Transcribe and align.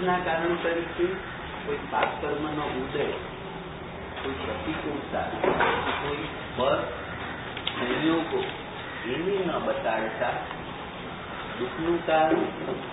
દુઃખના 0.00 0.20
કારણ 0.20 0.56
તરીકે 0.58 1.06
કોઈ 1.60 1.80
પાપ 1.90 2.10
કર્મનો 2.20 2.64
ઉદય 2.76 3.04
કોઈ 4.16 4.36
પ્રતિકૂળતા 4.40 5.26
કોઈ 5.96 6.26
બળ 6.56 6.80
સંયોગો 7.70 8.40
એને 9.08 9.36
ન 9.38 9.50
બતાડતા 9.62 10.34
દુઃખનું 11.56 11.98
કારણ 12.02 12.44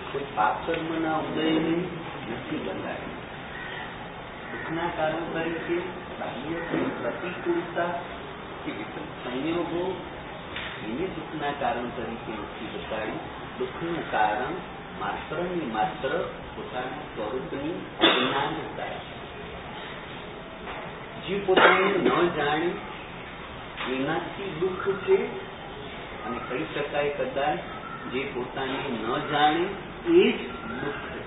કોઈ 0.05 0.27
પાપ 0.33 0.63
કર્મના 0.65 1.17
ઉદયને 1.23 1.73
નથી 2.29 2.61
બતાડ્યું 2.61 3.17
દુઃખના 4.47 4.89
કારણ 4.95 5.27
તરીકે 5.33 5.77
બાહ્ય 6.13 6.63
પ્રતિકૂળતા 6.97 7.91
કે 8.63 8.71
સંયોગો 9.19 9.83
એને 10.85 11.05
દુઃખના 11.11 11.53
કારણ 11.59 11.93
તરીકે 11.93 12.39
નથી 12.39 12.73
બતાડ્યું 12.73 13.21
દુઃખનું 13.57 14.03
કારણ 14.09 14.57
માત્ર 14.99 15.39
ને 15.49 15.65
માત્ર 15.71 16.13
પોતાના 16.51 17.07
સ્વરૂપની 17.09 17.73
અજ્ઞાનતા 18.01 18.93
જીવ 21.23 21.41
પોતાને 21.45 21.89
ન 21.95 22.07
જાણે 22.37 22.69
એનાથી 23.89 24.49
દુઃખ 24.55 24.87
છે 25.03 25.17
અને 26.23 26.39
કહી 26.47 26.65
શકાય 26.71 27.11
કદાચ 27.19 27.59
જે 28.11 28.23
પોતાને 28.31 28.81
ન 28.93 29.05
જાણે 29.31 29.65
એ 30.15 30.25
જ 30.31 30.39
દુઃખ 30.75 31.05
છે 31.05 31.21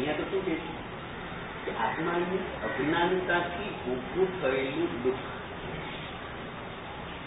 અહીંયા 0.00 0.16
તો 0.16 0.24
શું 0.30 0.42
કે 0.44 0.54
છે? 0.54 0.70
કે 1.64 1.70
આત્માની 1.80 2.40
અજ્ઞાનતાથી 2.66 3.70
ઉભું 3.86 4.28
થયેલું 4.40 4.92
દુઃખ. 5.04 5.26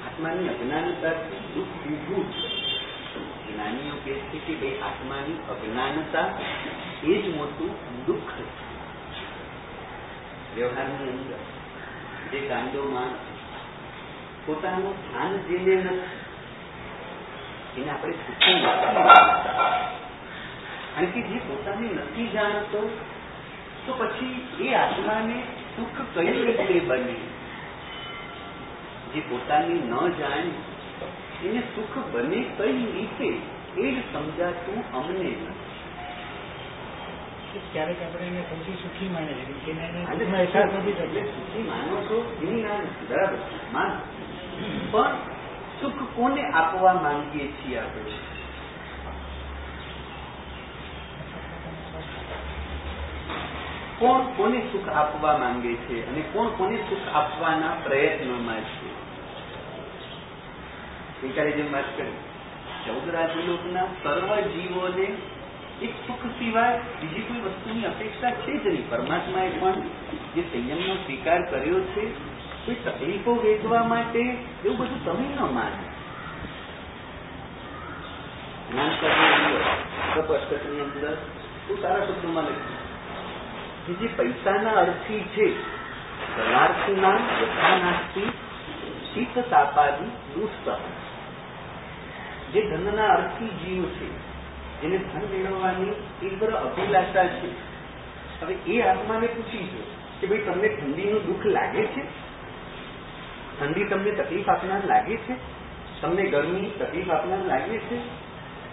આત્માની 0.08 0.50
અજ્ઞાનતાથી 0.50 1.42
દુઃખ 1.56 1.86
ઉભું 1.86 2.26
જ્ઞાનીઓ 3.48 3.96
કહે 4.06 4.14
છે 4.32 4.38
કે 4.38 4.54
ભાઈ, 4.54 4.82
આત્માની 4.82 5.40
અજ્ઞાનતા 5.50 6.28
એ 7.04 7.22
જ 7.22 7.36
મોટું 7.36 7.72
દુઃખ 8.06 8.34
છે. 8.38 8.44
વ્યવહારની 10.56 11.10
અંદર 11.10 11.40
જે 12.32 12.40
કાંડોમાં 12.50 13.14
પોતાનું 14.46 14.96
સ્થાન 14.98 15.32
જેને 15.48 15.76
નથી, 15.76 16.02
એને 17.78 17.92
આપણે 17.92 18.16
સુખી 18.26 18.58
કારણ 20.96 21.06
કે 21.06 21.22
જે 21.22 21.38
પોતાને 21.38 21.88
નથી 21.88 22.28
જાણતો 22.28 22.90
તો 23.86 23.94
પછી 23.94 24.68
એ 24.68 24.74
આત્માને 24.74 25.44
સુખ 25.76 26.02
કઈ 26.14 26.32
રીતે 26.32 26.80
બને 26.80 27.16
જે 29.14 29.20
પોતાને 29.20 29.74
ન 29.74 30.12
જાણે 30.20 30.52
એને 31.46 31.60
સુખ 31.76 31.98
બને 32.12 32.46
કઈ 32.58 32.86
રીતે 32.86 33.30
એ 33.78 33.92
જ 33.92 33.98
સમજાતું 34.14 34.84
અમને 34.94 35.36
ક્યારેક 37.74 38.02
આપણે 38.02 38.28
એને 38.28 38.42
સૌથી 38.42 38.74
સુખી 38.74 39.10
માને 39.10 39.34
છે 39.34 41.26
સુખી 41.26 41.64
માનો 41.64 41.98
છો 42.02 42.18
એની 42.42 42.62
ના 42.62 42.80
બરાબર 43.10 43.38
માન. 43.74 43.92
પણ 44.92 45.16
સુખ 45.82 46.16
કોને 46.16 46.44
આપવા 46.52 46.94
માંગીએ 46.94 47.48
છીએ 47.48 47.80
આપણે? 47.80 48.33
કોણ 54.00 54.22
કોને 54.38 54.64
સુખ 54.72 54.90
આપવા 54.90 55.38
માંગે 55.38 55.76
છે 55.76 56.08
અને 56.08 56.24
કોણ 56.34 56.48
કોને 56.48 56.78
સુખ 56.78 57.16
આપવાના 57.16 57.76
પ્રયત્નોમાં 57.84 58.56
છે? 58.56 58.88
ગઈકાલે 61.22 61.52
જેમ 61.52 61.74
વાત 61.74 61.98
કરી 61.98 62.14
ચૌદ 62.86 63.10
રાજલોકના 63.10 63.86
સર્વ 64.04 64.36
જીવોને 64.36 65.08
એક 65.82 65.92
સુખ 66.08 66.26
સિવાય 66.40 66.80
બીજી 67.02 67.22
કોઈ 67.22 67.42
વસ્તુની 67.42 67.86
અપેક્ષા 67.86 68.32
છે 68.32 68.64
જ 68.64 68.68
નહીં. 68.68 68.90
પરમાત્માએ 68.90 69.50
પણ 69.50 69.74
જે 70.36 70.42
સંયમનો 70.42 70.96
સ્વીકાર 70.96 71.52
કર્યો 71.52 71.82
છે 71.82 72.12
કોઈ 72.66 72.76
તકલીફો 72.76 73.36
વેચવા 73.36 73.84
માટે 73.84 74.38
એવું 74.66 74.78
બધું 74.78 75.06
તમે 75.06 75.36
ન 75.36 75.54
માનો. 75.54 75.84
જ્ઞાનકર્મની 78.72 80.82
અંદર 80.82 81.18
બહુ 81.68 81.82
સારા 81.82 82.06
શબ્દોમાં 82.06 82.44
લખ્યું 82.44 82.83
કે 83.88 83.94
જે 83.94 84.08
પૈસાના 84.08 84.72
અર્થી 84.72 85.24
છે, 85.36 85.56
પદાર્થના 86.38 87.20
યથાનાસ્તી 87.42 88.32
શીત 89.14 89.40
તાપાદી 89.50 90.12
દુસ્તર 90.34 90.78
જે 92.54 92.62
ધનના 92.62 93.08
અર્થી 93.08 93.48
જીવ 93.48 93.86
છે, 93.86 94.08
જેને 94.82 94.98
ધન 94.98 95.26
મેળવવાની 95.32 95.94
તીવ્ર 96.20 96.52
અભિલાષા 96.54 97.28
છે. 97.28 97.50
હવે 98.42 98.54
એ 98.68 98.82
આત્માને 98.82 99.28
પૂછી 99.28 99.68
છે 99.68 99.82
કે 100.22 100.28
ભાઈ 100.28 100.40
તમને 100.40 100.68
ઠંડીનું 100.68 101.26
દુઃખ 101.26 101.46
લાગે 101.46 101.86
છે? 101.86 102.04
ઠંડી 103.60 103.84
તમને 103.84 104.12
તકલીફ 104.12 104.50
આપનાર 104.50 104.84
લાગે 104.86 105.18
છે? 105.18 105.36
તમને 106.02 106.24
ગરમી 106.24 106.72
તકલીફ 106.80 107.10
આપનાર 107.10 107.40
લાગે 107.46 107.78
છે? 107.78 108.23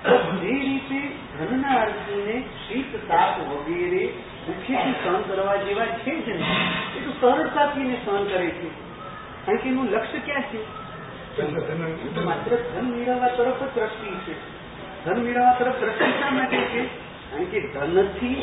જે 0.05 0.53
રીતે 0.53 1.09
ધનના 1.39 1.81
અર્થીને 1.81 2.41
શીત 2.41 3.09
તાપ 3.09 3.41
વગેરે 3.41 4.07
દુઃખેથી 4.47 4.95
સહન 5.05 5.23
કરવા 5.23 5.57
જેવા 5.57 5.87
છે 5.87 6.27
જ 6.27 6.29
નહીં. 6.29 7.03
એ 7.03 7.07
તો 7.07 7.11
સરળતાથી 7.21 7.81
એને 7.81 7.97
સહન 8.05 8.25
કરે 8.25 8.51
છે. 8.51 8.69
કારણ 9.47 9.57
કે 9.57 9.69
એનું 9.69 9.87
લક્ષ્ય 9.87 10.19
ક્યાં 10.19 10.43
છે? 10.43 10.81
માત્ર 12.25 12.57
ધન 12.57 12.85
મેળવવા 12.85 13.29
તરફ 13.29 13.63
જ 13.63 13.75
દ્રષ્ટિ 13.75 14.33
છે. 14.33 14.35
ધન 15.05 15.23
મેળવવા 15.23 15.53
તરફ 15.53 15.77
દ્રષ્ટિ 15.77 16.11
શા 16.21 16.31
માટે 16.31 16.57
છે? 16.57 16.87
કારણ 17.31 17.45
કે 17.45 17.61
ધનથી 17.61 18.35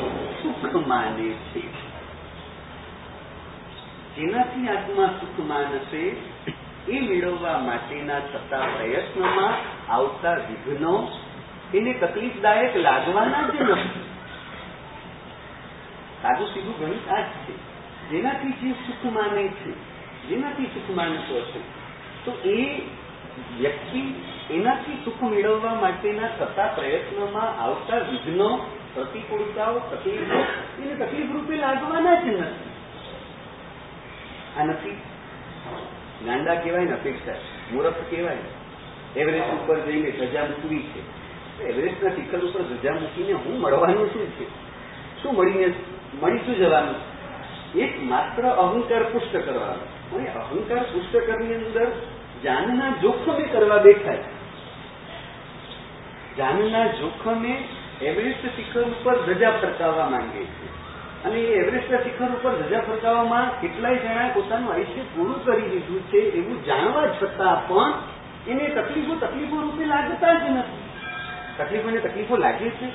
સુખ 0.44 0.88
માને 0.88 1.30
છે. 1.30 1.88
જેનાથી 4.16 4.68
આત્મા 4.68 5.06
સુખ 5.06 5.46
માનશે, 5.46 6.16
એ 6.88 7.00
મેળવવા 7.00 7.58
માટેના 7.58 8.20
થતા 8.20 8.60
પ્રયત્નમાં 8.60 9.54
આવતા 9.92 10.34
વિઘ્નો 10.34 11.10
એને 11.74 11.94
તકલીફદાયક 11.94 12.78
લાગવાના 12.78 13.50
જ 13.50 13.62
નથી. 13.62 14.00
સાદું 16.22 16.48
સીધું 16.48 16.80
ગણિત 16.80 17.10
આ 17.10 17.22
જ 17.22 17.24
છે. 17.24 17.68
જેનાથી 18.10 18.52
જે 18.52 18.72
સુખ 18.72 19.14
માને 19.14 19.48
છે, 19.48 19.72
જેનાથી 20.28 20.66
સુખ 20.66 20.98
માનતો 20.98 21.42
છે, 21.42 21.60
તો 22.26 22.50
એ 22.50 22.82
વ્યક્તિ 23.60 24.14
એનાથી 24.52 25.06
સુખ 25.06 25.24
મેળવવા 25.24 25.74
માટેના 25.74 26.28
થતા 26.28 26.68
પ્રયત્નમાં 26.68 27.64
આવતા 27.64 27.98
વિઘ્નો, 27.98 28.58
પ્રતિકૂળતાઓ, 28.94 29.80
તકલીફો, 29.80 30.46
એને 30.82 30.96
તકલીફ 30.96 31.32
રૂપે 31.32 31.56
લાગવાના 31.56 32.22
જ 32.22 32.26
નથી. 32.26 32.70
આ 34.60 34.64
નથી. 34.64 35.02
ગાંડા 36.26 36.56
કહેવાય 36.56 36.86
ને 36.86 36.92
અપેક્ષા. 36.92 37.32
મૂરખ 37.72 37.94
કહેવાય. 38.10 38.38
એવરેસ્ટ 39.16 39.54
ઉપર 39.54 39.80
જઈને 39.80 40.12
ધજા 40.12 40.46
મૂકવી 40.46 40.80
છે. 40.80 41.17
એવરેસ્ટના 41.64 42.10
શિખર 42.10 42.38
ઉપર 42.38 42.62
ધજા 42.62 42.92
મૂકીને 42.92 43.34
હું 43.34 43.60
મળવાનું 43.62 44.14
શું 44.14 44.28
છે? 44.28 44.46
શું 45.24 45.36
મળીને 45.36 45.74
મળી 46.22 46.38
શું 46.38 46.56
જવાનું? 46.56 47.18
એક 47.76 48.04
માત્ર 48.04 48.48
અહંકાર 48.48 49.04
પુષ્ટ 49.04 49.38
કરવાનો. 49.38 50.18
અને 50.18 50.30
અહંકાર 50.30 50.78
પુષ્ટ 50.78 51.18
કરની 51.18 51.56
અંદર 51.56 51.92
જાનના 52.44 52.94
જોખમે 53.02 53.44
કરવા 53.44 53.78
દેખાય. 53.78 54.18
જાનના 56.38 56.88
જોખમે 56.88 57.64
એવરેસ્ટ 58.02 58.46
શિખર 58.56 58.82
ઉપર 58.82 59.22
ધજા 59.22 59.52
ફરકાવવા 59.52 60.10
માંગે 60.10 60.44
છે. 60.44 60.78
અને 61.24 61.40
એ 61.40 61.54
એવરેસ્ટ 61.54 62.04
શિખર 62.04 62.26
ઉપર 62.26 62.56
ધજા 62.56 62.80
ફરકાવવામાં 62.80 63.62
કેટલાય 63.62 63.96
જણા 63.96 64.30
પોતાનું 64.34 64.74
આયુષ્ય 64.74 65.02
પૂરું 65.16 65.46
કરી 65.46 65.62
દીધું 65.62 66.04
છે 66.04 66.18
એવું 66.18 66.64
જાણવા 66.64 67.08
છતાં 67.08 67.68
પણ 67.68 67.94
એને 68.48 68.70
તકલીફો 68.70 69.16
તકલીફો 69.16 69.62
રૂપે 69.62 69.86
લાગતા 69.86 70.34
જ 70.34 70.50
નથી. 70.50 70.87
તકલીફો 71.58 71.90
ને 71.90 72.00
તકલીફો 72.00 72.38
લાગે 72.38 72.70
છે? 72.70 72.88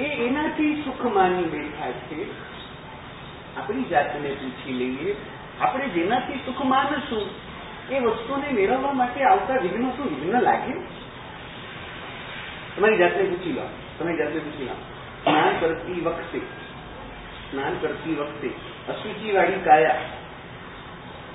એ 0.00 0.26
એનાથી 0.26 0.82
સુખ 0.84 1.06
માની 1.06 1.44
બેઠા 1.44 1.90
છે. 1.90 2.30
આપણી 3.56 3.84
જાતને 3.84 4.28
પૂછી 4.28 4.72
લઈએ, 4.72 5.16
આપણે 5.60 5.88
જેનાથી 5.88 6.40
સુખ 6.46 6.64
માનશું 6.64 7.26
એ 7.90 7.98
વસ્તુને 7.98 8.48
મેળવવા 8.52 8.92
માટે 8.92 9.24
આવતા 9.24 9.54
વિઘ્નો 9.54 9.90
શું 9.90 10.06
વિઘ્ન 10.06 10.40
લાગે? 10.40 10.72
તમારી 12.76 12.98
જાતને 12.98 13.22
પૂછી 13.22 13.52
લો. 13.52 13.62
તમારી 13.98 14.16
જાતને 14.16 14.40
પૂછી 14.40 14.64
લો. 14.64 14.72
સ્નાન 15.24 15.60
કરતી 15.60 16.00
વખતે, 16.00 16.38
સ્નાન 17.50 17.74
કરતી 17.80 18.14
વખતે 18.14 18.48
અશુચિવાળી 18.88 19.60
કાયા, 19.64 19.96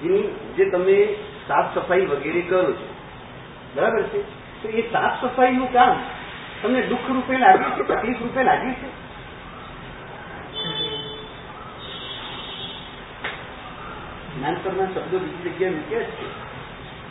જેની 0.04 0.54
જે 0.58 0.70
તમે 0.70 1.14
સાફ 1.48 1.80
સફાઈ 1.80 2.06
વગેરે 2.06 2.42
કરો 2.42 2.74
છો, 2.74 2.96
બરાબર 3.76 4.04
છે? 4.04 4.22
તો 4.64 4.70
એ 4.70 4.82
સાફ 4.82 5.26
સફાઈનું 5.26 5.74
કામ 5.74 6.00
તમને 6.66 6.82
દુઃખ 6.82 7.10
રૂપે 7.10 7.38
લાગ્યું 7.38 7.76
છે? 7.76 7.88
તકલીફ 7.88 8.22
રૂપે 8.22 8.44
લાગ્યું 8.44 8.74
છે? 8.74 9.06
જ્ઞાન 14.38 14.56
શબ્દો 14.56 15.20
બીજી 15.20 15.50
જગ્યાએ 15.50 15.72
મૂક્યા 15.72 16.00
છે. 16.00 16.26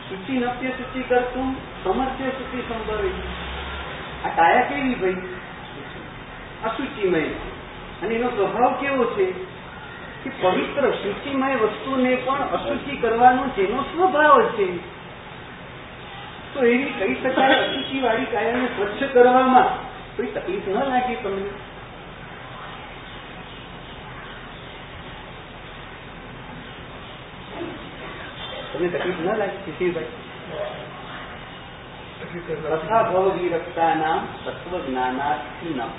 સૂચિ 0.08 0.32
નત્ય 0.32 0.68
સૂચિ 0.68 1.02
કરતું 1.02 1.54
સમર્થ્ય 1.84 2.24
સૂચિ 2.24 2.62
સંભવે. 2.68 3.10
આ 4.24 4.28
કાયા 4.28 4.60
કેવી 4.60 4.94
ભાઈ? 4.94 5.16
અસૂચિમય 6.64 7.22
અને 8.02 8.14
એનો 8.14 8.28
સ્વભાવ 8.28 8.72
કેવો 8.80 9.04
છે? 9.04 9.32
કે 10.24 10.30
પવિત્ર 10.42 10.90
સૂચિમય 10.90 11.56
વસ્તુને 11.56 12.14
પણ 12.14 12.42
અસૂચિ 12.42 12.96
કરવાનો 12.96 13.46
જેનો 13.46 13.82
સ્વભાવ 13.82 14.42
છે. 14.42 14.68
તો 16.54 16.64
એવી 16.64 16.92
કહી 16.94 17.14
શકાય 17.16 17.56
અશુચિ 17.58 18.00
વાળી 18.00 18.26
કાયાને 18.26 18.68
સ્વચ્છ 18.70 19.02
કરવામાં 19.12 19.70
કોઈ 20.16 20.32
તકલીફ 20.32 20.68
ન 20.68 20.76
લાગે 20.84 21.16
તમને? 21.18 21.52
તમને 28.68 28.88
તકલીફ 28.90 29.20
ન 29.20 29.26
લાગે 29.32 29.58
શિશિરભાઈ 29.64 30.12
તથા 32.62 33.02
ભવ 33.04 33.26
વિરક્તા 33.38 33.94
નામ 33.96 34.20
તત્વ 34.40 34.72
જ્ઞાનાર્થી 34.86 35.74
નામ 35.74 35.92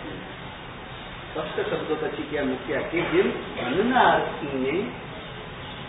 સ્પષ્ટ 1.25 1.69
શબ્દો 1.69 1.95
પછી 2.01 2.27
ત્યાં 2.29 2.49
મૂક્યા 2.49 2.89
કે 2.91 2.99
જેમ 3.11 3.29
ધનના 3.57 4.07
અર્થીને 4.11 4.75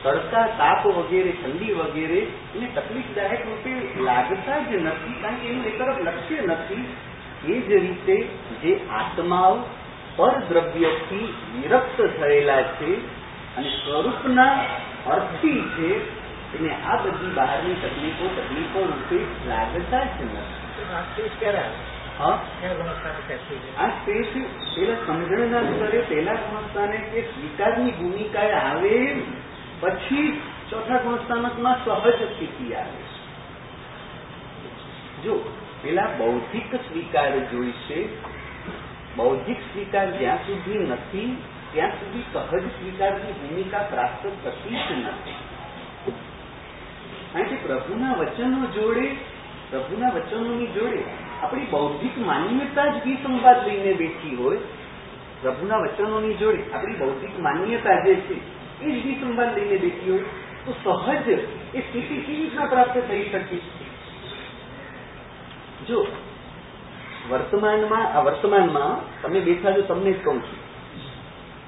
તડકા, 0.02 0.46
તાપ 0.58 0.86
વગેરે, 0.86 1.32
ઠંડી 1.32 1.72
વગેરે, 1.72 2.20
એને 2.56 2.66
તકલીફદાયક 2.74 3.46
રૂપે 3.46 4.02
લાગતા 4.02 4.58
જ 4.58 4.76
નથી, 4.76 5.14
કારણ 5.22 5.34
કે 5.34 5.46
એનું 5.46 5.64
એક 5.64 5.78
તરફ 5.78 6.00
લક્ષ્ય 6.00 6.40
નથી. 6.46 6.84
એ 7.46 7.60
જ 7.60 7.72
રીતે 7.72 8.16
જે 8.62 8.80
આત્માઓ 8.90 9.56
પરદ્રવ્યથી 10.16 11.34
વિરક્ત 11.54 12.00
થયેલા 12.20 12.62
છે 12.62 12.92
અને 13.56 13.68
સ્વરૂપના 13.68 14.54
અર્થી 15.06 15.62
છે, 15.76 15.90
એને 16.58 16.70
આ 16.70 16.96
બધી 16.96 17.34
બહારની 17.34 17.74
તકલીફો 17.74 18.26
તકલીફો 18.36 18.78
રૂપે 18.78 19.18
લાગતા 19.48 20.04
જ 20.04 20.18
નથી. 20.24 20.64
આ 23.78 23.88
સ્પેસ, 23.88 24.26
પેલા 24.74 24.96
સમજણના 25.06 25.62
સ્તરે, 25.62 25.98
પેલા 25.98 26.34
સંસ્થાને 26.34 26.96
કે 26.96 27.20
સ્વીકારની 27.20 27.90
ભૂમિકાએ 27.90 28.52
આવે 28.52 28.94
પછી 29.80 30.40
ચોથા 30.70 30.96
ગુણસ્થાનકમાં 30.96 31.84
સહજ 31.84 32.22
સ્થિતિ 32.22 32.74
આવે 32.74 33.16
જો 35.24 35.52
પેલા 35.82 36.06
બૌદ્ધિક 36.18 36.74
સ્વીકાર 36.74 37.38
જોઈશે, 37.38 38.08
બૌદ્ધિક 39.16 39.58
સ્વીકાર 39.58 40.18
જ્યાં 40.18 40.36
સુધી 40.36 40.78
નથી, 40.78 41.42
ત્યાં 41.72 41.90
સુધી 41.90 42.24
સહજ 42.32 42.66
સ્વીકારની 42.66 43.32
ભૂમિકા 43.32 43.78
પ્રાપ્ત 43.78 44.26
થતી 44.44 44.74
જ 44.74 44.92
નથી. 44.92 45.38
કારણ 47.32 47.44
કે 47.44 47.56
પ્રભુના 47.56 48.12
વચનો 48.12 48.66
જોડે, 48.66 49.16
પ્રભુના 49.70 50.08
વચનોની 50.08 50.66
જોડે 50.66 51.04
આપણી 51.42 51.66
બૌદ્ધિક 51.70 52.18
માન્યતા 52.18 52.86
જ 52.86 53.06
વિસંવાદ 53.06 53.68
લઈને 53.68 53.92
બેઠી 53.92 54.36
હોય. 54.36 54.58
પ્રભુના 55.42 55.76
વચનોની 55.76 56.34
જોડે 56.34 56.62
આપણી 56.72 56.94
બૌદ્ધિક 56.94 57.40
માન્યતા 57.40 58.00
જે 58.00 58.14
છે 58.14 58.55
એ 58.82 58.90
જ 58.90 59.20
સંબંધ 59.20 59.54
લઈને 59.54 59.76
બેઠી 59.76 60.10
હોય 60.10 60.24
તો 60.66 60.72
સહજ 60.72 61.28
એ 61.74 61.80
સ્થિતિ 61.80 62.00
કેવી 62.00 62.36
રીતના 62.36 62.66
પ્રાપ્ત 62.66 62.98
થઈ 62.98 63.24
શકે 63.24 63.58
જો 65.86 66.06
વર્તમાનમાં 67.30 68.06
આ 68.12 68.20
વર્તમાનમાં 68.20 68.96
તમે 69.22 69.40
બેઠા 69.40 69.70
જો 69.70 69.82
તમને 69.82 70.12
જ 70.12 70.24
કહું 70.24 70.42
છું। 70.42 70.58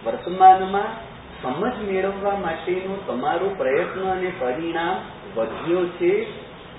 વર્તમાનમાં 0.05 1.09
સમજ 1.43 1.77
મેળવવા 1.93 2.37
માટેનો 2.37 2.97
તમારો 3.07 3.49
પ્રયત્ન 3.49 4.03
અને 4.11 4.33
પરિણામ 4.39 4.97
વધ્યો 5.37 5.85
છે, 5.85 6.27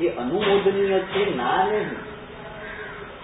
એ 0.01 0.07
અનુમોદનીય 0.09 0.99
છે, 0.99 1.35
ના 1.35 1.63
નહીં. 1.63 1.89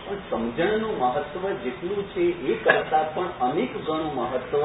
પણ 0.06 0.16
સમજણનું 0.30 1.00
મહત્વ 1.00 1.44
જેટલું 1.64 2.10
છે, 2.10 2.22
એ 2.22 2.54
કરતા 2.54 3.04
પણ 3.04 3.24
અનેક 3.42 3.74
ગણું 3.86 4.16
મહત્વ 4.16 4.64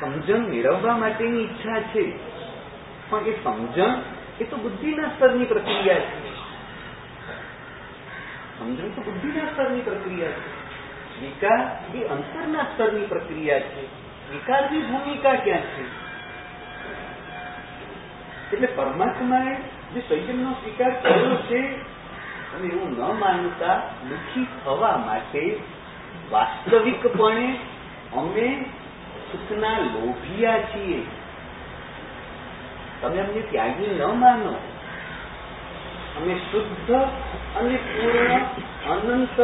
સમજણ 0.00 0.38
મેળવવા 0.38 0.96
માટેની 0.96 1.44
ઈચ્છા 1.44 1.80
છે. 1.80 2.12
પણ 3.10 3.20
એ 3.20 3.44
સમજણ 3.44 3.90
એ 4.40 4.44
તો 4.44 4.56
બુદ્ધિના 4.56 5.08
સ્તરની 5.08 5.44
પ્રક્રિયા 5.44 5.94
છે. 5.94 6.36
સમજણ 8.58 8.88
તો 8.88 9.02
બુદ્ધિના 9.02 9.46
સ્તરની 9.46 9.80
પ્રક્રિયા 9.80 10.28
છે. 10.28 10.66
વિકાર 11.20 11.96
એ 11.96 12.04
અંતરના 12.04 12.62
સ્તરની 12.62 13.06
પ્રક્રિયા 13.06 13.60
છે. 13.60 13.86
વિકારની 14.32 14.82
ભૂમિકા 14.82 15.34
ક્યાં 15.34 15.60
છે? 15.60 16.06
એટલે 18.52 18.66
પરમાત્માએ 18.66 19.56
જે 19.94 20.00
સંયમનો 20.08 20.52
સ્વીકાર 20.52 20.90
કર્યો 20.90 21.36
છે 21.36 21.60
અને 22.54 22.66
એવું 22.68 22.90
ન 22.90 23.20
માનતા 23.20 23.76
દુઃખી 24.08 24.46
થવા 24.64 24.96
માટે 24.96 25.60
વાસ્તવિકપણે 26.30 27.56
અમે 28.16 28.64
સુખના 29.32 29.78
લોભિયા 29.78 30.58
છીએ. 30.58 31.00
તમે 33.02 33.20
અમને 33.20 33.40
ત્યાગી 33.40 33.98
ન 33.98 34.02
માનો. 34.20 34.54
અમે 36.16 36.34
શુદ્ધ 36.34 36.92
અને 37.56 37.76
પૂર્ણ 37.76 38.32
અનંત 38.90 39.40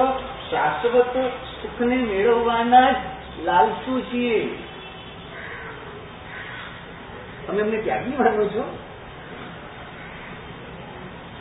શાશ્વત 0.51 1.17
સુખને 1.63 1.97
મેળવવાના 1.97 2.91
જ 2.91 2.97
લાલસુ 3.45 4.01
છીએ. 4.01 4.49
તમે 7.47 7.63
અમને 7.63 7.79
ત્યાગી 7.79 8.17
માનો 8.19 8.45
છો? 8.45 8.79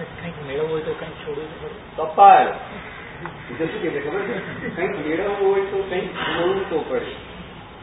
કંઈક 0.03 0.47
મેળવવું 0.47 0.71
હોય 0.71 0.81
તો 0.81 0.93
કંઈક 0.93 1.27
છોડવું 1.27 1.61
પડે 1.61 1.79
કપાળ. 1.95 2.47
કંઈક 4.75 5.07
મેળવવું 5.07 5.53
હોય 5.53 5.61
તો 5.61 5.83
કંઈક 5.89 6.15
છોડવું 6.15 6.69
તો 6.69 6.79
પડે 6.89 7.31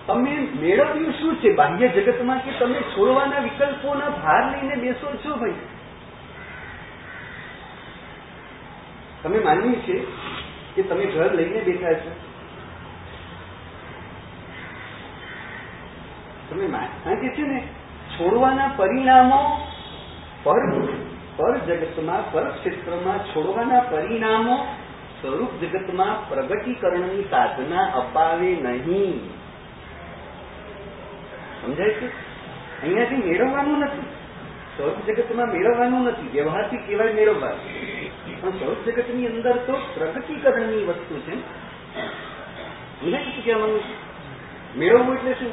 તમે 0.07 0.49
મેળવ્યું 0.61 1.13
શું 1.13 1.37
છે? 1.37 1.55
બાહ્ય 1.55 1.89
જગતમાં 1.89 2.45
કે 2.45 2.51
તમે 2.59 2.75
છોડવાના 2.75 3.39
વિકલ્પોના 3.39 4.09
ભાર 4.09 4.43
લઈને 4.53 4.77
બેસો 4.77 5.17
છો 5.25 5.37
ભાઈ? 5.37 5.53
તમે 9.23 9.39
માનવી 9.39 9.75
છે 9.75 10.07
કે 10.75 10.83
તમે 10.83 11.07
ઘર 11.07 11.35
લઈને 11.35 11.61
બેઠા 11.61 11.95
છો? 11.95 12.13
તમે 16.51 16.67
કારણ 17.05 17.21
કે 17.21 17.29
છે 17.29 17.43
ને? 17.43 17.61
છોડવાના 18.19 18.69
પરિણામો 18.77 19.69
પર 20.43 20.61
પર 21.39 21.59
જગતમાં 21.59 22.33
પર 22.33 22.45
ક્ષેત્રમાં 22.45 23.19
છોડવાના 23.19 23.81
પરિણામો 23.81 24.67
સ્વરૂપ 25.21 25.65
જગતમાં 25.65 26.29
પ્રગટીકરણની 26.29 27.23
સાધના 27.31 27.85
અપાવે 27.85 28.57
નહીં. 28.63 29.31
સમજાય 31.63 31.91
છે? 31.91 32.07
અહીંયાથી 32.83 33.17
મેળવવાનું 33.17 33.79
નથી. 33.79 34.01
સ્વરૂપ 34.77 35.11
જગતમાં 35.11 35.47
મેળવવાનું 35.47 36.05
નથી. 36.05 36.29
વ્યવહારથી 36.33 36.77
કહેવાય 36.77 37.13
મેળવવાનું 37.13 37.89
પણ 38.41 38.51
સ્વરૂપ 38.51 38.89
જગતની 38.89 39.27
અંદર 39.27 39.57
તો 39.57 39.73
પ્રગટીકરણની 39.73 40.85
વસ્તુ 40.85 41.21
છે. 41.21 41.35
મને 43.03 43.25
શું 43.25 43.45
કહેવાનું? 43.45 43.81
મેળવવું 44.77 45.15
એટલે 45.15 45.33
શું? 45.33 45.53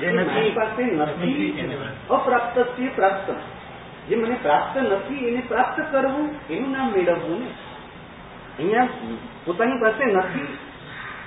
જે 0.00 0.12
મારી 0.12 0.50
પાસે 0.50 0.82
નથી. 0.82 1.68
અપ્રાપ્ત 2.10 2.58
તે 2.58 2.88
પ્રાપ્ત. 2.88 3.34
જે 4.08 4.16
મને 4.16 4.38
પ્રાપ્ત 4.42 4.78
નથી, 4.78 5.28
એને 5.28 5.42
પ્રાપ્ત 5.48 5.92
કરવું, 5.92 6.34
એનું 6.50 6.72
નામ 6.72 6.92
મેળવવું 6.92 7.40
ને. 7.40 7.50
અહીંયા 8.58 8.88
પોતાની 9.44 9.72
પાસે 9.72 10.04
નથી, 10.04 10.58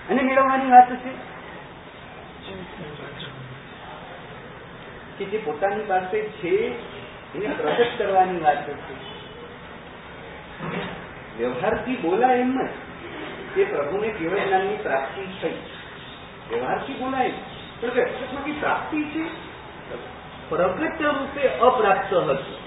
અને 0.09 0.21
મેળવવાની 0.21 0.71
વાત 0.71 0.95
છે. 0.95 1.35
કે 5.17 5.25
જે 5.25 5.37
પોતાની 5.37 5.83
પાસે 5.83 6.21
છે, 6.21 6.57
એને 7.35 7.55
પ્રગટ 7.55 7.87
કરવાની 7.97 8.39
વાત 8.39 8.69
છે. 8.69 9.15
વ્યવહારથી 11.37 11.95
બોલાય 11.95 12.37
એમ 12.37 12.65
જ 12.65 12.69
કે 13.55 13.63
પ્રભુને 13.65 14.09
કેવળ 14.09 14.37
જ્ઞાનની 14.37 14.75
પ્રાપ્તિ 14.75 15.21
થઈ. 15.41 15.57
વ્યવહારથી 16.49 16.93
બોલાય 16.93 17.29
પણ 17.81 17.87
હકીકતમાં 17.87 18.59
પ્રાપ્તિ 18.59 19.03
છે. 19.03 19.55
પ્રગટ 20.49 21.01
રૂપે 21.01 21.47
અપ્રાપ્ત 21.47 22.13
હતું 22.13 22.64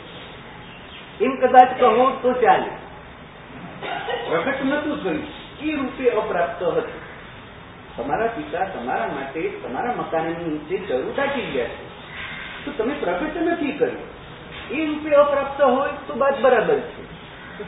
એમ 1.21 1.37
કદાચ 1.37 1.81
કહો 1.81 2.19
તો 2.23 2.33
ચાલે. 2.33 2.71
પ્રગટ 4.31 4.65
નતું 4.65 5.03
થયું. 5.03 5.27
એ 5.63 5.77
રૂપે 5.77 6.11
અપ્રાપ્ત 6.11 6.63
હતું? 6.63 7.09
તમારા 7.97 8.27
પિતા 8.27 8.65
તમારા 8.65 9.07
માટે 9.07 9.49
તમારા 9.49 9.95
મકાનની 9.95 10.35
નીચે 10.35 10.79
જરૂર 10.79 11.15
રાખી 11.17 11.41
ગયા 11.41 11.65
છે. 11.65 11.87
તો 12.65 12.73
તમે 12.73 12.95
પ્રગટ 12.95 13.37
નથી 13.37 13.73
કર્યું. 13.73 14.19
એ 14.71 14.87
રૂપે 14.87 15.15
અપ્રાપ્ત 15.15 15.63
હોય 15.63 15.91
તો 16.07 16.15
બાદ 16.15 16.41
બરાબર 16.41 16.79
છે. 16.79 17.09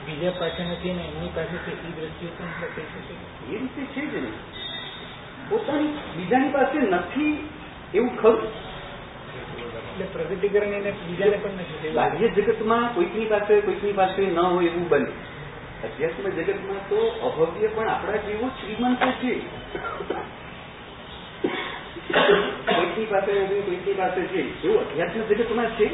બીજા 0.07 0.30
પાસે 0.30 0.64
નથી 0.64 0.92
ને 0.92 1.02
એમની 1.02 1.28
પાસે 1.35 1.71
એ 1.71 1.75
દ્રષ્ટિએ 1.75 2.28
પણ 2.28 2.47
શકે 2.61 2.83
છે 2.83 3.54
એ 3.54 3.59
રીતે 3.59 3.83
છે 3.83 4.07
જ 4.07 4.14
નહીં. 4.14 4.33
પોતાની 5.49 5.87
બીજાની 6.16 6.49
પાસે 6.49 6.78
નથી 6.78 7.49
એવું 7.95 8.16
ખરું? 8.16 8.69
પ્રગટીકરણ 10.12 10.66
એને 10.66 10.90
બીજાને 10.90 11.37
પણ 11.37 11.50
નથી 11.50 11.88
બાહ્ય 11.88 12.28
જગતમાં 12.28 12.94
કોઈકની 12.94 13.25
પાસે 13.25 13.61
કોઈકની 13.61 13.92
પાસે 13.92 14.26
ન 14.26 14.38
હોય 14.38 14.64
એવું 14.64 14.88
બને. 14.88 15.06
અધ્યાત્મ 15.85 16.28
જગતમાં 16.28 16.88
તો 16.88 16.97
અભવ્ય 16.97 17.66
પણ 17.66 17.88
આપણા 17.88 18.16
જેવું 18.16 18.50
શ્રીમંત 18.50 18.99
છે. 18.99 19.35
કોઈકની 22.75 23.04
પાસે 23.04 23.32
નથી 23.32 23.61
કોઈકની 23.61 23.92
પાસે 23.92 24.20
છે. 24.20 24.62
એવું 24.62 24.80
અધ્યાત્મ 24.80 25.20
જગતમાં 25.20 25.66
છે. 25.66 25.87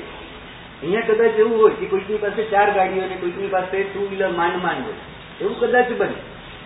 અહીંયા 0.82 1.00
કદાચ 1.00 1.30
એવું 1.30 1.62
હોય 1.62 1.70
કે 1.70 1.86
કોઈકની 1.86 2.16
પાસે 2.16 2.42
ચાર 2.42 2.72
ગાડીઓ 2.72 3.02
અને 3.02 3.16
કોઈકની 3.16 3.46
પાસે 3.46 3.82
ટુ 3.82 4.08
વ્હીલર 4.08 4.28
માંડ 4.28 4.62
માંડ 4.62 4.84
હોય. 4.84 4.94
એવું 5.40 5.60
કદાચ 5.60 5.92
બને. 5.98 6.14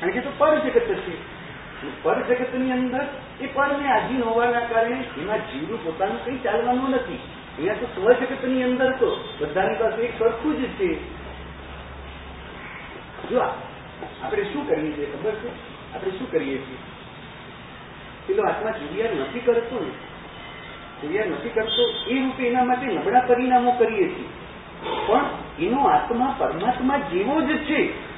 કારણ 0.00 0.12
કે 0.12 0.20
તો 0.20 0.30
પર 0.38 0.58
જગત 0.58 0.80
છે. 0.80 1.40
પર 2.02 2.22
જગતની 2.22 2.72
અંદર 2.72 3.04
એ 3.40 3.46
પરને 3.46 3.88
આધીન 3.88 4.22
હોવાના 4.22 4.60
કારણે 4.60 5.04
એમાં 5.18 5.38
જીવનું 5.38 5.84
પોતાનું 5.84 6.24
કંઈ 6.24 6.38
ચાલવાનું 6.38 6.90
નથી. 6.90 7.18
અહીંયા 7.58 7.74
તો 7.74 7.86
સ્વ 7.86 8.62
અંદર 8.62 8.92
તો 8.92 9.24
બધાની 9.40 9.74
પાસે 9.74 10.02
એક 10.02 10.18
સરખું 10.18 10.62
જ 10.62 10.66
છે. 10.66 11.20
જો 13.30 13.40
આપણે 13.40 14.44
શું 14.44 14.68
કરીએ 14.68 14.92
છીએ 14.92 15.06
ખબર 15.06 15.30
છે? 15.30 15.48
આપણે 15.94 16.10
શું 16.10 16.32
કરીએ 16.32 16.58
છીએ? 16.58 16.78
પેલો 18.26 18.42
આત્મા 18.42 18.70
જુરિયાર 18.70 19.14
નથી 19.14 19.40
કરતો 19.40 19.80
ને 19.80 19.90
જુરિયાર 21.02 21.26
નથી 21.26 21.48
કરતો, 21.48 22.10
એ 22.10 22.22
રૂપે 22.22 22.48
એના 22.48 22.64
માટે 22.64 22.86
નબળા 22.86 23.20
પરિણામો 23.20 23.70
કરીએ 23.70 24.08
છીએ. 24.08 24.28
પણ 25.06 25.24
એનો 25.58 25.84
આત્મા 25.84 26.34
પરમાત્મા 26.38 26.98
જેવો 26.98 27.40
જ 27.40 27.56
છે. 27.56 28.10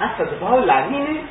આ 0.00 0.06
સદભાવ 0.18 0.64
લાગીને 0.64 1.22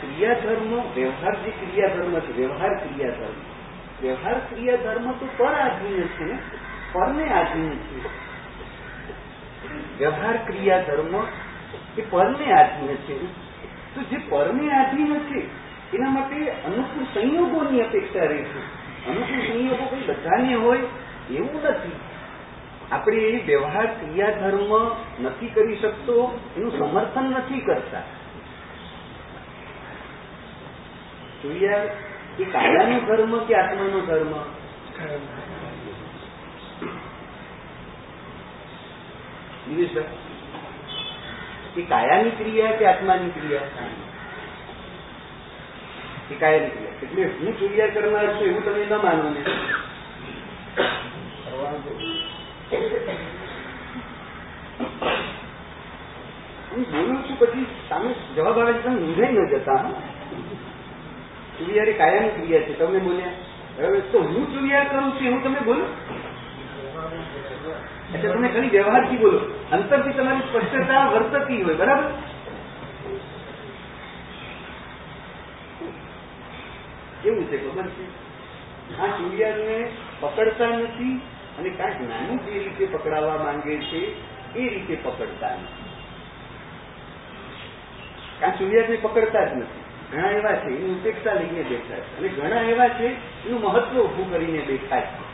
ક્રિયાધર્મ, 0.00 0.82
વ્યવહાર 0.94 1.34
જે 1.34 1.50
ક્રિયાધર્મ 1.50 2.18
છે, 2.20 2.36
વ્યવહાર 2.36 2.74
ક્રિયાધર્મ. 2.74 3.60
વ્યવહાર 4.02 4.34
ક્રિયાધર્મ 4.34 5.12
તો 5.12 5.28
પર 5.36 5.54
આધીન 5.54 6.02
છે, 6.02 6.38
પરને 6.92 7.28
આધીન 7.28 7.70
છે. 7.70 8.04
વ્યવહાર 9.98 10.36
ક્રિયાધર્મ 10.36 11.26
એ 11.98 12.02
પરને 12.10 12.52
આધીન 12.52 12.96
છે. 12.96 13.26
તો 13.94 14.02
જે 14.02 14.16
પરને 14.28 14.72
આધીન 14.72 15.18
છે, 15.18 15.46
એના 15.96 16.10
માટે 16.10 16.50
અનુકૂળ 16.50 17.04
સંયોગોની 17.04 17.80
અપેક્ષા 17.80 18.24
રહે 18.24 18.42
છે. 18.42 18.80
અનુકૂળ 19.06 19.40
સંયોગો 19.40 19.84
કોઈ 19.84 20.00
બધાને 20.00 20.54
હોય, 20.54 20.78
એવું 21.30 21.62
નથી. 21.62 21.92
આપણે 22.92 23.42
વ્યવહાર 23.46 23.86
ક્રિયાધર્મ 23.86 24.96
નથી 25.24 25.46
કરી 25.46 25.76
શકતો, 25.76 26.40
એનું 26.56 26.78
સમર્થન 26.78 27.22
નથી 27.22 27.60
કરતા. 27.60 28.02
જોઈએ 31.42 31.74
એ 32.38 32.44
કાયાનો 32.54 32.96
ધર્મ 33.08 33.32
કે 33.46 33.54
આત્માનો 33.54 34.00
ધર્મ? 34.08 34.32
એ 41.76 41.82
કાયાની 41.82 42.30
ક્રિયા 42.30 42.78
કે 42.78 42.84
આત્માની 42.86 43.30
ક્રિયા? 43.30 43.88
એ 46.30 46.34
કાયાની 46.34 46.70
ક્રિયા? 46.70 46.96
એટલે 47.02 47.22
હું 47.40 47.52
ક્રિયા 47.58 47.94
કરનાર 47.94 48.28
છું 48.36 48.46
એવું 48.48 48.64
તમે 48.64 48.82
ન 48.84 48.92
માનો 49.04 49.26
ને. 49.30 49.42
હું 56.70 56.82
બોલું 56.92 57.18
છું, 57.24 57.36
પછી 57.38 57.66
સામે 57.88 58.10
જવાબ 58.36 58.58
આવે 58.58 58.72
છે, 58.72 58.82
તમે 58.82 58.98
ઊંઘાઈ 59.00 59.32
ન 59.32 59.36
જતા 59.52 59.84
ચુરિયારી 61.60 61.92
કાયાની 61.92 62.28
ક્રિયા 62.28 62.60
છે. 62.60 62.78
તમે 62.78 62.98
બોલ્યા. 62.98 63.32
બરાબર 63.76 64.00
તો 64.12 64.18
હું 64.18 64.54
ચુરિયા 64.54 64.84
કરું 64.84 65.12
છું 65.12 65.26
એવું 65.26 65.42
તમે 65.44 65.60
બોલો? 65.60 65.86
એટલે 68.14 68.28
તમે 68.28 68.48
ખાલી 68.48 68.68
વ્યવહારથી 68.68 69.16
બોલો. 69.16 69.40
અંતરથી 69.72 70.12
તમારી 70.12 70.40
સ્પષ્ટતા 70.40 71.04
વર્તતી 71.06 71.62
હોય, 71.62 71.74
બરાબર? 71.74 72.10
કેવું 77.22 77.44
છે 77.44 77.56
ખબર 77.56 77.86
છે? 77.86 78.04
આ 78.98 79.06
સૂર્યને 79.06 79.90
પકડતા 80.20 80.68
નથી 80.68 81.20
અને 81.58 81.70
કાંઈક 81.70 82.00
નાનું 82.00 82.44
જે 82.44 82.58
રીતે 82.58 82.86
પકડાવવા 82.86 83.36
માંગે 83.36 83.76
છે, 83.76 84.02
એ 84.56 84.68
રીતે 84.68 84.94
પકડતા 85.02 85.54
નથી. 85.54 85.88
કાં 88.40 88.58
ચુરિયાને 88.58 88.96
પકડતા 88.96 89.44
જ 89.44 89.52
નથી. 89.56 89.79
ઘણા 90.12 90.30
એવા 90.30 90.52
છે, 90.52 90.66
એની 90.66 90.94
ઉપેક્ષા 90.94 91.32
લઈને 91.32 91.62
બેઠા 91.62 91.94
છે. 91.94 92.18
અને 92.18 92.28
ઘણા 92.28 92.60
એવા 92.60 92.88
છે, 92.88 93.06
એનું 93.46 93.60
મહત્વ 93.60 94.00
ઉભું 94.00 94.32
કરીને 94.32 94.58
બેઠા 94.58 95.00
છે. 95.00 95.30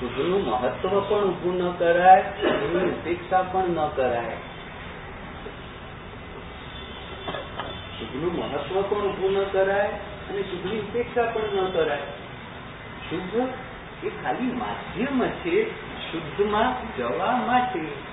શુદ્ધનું 0.00 0.44
મહત્વ 0.44 1.00
પણ 1.00 1.24
ઉભું 1.24 1.56
ન 1.56 1.72
કરાય, 1.72 2.20
એની 2.20 2.90
ઉપેક્ષા 2.90 3.42
પણ 3.42 3.68
ન 3.68 3.88
કરાય. 3.88 4.36
શુભનું 7.98 8.34
મહત્વ 8.34 8.82
પણ 8.82 8.96
ઉભું 8.96 9.32
ન 9.32 9.44
કરાય 9.44 9.88
અને 10.30 10.42
શુભની 10.42 10.78
ઉપેક્ષા 10.78 11.22
પણ 11.22 11.40
ન 11.40 11.70
કરાય. 11.70 12.00
શુદ્ધ 13.10 13.48
એ 14.04 14.08
ખાલી 14.08 14.52
માધ્યમ 14.52 15.28
છે, 15.28 15.70
શુદ્ધમાં 16.12 16.96
જવા 16.96 17.36
માટે. 17.46 18.09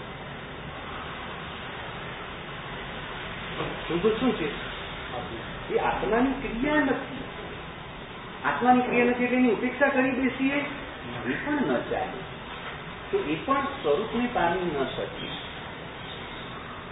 શુદ્ધ 3.63 4.19
શું 4.19 4.35
છે 4.35 4.77
એ 5.75 5.77
આત્માની 5.77 6.31
ક્રિયા 6.31 6.75
નથી. 6.75 7.23
આત્માની 8.45 8.81
ક્રિયા 8.81 9.05
નથી 9.05 9.23
એટલે 9.23 9.37
એની 9.37 9.51
ઉપેક્ષા 9.51 9.87
કરી 9.87 10.11
બેસીએ. 10.11 10.65
એ 11.25 11.33
પણ 11.45 11.53
ન 11.53 11.77
ચાલે. 11.77 12.37
તો 13.11 13.17
એ 13.17 13.35
પણ 13.35 13.61
સ્વરૂપને 13.61 14.29
પામી 14.33 14.79
ન 14.79 14.83
શકે. 14.83 15.27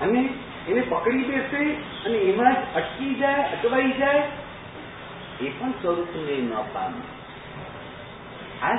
અને 0.01 0.29
એને 0.67 0.81
પકડી 0.81 1.23
બેસે 1.23 1.73
અને 2.05 2.17
એમાં 2.17 2.53
જ 2.53 2.57
અટકી 2.75 3.15
જાય, 3.15 3.35
અટવાઈ 3.35 3.91
જાય, 3.91 4.27
એ 5.41 5.49
પણ 5.49 5.71
સ્વરૂપને 5.71 6.41
ન 6.41 6.53
પામે. 6.73 7.01
આ 8.65 8.75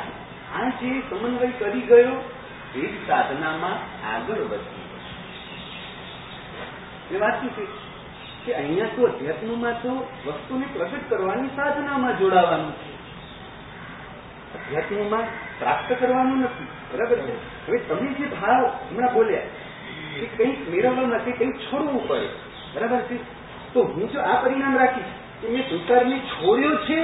આ 0.54 0.68
જે 0.68 1.00
સમન્વય 1.00 1.46
કરી 1.46 1.80
ગયો, 1.80 2.30
એ 2.74 2.86
જ 2.86 3.08
સાધનામાં 3.08 4.06
આગળ 4.14 4.34
વધી 4.34 4.85
વાત 7.14 7.40
છે 7.40 7.66
કે 8.44 8.54
અહીંયા 8.54 8.94
તો 8.96 9.06
અધ્યાત્મમાં 9.06 9.76
તો 9.82 9.92
વસ્તુને 10.26 10.66
પ્રગટ 10.74 11.08
કરવાની 11.08 11.50
સાધનામાં 11.56 12.18
જોડાવાનું 12.18 12.72
છે. 12.72 12.90
અધ્યાત્મમાં 14.54 15.26
પ્રાપ્ત 15.58 15.92
કરવાનું 15.98 16.40
નથી, 16.40 16.68
બરાબર 16.92 17.18
છે? 17.18 17.34
હવે 17.66 17.78
તમે 17.78 18.08
જે 18.18 18.26
ભાવ 18.26 18.64
હમણાં 18.90 19.14
બોલ્યા 19.14 19.48
કે 20.18 20.26
કંઈક 20.26 20.68
મેળવવા 20.68 21.06
માટે 21.06 21.30
કંઈક 21.32 21.56
છોડવું 21.70 22.08
પડે, 22.08 22.28
બરાબર 22.74 23.00
છે? 23.08 23.16
તો 23.72 23.82
હું 23.82 24.10
જો 24.12 24.20
આ 24.20 24.36
પરિણામ 24.36 24.76
રાખીશ 24.76 25.12
કે 25.40 25.46
મેં 25.48 25.64
સંસારને 25.70 26.16
છોડ્યો 26.20 26.76
છે, 26.78 26.98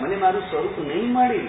મને 0.00 0.16
મારું 0.16 0.42
સ્વરૂપ 0.50 0.78
નહીં 0.78 1.12
મળે 1.12 1.40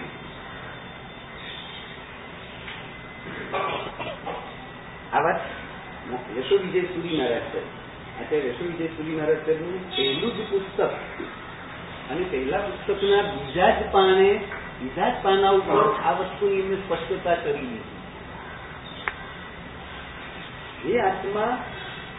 આ 5.14 5.22
વાત 5.22 5.42
યશો 6.38 6.56
વિજય 6.58 6.82
સુરી 6.82 7.18
મહારાજ 7.18 7.83
યશો 8.32 8.66
વિજય 8.66 8.88
સુરી 8.88 9.16
મહારાજ 9.16 9.38
પહેલું 9.38 10.38
જ 10.38 10.50
પુસ્તક. 10.50 10.92
અને 12.12 12.26
પહેલા 12.32 12.58
પુસ્તકના 12.58 13.22
બીજા 13.22 13.70
જ 13.70 13.92
પાને 13.92 14.42
બીજા 14.82 15.10
જ 15.10 15.14
પાના 15.24 15.50
ઉપર 15.50 15.96
આ 16.06 16.12
વસ્તુની 16.12 16.60
એમને 16.60 16.76
સ્પષ્ટતા 16.76 17.36
કરી 17.36 17.54
દીધી 17.54 18.04
એ 20.94 21.00
આત્મા 21.00 21.58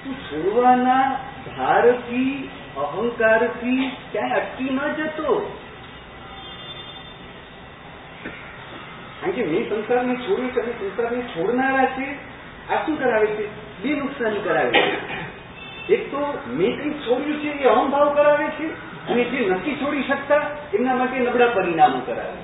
તું 0.05 0.15
છોડવાના 0.15 1.21
ધારથી 1.57 2.51
અહંકારથી 2.77 3.93
ક્યાંય 4.13 4.31
અટકી 4.31 4.65
ન 4.65 4.95
જતો. 4.95 5.57
કારણ 9.21 9.33
કે 9.33 9.45
મેં 9.45 9.69
સંસારને 9.69 10.17
છોડ્યું 10.17 10.63
અને 10.63 10.73
સંસારને 10.73 11.23
છોડનારા 11.23 11.85
છે. 11.85 12.35
આ 12.73 12.87
શું 12.87 12.99
કરાવે 12.99 13.27
છે? 13.27 13.49
બે 13.83 13.95
નુકસાન 13.95 14.45
કરાવે 14.45 14.71
છે. 14.71 14.99
એક 15.89 16.11
તો 16.11 16.19
મેં 16.47 16.77
કંઈક 16.79 16.97
છોડ્યું 17.07 17.41
છે 17.41 17.51
એ 17.65 17.69
અહમભાવ 17.69 18.15
કરાવે 18.15 18.47
છે 18.59 18.67
અને 19.09 19.25
જે 19.25 19.39
નથી 19.51 19.77
છોડી 19.77 20.03
શકતા, 20.03 20.43
એમના 20.75 20.95
માટે 20.95 21.19
નબળા 21.19 21.47
પરિણામો 21.47 21.99
કરાવે. 21.99 22.39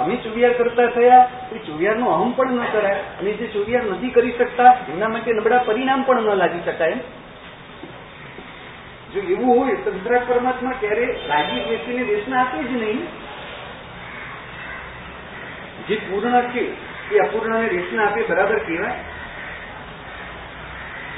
અમે 0.00 0.16
ચુવિયાર 0.16 0.52
કરતા 0.52 0.86
થયા, 0.86 1.28
એ 1.52 1.58
ચુવિયારનો 1.58 2.10
અહમ 2.10 2.32
પણ 2.32 2.52
ન 2.52 2.66
કરાય 2.72 3.00
અને 3.20 3.32
જે 3.32 3.46
ચુવિયાર 3.46 3.84
નથી 3.84 4.10
કરી 4.10 4.32
શકતા, 4.32 4.76
એમના 4.88 5.08
માટે 5.08 5.32
નબળા 5.32 5.58
પરિણામ 5.58 6.02
પણ 6.02 6.20
ન 6.20 6.36
લાગી 6.36 6.60
શકાય. 6.66 6.98
જો 9.14 9.20
એવું 9.20 9.58
હોય 9.58 9.76
તો 9.76 9.90
પરમાત્મા 10.26 10.72
ક્યારે 10.80 11.06
રાજી 11.28 11.64
વ્યક્તિને 11.68 12.04
દેશના 12.04 12.40
આપે 12.40 12.58
જ 12.62 12.70
નહીં. 12.70 13.00
જે 15.88 15.96
પૂર્ણ 15.96 16.40
છે 16.52 16.62
એ 17.12 17.18
અપૂર્ણને 17.18 17.68
રેશના 17.68 18.04
આપે 18.04 18.22
બરાબર 18.22 18.58
કહેવાય. 18.58 18.94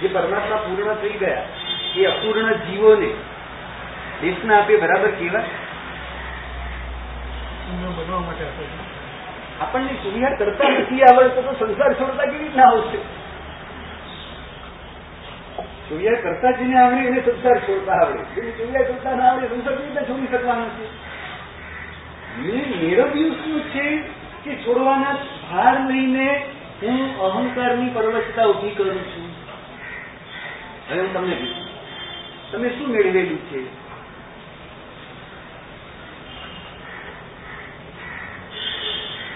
જે 0.02 0.08
પરમાત્મા 0.08 0.56
પૂર્ણ 0.56 0.94
થઈ 0.94 1.08
ગયા 1.08 1.44
એ 1.96 2.06
અપૂર્ણ 2.06 2.52
જીવોને 2.52 3.10
દેશના 4.22 4.58
આપે 4.58 4.76
બરાબર 4.76 5.10
છે. 5.10 5.30
આપણને 9.60 9.94
સુવિધા 10.02 10.30
કરતા 10.30 10.68
નથી 10.68 11.02
આવડતો 11.02 11.42
તો 11.42 11.66
સંસાર 11.66 11.92
છોડતા 11.94 12.24
કેવી 12.24 12.38
રીતના 12.38 12.66
આવશે? 12.66 12.98
સુવિધા 15.88 16.20
કરતા 16.22 16.52
જેને 16.52 16.80
આવડે 16.82 17.06
એને 17.06 17.20
સંસાર 17.20 17.58
છોડતા 17.58 17.94
આવડે. 17.94 18.22
જેને 18.34 18.50
સુવિધા 18.50 18.82
કરતા 18.82 19.14
ના 19.14 19.24
આવડે 19.24 19.48
સંસાર 19.48 19.74
કેવી 19.74 19.88
રીતે 19.88 20.02
છોડી 20.12 20.26
શકવાનો 20.26 20.64
છે? 20.64 20.86
મેં 22.38 22.68
મેળવ્યું 22.80 23.34
શું 23.44 23.60
છે 23.60 23.86
કે 24.44 24.56
છોડવાના 24.56 25.16
ભાર 25.52 25.80
લઈને 25.80 26.44
હું 26.82 27.20
અહંકારની 27.20 27.90
પરવશતા 27.90 28.46
ઊભી 28.46 28.70
કરું 28.70 28.98
છું? 28.98 29.31
હવે 30.92 31.08
તમને 31.12 31.36
તમે 32.52 32.68
શું 32.68 32.90
મેળવેલું 32.90 33.38
છે? 33.50 33.60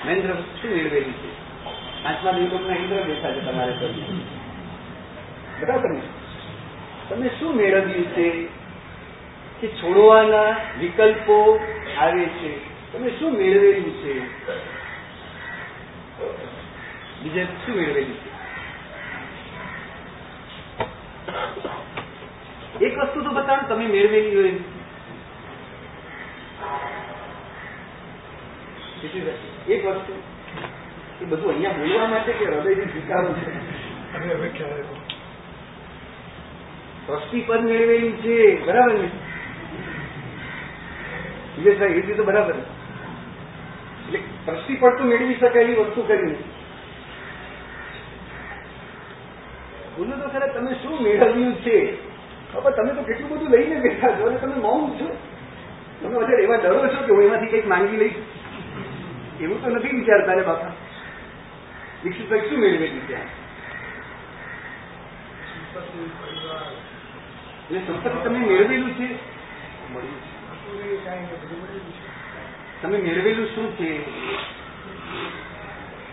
મહેન્દ્ર 0.05 0.35
શું 0.61 0.71
મેળવેલું 0.71 1.13
છે? 1.13 1.31
પાંચમા 2.03 2.33
દિવસના 2.33 2.77
ઇન્દ્ર 2.77 3.03
બેઠા 3.03 3.33
છે 3.33 3.41
તમારે 3.41 3.73
બરાબર 5.61 5.91
ને? 5.91 6.01
તમે 7.09 7.31
શું 7.39 7.57
મેળવ્યું 7.57 8.15
છે 8.15 8.49
કે 9.61 9.69
છોડવાના 9.69 10.57
વિકલ્પો 10.81 11.61
આવે 12.00 12.25
છે? 12.25 12.52
તમે 12.93 13.11
શું 13.19 13.33
મેળવેલું 13.33 13.93
છે? 14.02 14.15
બીજા 17.23 17.45
શું 17.45 17.76
મેળવેલું 17.76 18.17
છે? 18.25 18.36
એક 22.80 22.99
વસ્તુ 22.99 23.23
તો 23.23 23.30
બતાવો 23.30 23.69
તમે 23.69 23.86
મેળવેલી 23.86 24.36
હોય 24.36 24.52
એક 29.69 29.86
વસ્તુ. 29.86 30.12
એ 31.23 31.25
બધું 31.25 31.50
અહીંયા 31.50 31.73
બોલવા 31.73 32.06
માટે 32.06 32.32
કે 32.32 32.45
હૃદયથી 32.45 32.91
સ્વીકારો 32.91 33.34
છે? 33.34 33.47
ટ્રસ્ટી 37.06 37.41
પદ 37.41 37.62
મેળવેલું 37.65 38.17
છે 38.17 38.36
બરાબર 38.67 38.95
ને? 38.95 39.08
વિજયભાઈ 41.58 42.10
એ 42.10 42.15
તો 42.15 42.25
બરાબર 42.25 42.54
એટલે 42.54 44.19
ટ્રસ્ટી 44.19 44.75
પદ 44.75 44.99
તો 44.99 45.04
મેળવી 45.04 45.34
શકાય 45.34 45.65
એવી 45.65 45.75
વસ્તુ 45.75 46.02
કરીને 46.02 46.36
બોલો 49.97 50.17
તો 50.17 50.28
ખરા, 50.28 50.47
તમે 50.47 50.75
શું 50.75 51.02
મેળવ્યું 51.02 51.63
છે? 51.63 51.99
બાપા, 52.54 52.71
તમે 52.71 52.93
તો 52.93 53.02
કેટલું 53.02 53.30
બધું 53.30 53.50
લઈને 53.50 53.80
બેઠા 53.80 54.19
છો 54.19 54.26
અને 54.26 54.37
તમે 54.37 54.54
મૌન 54.54 54.99
છો. 54.99 55.09
તમે 56.02 56.17
અત્યારે 56.17 56.43
એવા 56.43 56.56
ડરો 56.56 56.89
છો 56.89 57.06
કે 57.06 57.13
હું 57.13 57.23
એમાંથી 57.23 57.47
કંઈક 57.47 57.67
માંગી 57.67 57.97
લઈશ? 57.97 58.19
એવું 59.41 59.63
તો 59.63 59.71
નથી 59.71 59.89
વિચારતા 59.89 60.35
રે 60.35 60.43
બાપા. 60.43 60.73
દીક્ષિતભાઈ 62.02 62.49
શું 62.49 62.59
મેળવેલું 62.59 63.06
છે 63.06 63.15
એટલે 67.69 67.80
સંપત્તિ 67.80 68.09
તમે 68.25 68.39
મેળવેલું 68.39 68.95
છે? 68.97 69.09
તમે 72.82 72.99
મેળવેલું 72.99 73.47
શું 73.47 73.76
છે? 73.76 73.91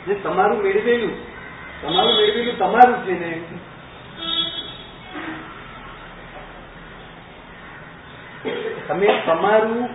જે 0.08 0.14
તમારું 0.16 0.62
મેળવેલું 0.62 1.14
તમારું 1.82 2.16
મેળવેલું 2.16 2.58
તમારું 2.58 3.06
છે 3.06 3.20
ને 3.20 3.32
તમે 8.88 9.08
તમારું 9.26 9.90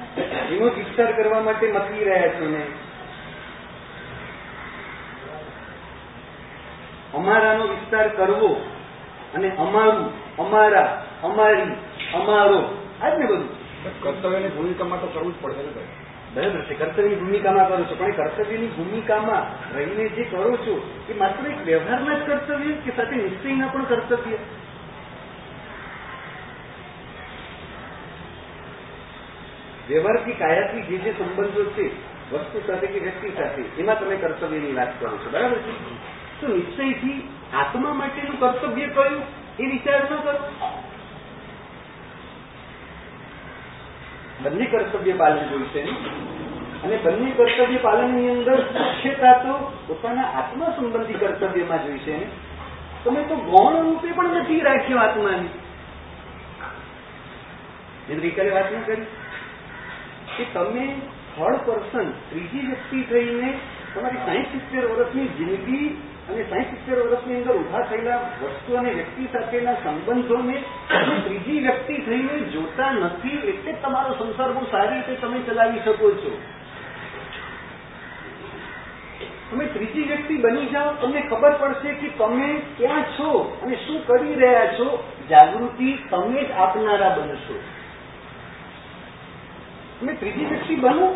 વિસ્તાર 0.75 1.13
કરવા 1.13 1.41
માટે 1.41 1.73
મથવી 1.73 2.05
રહ્યા 2.05 2.29
છો 2.29 2.47
ને? 2.49 2.63
અમારાનો 7.15 7.65
વિસ્તાર 7.65 8.09
કરવો 8.09 8.51
અને 9.35 9.49
અમારું 9.59 10.09
અમારા 10.39 10.91
અમારી 11.23 11.73
અમારો 12.15 12.61
આ 13.03 13.11
જ 13.11 13.19
ને 13.19 13.27
બધું. 13.27 13.49
કર્તવ્યની 14.03 14.49
ભૂમિકામાં 14.49 15.01
તો 15.01 15.07
કરવું 15.07 15.33
જ 15.33 15.43
પડશે 15.43 15.63
ને 15.63 15.73
ભાઈ. 15.73 15.93
બરાબર 16.35 16.61
છે 16.61 16.75
કર્તવ્યની 16.75 17.17
ભૂમિકામાં 17.17 17.69
કરો 17.69 17.85
છો 17.85 17.95
પણ 17.95 18.09
એ 18.09 18.13
કર્તવ્યની 18.13 18.75
ભૂમિકામાં 18.77 19.45
રહીને 19.77 20.09
જે 20.09 20.25
કરો 20.25 20.57
છો 20.57 20.75
એ 21.09 21.13
માત્ર 21.13 21.45
એક 21.47 21.61
વ્યવહારના 21.65 22.19
જ 22.19 22.23
કર્તવ્ય 22.27 22.73
કે 22.85 22.91
સાથે 22.97 23.17
નિશ્ચયના 23.17 23.67
પણ 23.67 23.85
કર્તવ્ય? 23.85 24.39
વ્યવહારથી 29.89 30.33
કાયાથી 30.33 30.83
જે 30.83 30.99
જે 30.99 31.13
સંબંધો 31.13 31.65
છે, 31.65 31.87
વસ્તુ 32.33 32.63
સાથે 32.67 32.87
કે 32.87 32.99
વ્યક્તિ 32.99 33.29
સાથે, 33.31 33.63
એમાં 33.63 34.01
તમે 34.01 34.17
કર્તવ્યની 34.17 34.73
વાત 34.73 35.01
કરો 35.01 35.17
છો, 35.17 35.31
બરાબર 35.31 35.59
છે? 35.59 36.41
તો 36.41 36.49
નિશ્ચયથી 36.49 37.29
આત્મા 37.55 37.93
માટેનું 37.93 38.41
કર્તવ્ય 38.41 38.87
કયું? 38.87 39.23
એ 39.61 39.67
વિચાર 39.67 40.01
ન 40.01 40.17
કરો. 40.17 40.49
બંને 44.43 44.65
કર્તવ્ય 44.65 45.13
પાલન 45.13 45.49
જોઈશે? 45.49 45.83
અને 46.85 46.97
બંને 46.97 47.31
કર્તવ્ય 47.31 47.77
પાલનની 47.77 48.29
અંદર 48.29 48.57
મુખ્યતા 48.57 49.33
તો 49.33 49.83
પોતાના 49.87 50.23
આત્મા 50.23 50.67
સંબંધી 50.77 51.15
કર્તવ્યમાં 51.15 51.87
જોઈશે 51.87 52.17
ને? 52.17 52.27
તમે 53.05 53.23
તો 53.23 53.37
ગૌણ 53.37 53.83
રૂપે 53.83 54.13
પણ 54.13 54.37
નથી 54.37 54.61
રાખ્યો 54.61 54.99
આત્માની. 54.99 55.49
ગઈકાલે 58.15 58.51
વાત 58.51 58.73
ન 58.73 58.81
કરી. 58.81 59.07
કે 60.39 60.47
તમે 60.55 60.85
થર્ડ 61.37 61.65
પર્સન 61.67 62.13
ત્રીજી 62.31 62.67
વ્યક્તિ 62.67 63.03
થઈને 63.03 63.51
તમારી 63.95 64.23
સાહીઠ 64.27 64.53
સિત્તેર 64.53 64.85
વર્ષની 64.91 65.29
જિંદગી 65.39 65.89
અને 66.29 66.45
સાહીઠ 66.51 66.71
સિત્તેર 66.71 66.99
વર્ષની 67.03 67.37
અંદર 67.37 67.55
ઊભા 67.55 67.83
થયેલા 67.83 68.19
વસ્તુ 68.43 68.77
અને 68.77 68.91
વ્યક્તિ 68.91 69.29
સાથેના 69.33 69.75
સંબંધોને 69.75 70.57
તમે 70.89 71.17
ત્રીજી 71.27 71.61
વ્યક્તિ 71.61 71.95
થઈને 72.03 72.39
જોતા 72.53 72.93
નથી, 72.93 73.39
એટલે 73.49 73.73
તમારો 73.83 74.15
સંસાર 74.15 74.53
બહુ 74.53 74.67
સારી 74.71 75.01
રીતે 75.01 75.21
તમે 75.21 75.39
ચલાવી 75.49 75.81
શકો 75.81 76.11
છો. 76.23 76.33
તમે 79.51 79.67
ત્રીજી 79.67 80.05
વ્યક્તિ 80.05 80.37
બની 80.37 80.69
જાઓ, 80.73 80.93
તમને 81.01 81.23
ખબર 81.23 81.55
પડશે 81.55 81.95
કે 81.95 82.09
તમે 82.19 82.49
ક્યાં 82.77 83.05
છો 83.19 83.33
અને 83.63 83.77
શું 83.87 84.07
કરી 84.07 84.35
રહ્યા 84.35 84.77
છો. 84.79 84.89
જાગૃતિ 85.31 85.91
તમે 86.11 86.45
જ 86.45 86.51
આપનારા 86.53 87.17
બનશો. 87.17 87.57
તમે 89.99 90.13
ત્રીજી 90.15 90.47
વ્યક્તિ 90.47 90.77
બનવું 90.77 91.15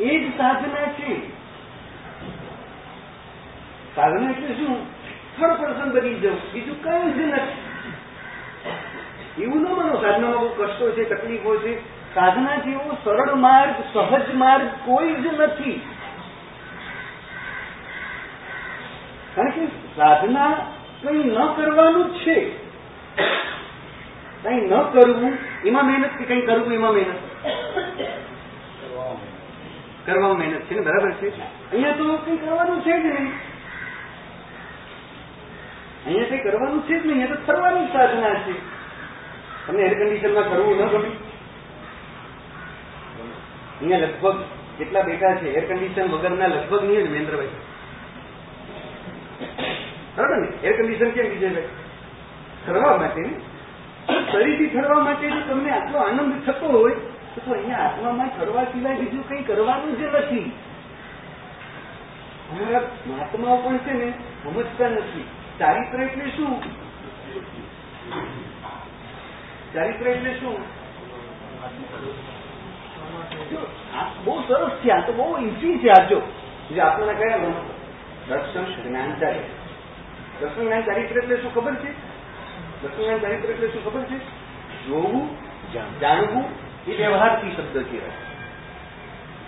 એ 0.00 0.10
જ 0.18 0.28
સાધના 0.36 0.88
છે 0.94 1.10
સાધના 3.94 4.30
એટલે 4.30 4.54
શું 4.54 4.76
થર્ડ 5.34 5.58
પર્સન 5.58 5.90
બની 5.90 6.16
જવું 6.16 6.38
બીજું 6.52 6.78
કઈ 6.82 7.10
જ 7.12 7.18
નથી 7.26 7.68
એવું 9.40 9.60
ન 9.60 9.66
માનો 9.70 9.94
સાધનામાં 9.98 10.42
બહુ 10.44 10.50
કષ્ટો 10.58 10.88
છે 10.92 11.04
તકલીફો 11.06 11.52
છે 11.58 11.72
સાધના 12.14 12.56
જેવો 12.60 12.96
સરળ 13.04 13.32
માર્ગ 13.38 13.76
સહજ 13.84 14.26
માર્ગ 14.36 14.66
કોઈ 14.84 15.14
જ 15.18 15.34
નથી 15.34 15.76
કારણ 19.34 19.52
કે 19.52 19.64
સાધના 19.96 20.52
કંઈ 21.02 21.26
ન 21.26 21.38
કરવાનું 21.54 22.08
જ 22.14 22.24
છે 22.24 22.36
કંઈ 24.42 24.66
ન 24.66 24.72
કરવું 24.92 25.34
એમાં 25.68 25.86
મહેનત 25.86 26.14
કે 26.18 26.24
કઈ 26.30 26.46
કરવું 26.48 26.72
એમાં 26.72 26.94
મહેનત? 26.94 27.20
કરવામાં 30.04 30.38
મહેનત 30.38 30.68
છે 30.68 30.74
ને, 30.74 30.82
બરાબર 30.82 31.12
છે? 31.20 31.28
અહીંયા 31.72 31.96
તો 31.98 32.04
કઈ 32.24 32.38
કરવાનું 32.42 32.82
છે 32.84 32.92
જ 32.92 33.04
નહીં. 33.04 33.32
અહીંયા 36.06 36.30
કઈ 36.30 36.44
કરવાનું 36.44 36.82
છે 36.86 36.94
જ 36.94 37.02
નહીં, 37.04 37.10
અહીંયા 37.10 37.36
તો 37.36 37.46
ફરવાની 37.48 37.92
સાધના 37.92 38.36
છે. 38.44 38.54
તમને 39.66 39.82
એર 39.88 39.94
કન્ડિશનમાં 39.98 40.48
કરવું 40.50 40.76
ન 40.76 40.88
ગમે? 40.92 41.10
અહીંયા 43.80 44.06
લગભગ 44.06 44.38
કેટલા 44.78 45.04
બેઠા 45.10 45.34
છે 45.40 45.48
એર 45.58 45.64
કન્ડિશન 45.68 46.08
વગરના 46.14 46.48
લગભગ 46.54 46.82
નહીં 46.88 47.04
ને 47.04 47.10
મહેન્દ્રભાઈ. 47.10 47.54
બરાબર 50.16 50.38
ને? 50.40 50.48
એર 50.62 50.74
કન્ડિશન 50.80 51.10
કેમ 51.14 51.26
વિજયભાઈ 51.36 51.70
ફરવા 52.64 52.96
માટે 53.04 53.22
ને? 53.28 53.32
શરીરથી 54.32 54.68
ફરવા 54.68 55.04
માટે 55.04 55.30
જો 55.30 55.40
તમને 55.40 55.70
આટલો 55.70 55.98
આનંદ 55.98 56.34
થતો 56.46 56.66
હોય, 56.66 56.96
તો 57.36 57.52
અહીંયા 57.52 57.84
આત્મામાં 57.84 58.30
ફરવા 58.30 58.64
સિવાય 58.64 58.96
બીજું 58.96 59.28
કંઈ 59.28 59.42
કરવાનું 59.42 59.98
જ 59.98 60.02
નથી. 60.02 60.52
અમારા 62.50 62.82
મહાત્માઓ 63.06 63.56
પણ 63.56 63.78
છે 63.78 63.92
ને, 63.92 64.08
સમજતા 64.42 64.88
નથી. 64.88 65.26
ચારિત્ર 65.58 66.00
એટલે 66.00 66.30
શું? 66.30 66.52
ચારિત્ર 69.74 70.06
એટલે 70.06 70.34
શું? 70.34 70.56
આ 73.94 74.06
બહુ 74.24 74.42
સરસ 74.48 74.72
છે, 74.82 74.92
આ 74.92 75.00
તો 75.00 75.12
બહુ 75.12 75.36
ઇઝી 75.38 75.78
છે 75.78 75.90
આજો 75.90 76.22
જે. 76.70 76.80
આપણને 76.80 77.14
કયા 77.14 77.38
દર્શન 78.28 78.66
જ્ઞાન 78.84 79.12
ચારિત્ર 79.20 79.54
દર્શન 80.40 80.62
જ્ઞાન 80.62 80.82
ચારિત્ર 80.82 81.18
એટલે 81.18 81.36
શું 81.36 81.54
ખબર 81.54 81.74
છે? 81.74 81.90
જ્ઞાન 82.88 83.18
ચારિત્ર 83.18 83.48
એટલે 83.48 83.68
શું 83.68 83.84
ખબર 83.84 84.02
છે? 84.02 84.18
જોવું, 84.86 85.28
જાણવું. 86.00 86.44
એ 86.86 86.96
વ્યવહારથી 86.96 87.50
શબ્દ 87.50 87.78
કહેવાય 87.78 88.10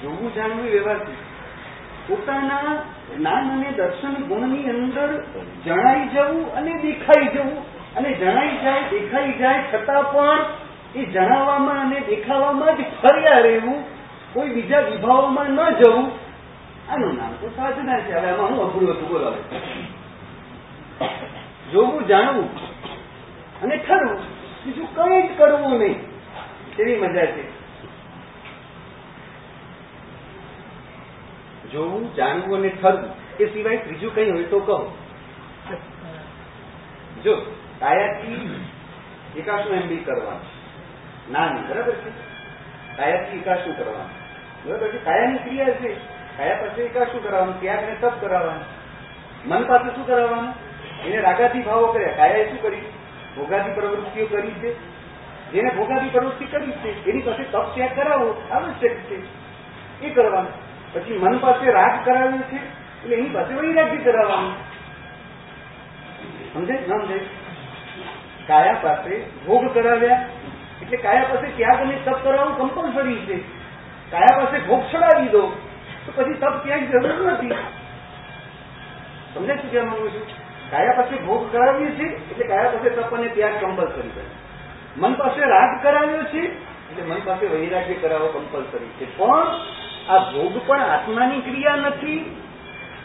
જોવું, 0.03 0.35
જાણવું 0.35 0.65
વ્યવહારથી. 0.65 1.13
પોતાના 2.09 2.83
જ્ઞાન 3.17 3.51
અને 3.51 3.71
દર્શન 3.71 4.15
ગુણની 4.15 4.71
અંદર 4.71 5.25
જણાઈ 5.65 6.09
જવું 6.09 6.55
અને 6.55 6.83
દેખાઈ 6.83 7.27
જવું. 7.27 7.63
અને 7.95 8.13
જણાઈ 8.13 8.59
જાય, 8.59 8.83
દેખાઈ 8.91 9.33
જાય 9.33 9.63
છતાં 9.73 10.03
પણ 10.03 10.45
એ 10.95 11.05
જણાવવામાં 11.05 11.87
અને 11.87 12.01
દેખાવામાં 12.01 12.77
જ 12.77 12.81
ફર્યા 12.81 13.39
રહેવું. 13.39 13.85
કોઈ 14.33 14.49
બીજા 14.49 14.81
વિભાવોમાં 14.81 15.51
ન 15.51 15.71
જવું. 15.71 16.11
આનું 16.91 17.17
નામ 17.17 17.33
તો 17.33 17.49
સાધના 17.49 18.01
છે. 18.01 18.13
હવે 18.13 18.31
આમાં 18.31 18.51
હું 18.51 18.71
અઘરું 18.71 18.91
હતું 18.91 19.09
બોલાવે. 19.09 19.59
જોવું, 21.73 22.07
જાણવું. 22.07 22.72
અને 23.63 23.77
ઠરવું 23.77 24.43
બીજું 24.65 24.95
કંઈ 24.95 25.29
જ 25.29 25.39
કરવું 25.39 25.79
નહીં. 25.79 26.01
એવી 26.79 26.97
મજા 26.97 27.27
છે? 27.27 27.63
જોવું, 31.73 32.15
જાણવું 32.15 32.59
અને 32.59 32.69
ઠરવું, 32.69 33.11
એ 33.41 33.47
સિવાય 33.47 33.77
ત્રીજું 33.77 34.15
કઈ 34.15 34.31
હોય 34.31 34.45
તો 34.45 34.61
કહો. 34.61 34.99
જો, 37.25 37.37
કાયાથી 37.81 38.65
એકાશું 39.37 39.75
એમબી 39.77 39.97
કરવાનું. 39.97 40.41
ના 41.33 41.47
નહીં 41.47 41.69
બરાબર 41.69 41.93
છે. 41.93 42.11
કાયાથી 42.97 43.37
એકાશું 43.37 43.77
કરવાનું. 43.77 44.11
બરાબર 44.65 44.89
છે, 44.89 44.99
કાયાની 44.99 45.39
ક્રિયા 45.39 45.71
છે. 45.71 45.95
કાયા 46.37 46.55
પાસે 46.55 46.83
એકાશું 46.83 47.23
કરાવવાનું 47.23 47.61
ત્યાગ 47.61 47.85
ને 47.85 47.97
તપ 48.01 48.13
કરાવવાનું. 48.21 48.65
મન 49.49 49.65
પાસે 49.65 49.95
શું 49.95 50.07
કરાવવાનું? 50.07 50.55
એને 51.05 51.21
રાગાથી 51.21 51.63
ભાવો 51.63 51.87
કર્યા. 51.87 52.13
કાયાએ 52.17 52.49
શું 52.49 52.63
કરી 52.63 52.81
ભોગાથી 53.37 53.73
પ્રવૃત્તિઓ 53.73 54.27
કરી 54.27 54.51
છે. 54.51 54.93
જેને 55.53 55.71
ભોગાદી 55.71 56.09
પ્રવૃત્તિ 56.09 56.45
કરી 56.45 56.71
છે, 56.71 57.11
એની 57.11 57.21
પાસે 57.21 57.43
તપ 57.43 57.75
ત્યાગ 57.75 57.91
કરાવવો 57.97 58.43
આવશ્યક 58.53 58.97
છે. 58.97 59.23
એ 60.07 60.11
કરવાનું. 60.11 60.53
પછી 60.93 61.19
મન 61.19 61.39
પાસે 61.39 61.73
રાગ 61.73 62.05
કરાવ્યો 62.05 62.39
છે, 62.39 62.57
એટલે 63.03 63.17
એની 63.17 63.29
પાસે 63.29 63.55
વૈરાગ્ય 63.55 63.97
કરાવવાનું. 63.97 64.53
સમજે? 66.55 66.73
ન 66.73 67.01
સમજે? 67.01 67.21
કાયા 68.47 68.73
પાસે 68.83 69.25
ભોગ 69.47 69.75
કરાવ્યા. 69.75 70.29
એટલે 70.83 70.97
કાયા 70.97 71.23
પાસે 71.23 71.47
ત્યાગ 71.57 71.81
અને 71.81 71.99
તપ 72.05 72.25
કરાવવું 72.25 72.59
કમ્પલસરી 72.59 73.17
છે. 73.17 73.39
કાયા 74.11 74.39
પાસે 74.39 74.59
ભોગ 74.59 74.83
છડાવી 74.83 75.29
દો 75.29 75.41
તો 76.07 76.13
પછી 76.17 76.35
તપ 76.35 76.65
ત્યાગ 76.65 76.91
જરૂર 76.91 77.33
નથી. 77.33 77.51
સમજે 79.35 79.55
શું 79.55 79.71
કહેવા 79.71 79.85
માંગુ 79.85 80.09
છું? 80.09 80.42
કાયા 80.73 80.93
પાસે 80.93 81.17
ભોગ 81.17 81.53
કરાવીએ 81.53 81.91
છીએ, 81.91 82.13
એટલે 82.31 82.47
કાયા 82.47 82.71
પાસે 82.71 82.91
તપ 82.91 83.35
ત્યાગ 83.35 83.61
કમ્પલસરી 83.61 84.09
છે. 84.09 84.25
મન 84.97 85.15
પાસે 85.15 85.41
રાગ 85.41 85.83
કરાવ્યો 85.83 86.25
છે, 86.25 86.43
એટલે 86.91 87.03
મન 87.03 87.21
પાસે 87.25 87.47
વૈરાગ્ય 87.47 87.95
કરાવવો 87.95 88.27
કમ્પલસરી 88.27 88.93
છે. 88.99 89.19
પણ 89.19 89.47
આ 90.09 90.19
ભોગ 90.19 90.67
પણ 90.67 90.81
આત્માની 90.81 91.41
ક્રિયા 91.41 91.77
નથી, 91.77 92.37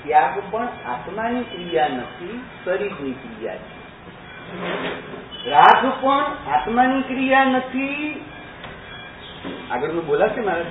ત્યાગ 0.04 0.40
પણ 0.52 0.68
આત્માની 0.88 1.44
ક્રિયા 1.44 1.88
નથી, 1.88 2.42
શરીરની 2.66 3.14
ક્રિયા 3.14 3.56
છે. 3.56 3.78
રાગ 5.50 5.84
પણ 6.02 6.26
આત્માની 6.54 7.02
ક્રિયા 7.02 7.46
નથી. 7.46 8.26
આગળનું 9.72 10.06
બોલાશે 10.06 10.42
મારે? 10.42 10.66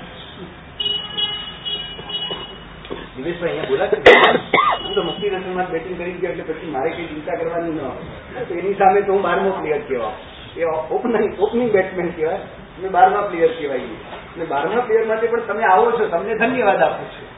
દિવેશભાઈ 3.17 3.51
અહીંયા 3.51 3.69
બોલાશે? 3.69 4.66
તો 4.97 5.03
મસ્તી 5.03 5.29
રસમમાં 5.29 5.71
બેટિંગ 5.71 5.99
કરી 5.99 6.13
ગયો 6.13 6.33
એટલે 6.33 6.45
પછી 6.45 6.71
મારે 6.71 6.91
કઈ 6.91 7.07
ચિંતા 7.07 7.35
કરવાની 7.35 7.73
ન 7.73 7.81
એની 8.59 8.75
સામે 8.75 9.01
તો 9.01 9.13
હું 9.13 9.23
બારમો 9.23 9.51
પ્લેયર 9.51 9.81
કહેવા 9.89 10.13
એ 10.57 10.65
ઓપનિંગ 10.91 11.41
ઓપનિંગ 11.41 11.73
બેટ્સમેન 11.73 12.11
કહેવાય 12.11 12.37
અને 12.79 12.89
બારમા 12.89 13.21
પ્લેયર 13.21 13.51
કહેવાય 13.59 13.79
અને 13.79 14.45
બારમા 14.45 14.81
પ્લેયર 14.81 15.07
માટે 15.07 15.27
પણ 15.27 15.41
તમે 15.41 15.65
આવો 15.65 15.91
છો, 15.93 16.09
તમને 16.09 16.35
ધન્યવાદ 16.35 16.83
આપું 16.83 17.07
છું. 17.07 17.29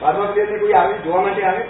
બારમા 0.00 0.24
પ્લેયરને 0.24 0.58
કોઈ 0.58 0.72
આવે, 0.72 0.98
જોવા 0.98 1.22
માટે 1.22 1.42
આવે? 1.42 1.64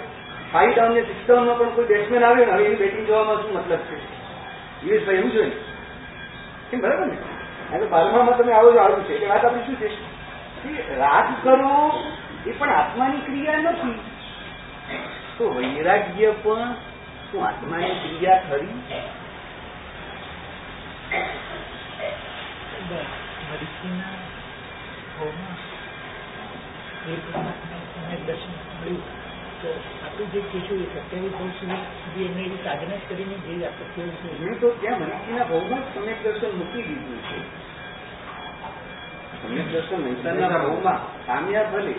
ફાઈવ 0.53 0.75
ડાઉન 0.75 0.93
ને 0.93 1.01
સિક્સ 1.01 1.27
ડાઉનમાં 1.27 1.57
પણ 1.57 1.69
કોઈ 1.69 1.85
બેટ્સમેન 1.85 2.23
આવે 2.23 2.45
હવે 2.45 2.65
એની 2.65 2.75
બેટિંગ 2.75 3.07
જોવામાં 3.07 3.35
શું 3.35 3.53
મતલબ 3.53 3.79
છે? 3.79 5.05
ભાઈ 5.05 5.15
એવું 5.15 5.31
જોઈએ 5.31 6.77
બરાબર 6.77 7.05
ને? 7.05 7.17
એટલે 7.75 7.87
બારમામાં 7.87 8.37
તમે 8.37 8.53
આવો 8.53 8.71
છો, 8.71 8.77
આવું 8.77 9.03
છે. 9.03 9.13
એટલે 9.13 9.27
વાત 9.27 9.45
આપણી 9.45 9.65
શું 9.65 9.75
છે? 9.75 9.89
રાગ 10.99 11.27
કરો 11.43 11.75
એ 12.47 12.51
પણ 12.51 12.69
આત્માની 12.69 13.17
ક્રિયા 13.17 13.57
નથી. 13.57 13.99
તો 15.39 15.45
વૈરાગ્ય 15.49 16.31
પણ 16.43 16.75
શું 17.31 17.43
આત્માની 17.47 17.95
ક્રિયા 17.95 18.39
ખરી 18.39 18.77
એ 18.89 18.97
દર્શન 28.27 28.97
આપણે 30.03 30.25
જે 30.33 30.39
એ 32.15 32.25
એમને 32.25 32.57
સાધના 32.63 33.01
કરીને 33.07 33.37
જે 33.45 33.53
છે 34.21 34.29
મેં 34.39 34.59
તો 34.59 34.67
ત્યાં 34.81 34.99
મનકીના 34.99 35.43
ભાવમાં 35.43 35.83
જ 35.83 35.89
સમ્યક 35.95 36.19
દર્શન 36.23 36.51
મૂકી 36.57 36.83
દીધું 36.83 37.19
છે. 37.27 37.37
સમ્યક 39.41 39.67
દર્શન 39.71 39.99
મહેસાના 40.01 40.49
ભાવમાં 40.49 40.99
કામયાબ 41.27 41.71
ભલે 41.71 41.93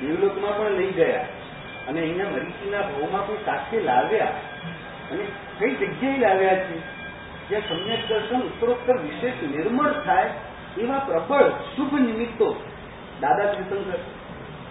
દેવલોકમાં 0.00 0.54
પણ 0.56 0.76
લઈ 0.76 0.92
ગયા. 0.92 1.41
અને 1.88 2.00
અહીંના 2.00 2.30
મરીચીના 2.30 2.80
ભાવમાં 2.80 3.26
કોઈ 3.26 3.36
સાથે 3.46 3.80
લાવ્યા? 3.80 4.26
અને 5.10 5.24
કઈ 5.58 5.74
જગ્યાએ 5.74 6.18
લાવ્યા 6.18 6.54
છે? 6.54 7.02
જ્યાં 7.48 7.62
સમ્યક 7.68 8.08
દર્શન 8.08 8.40
ઉત્તરોત્તર 8.40 8.98
વિશેષ 8.98 9.42
નિર્મળ 9.42 9.92
થાય 9.92 10.30
એવા 10.78 10.98
પ્રબળ 10.98 11.48
શુભ 11.48 11.94
નિમિત્તો 11.94 12.56
દાદા 13.20 13.44
ત્રિશંકર, 13.44 13.98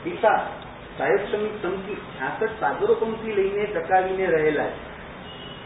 પિતા, 0.04 0.39
સાહેબ 0.97 1.19
સમિત 1.32 1.62
સમિતિ 1.62 1.95
છાસઠ 1.95 2.50
સાગરો 2.60 2.93
પંક્તિ 2.93 3.32
લઈને 3.32 3.65
ટકાવીને 3.65 4.26
રહેલા 4.26 4.63
છે. 4.63 4.91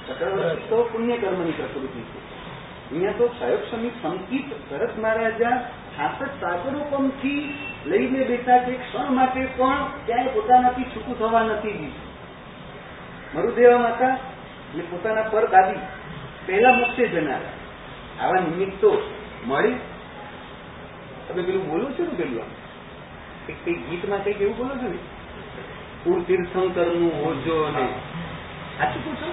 ચક્રવર્તી 0.08 0.62
તો 0.70 0.90
પુણ્યકર્મની 0.94 1.52
પ્રકૃતિ 1.52 2.02
છે. 2.02 2.20
અહીંયા 2.92 3.12
તો 3.12 3.28
સાહેબ 3.28 3.60
સમિત 3.72 3.92
સંકિત 4.04 4.72
ભરત 4.72 5.00
મહારાજા 5.00 5.70
છાસઠ 6.00 6.42
સાગરો 6.42 6.80
પંક્તિ 6.90 7.54
લઈને 7.86 8.24
બેઠા 8.24 8.58
છે 8.58 8.72
ક્ષણ 8.72 9.14
માટે 9.16 9.46
પણ 9.46 9.84
ક્યાંય 10.06 10.28
પોતાનાથી 10.28 10.84
છૂટું 10.84 11.20
થવા 11.20 11.44
નથી 11.44 11.72
દીધું. 11.72 12.16
મરુદેવા 13.36 13.78
માતા 13.78 14.08
અને 14.08 14.84
પોતાના 14.90 15.22
પર 15.22 15.48
દાદી 15.48 15.80
પહેલા 16.46 16.72
મોક્ષે 16.72 17.08
જનારા. 17.08 17.54
આવા 18.24 18.40
નિમિત્તો 18.40 19.12
મળી? 19.46 19.76
તમે 21.28 21.44
પેલું 21.44 21.70
બોલો 21.70 21.92
છો 21.92 22.04
ને 22.04 22.10
પેલું 22.10 22.44
આમ? 22.44 23.56
કઈ 23.66 23.74
ગીતમાં 23.74 24.24
કંઈક 24.24 24.42
એવું 24.42 24.58
બોલો 24.58 24.70
છો 24.70 24.88
ને? 24.90 24.98
કુળ 26.04 26.22
તીર્થંકરનું. 26.22 27.26
હોજો 27.26 27.64
અને 27.64 27.88
સાચું 28.78 29.06
પૂછો 29.06 29.30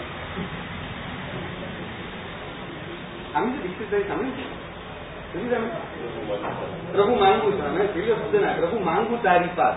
આમ 3.34 3.52
તો 3.52 3.58
ડિસ્કસ 3.62 4.08
સમજ 4.08 4.08
તમે 4.08 4.61
પ્રભુ 6.92 7.14
માંગુ 7.14 7.52
છું 7.52 7.94
પેલો 7.94 8.14
શબ્દ 8.14 8.36
ના 8.36 8.52
પ્રભુ 8.52 8.78
માંગુ 8.78 9.18
તારી 9.22 9.48
પાસ. 9.56 9.74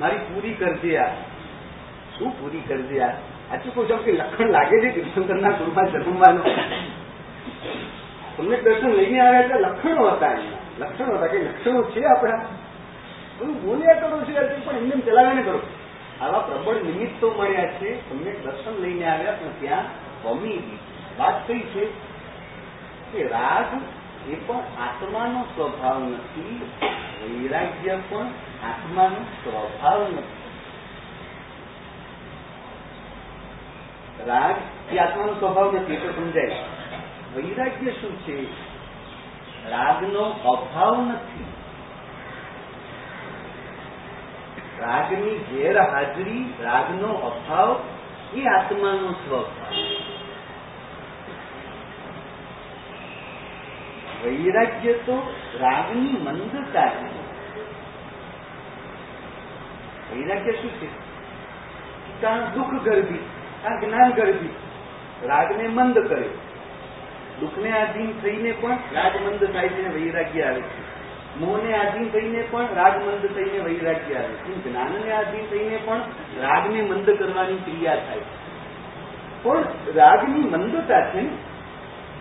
મારી 0.00 0.16
પૂરી 0.16 0.54
કરજે 0.54 0.98
આ. 0.98 1.08
શું 2.18 2.40
પૂરી 2.40 2.60
કરજે 2.60 3.00
આ? 3.00 3.10
સાચું 3.10 3.74
કહું 3.74 3.90
છું 3.90 4.04
કે 4.04 4.12
લખણ 4.12 4.50
લાગે 4.50 4.80
છે 4.80 4.94
તીર્થંકરના 4.94 5.50
ગુરુમાં 5.50 5.92
જન્મવાનો. 5.92 6.40
તમને 8.36 8.56
દર્શન 8.56 8.88
લઈને 8.88 9.20
આવ્યા 9.20 9.40
એટલે 9.40 9.58
લક્ષણો 9.58 10.10
હતા 10.10 10.26
એમના 10.26 10.86
લક્ષણો 10.86 11.16
હતા 11.16 11.26
કે 11.26 11.38
લક્ષણો 11.38 11.82
છે 11.82 12.04
આપણા. 12.04 12.44
બધું 13.38 13.62
બોલ્યા 13.62 13.94
કરો 13.94 14.20
છે 14.20 14.64
પણ 14.64 14.76
એમને 14.76 15.00
ચલાવીને 15.00 15.42
કરો. 15.42 15.60
આવા 16.20 16.38
પ્રબળ 16.38 16.74
નિમિત્તો 16.74 17.34
મળ્યા 17.38 17.66
છે, 17.66 18.10
તમને 18.10 18.30
દર્શન 18.30 18.82
લઈને 18.82 19.06
આવ્યા, 19.06 19.32
પણ 19.32 19.48
ત્યાં 19.60 20.42
ગઈ. 20.42 20.62
વાત 21.18 21.48
કઈ 21.48 21.58
છે 21.58 21.84
કે 23.12 23.28
રાગ 23.28 23.80
એ 24.28 24.34
પણ 24.34 24.56
આત્માનો 24.56 25.42
સ્વભાવ 25.42 26.02
નથી, 26.02 26.70
વૈરાગ્ય 27.22 27.98
પણ 28.10 28.26
આત્માનો 28.64 29.22
સ્વભાવ 29.22 30.02
નથી. 30.02 30.38
રાગ 34.26 34.56
એ 34.92 34.98
આત્માનો 34.98 35.34
સ્વભાવ 35.34 35.76
નથી, 35.76 35.94
એ 35.94 35.96
તો 35.96 36.12
સમજાય. 36.12 36.64
વૈરાગ્ય 37.34 37.90
શું 37.90 38.18
છે? 38.18 38.68
રાગનો 39.70 40.20
અભાવ 40.20 41.00
નથી. 41.00 41.44
રાગની 44.78 45.44
ગેરહાજરી, 45.50 46.54
રાગનો 46.60 47.08
અભાવ 47.08 47.80
એ 48.34 48.46
આત્માનો 48.46 49.12
સ્વભાવ. 49.12 49.74
વૈરાગ્ય 54.24 54.92
તો 54.92 55.34
રાગની 55.60 56.16
મંદતા 56.22 56.88
છે 56.88 57.08
વૈરાગ્ય 60.14 60.52
શું 60.52 60.70
છે 60.70 60.88
કારણ 62.20 62.40
દુઃખ 62.54 62.84
ગરબી 62.84 63.24
આ 63.66 63.80
જ્ઞાન 63.80 64.10
ગરબી 64.10 64.54
રાગને 65.26 65.68
મંદ 65.68 65.98
કરે 65.98 66.28
દુઃખને 67.40 67.72
આધીન 67.72 68.12
થઈને 68.22 68.52
પણ 68.52 68.78
રાગ 68.92 69.14
મંદ 69.26 69.44
થાય 69.52 69.68
છે 69.68 69.88
વૈરાગ્ય 69.88 70.42
આવે 70.42 70.60
છે 70.60 70.88
મોહને 71.40 71.74
આધીન 71.74 72.08
થઈને 72.08 72.42
પણ 72.42 72.74
રાગ 72.74 72.96
મંદ 73.06 73.26
થઈને 73.26 73.58
વૈરાગ્ય 73.58 74.14
આવે 74.14 74.34
છે 74.34 74.70
જ્ઞાનને 74.70 75.12
આધીન 75.12 75.46
થઈને 75.46 75.76
પણ 75.76 76.02
રાગને 76.40 76.82
મંદ 76.82 77.10
કરવાની 77.10 77.54
ક્રિયા 77.54 77.96
થાય। 77.96 78.26
પણ 79.42 79.64
રાગની 79.94 80.40
મંદતા 80.40 81.00
છે 81.00 81.20
ને? 81.20 81.30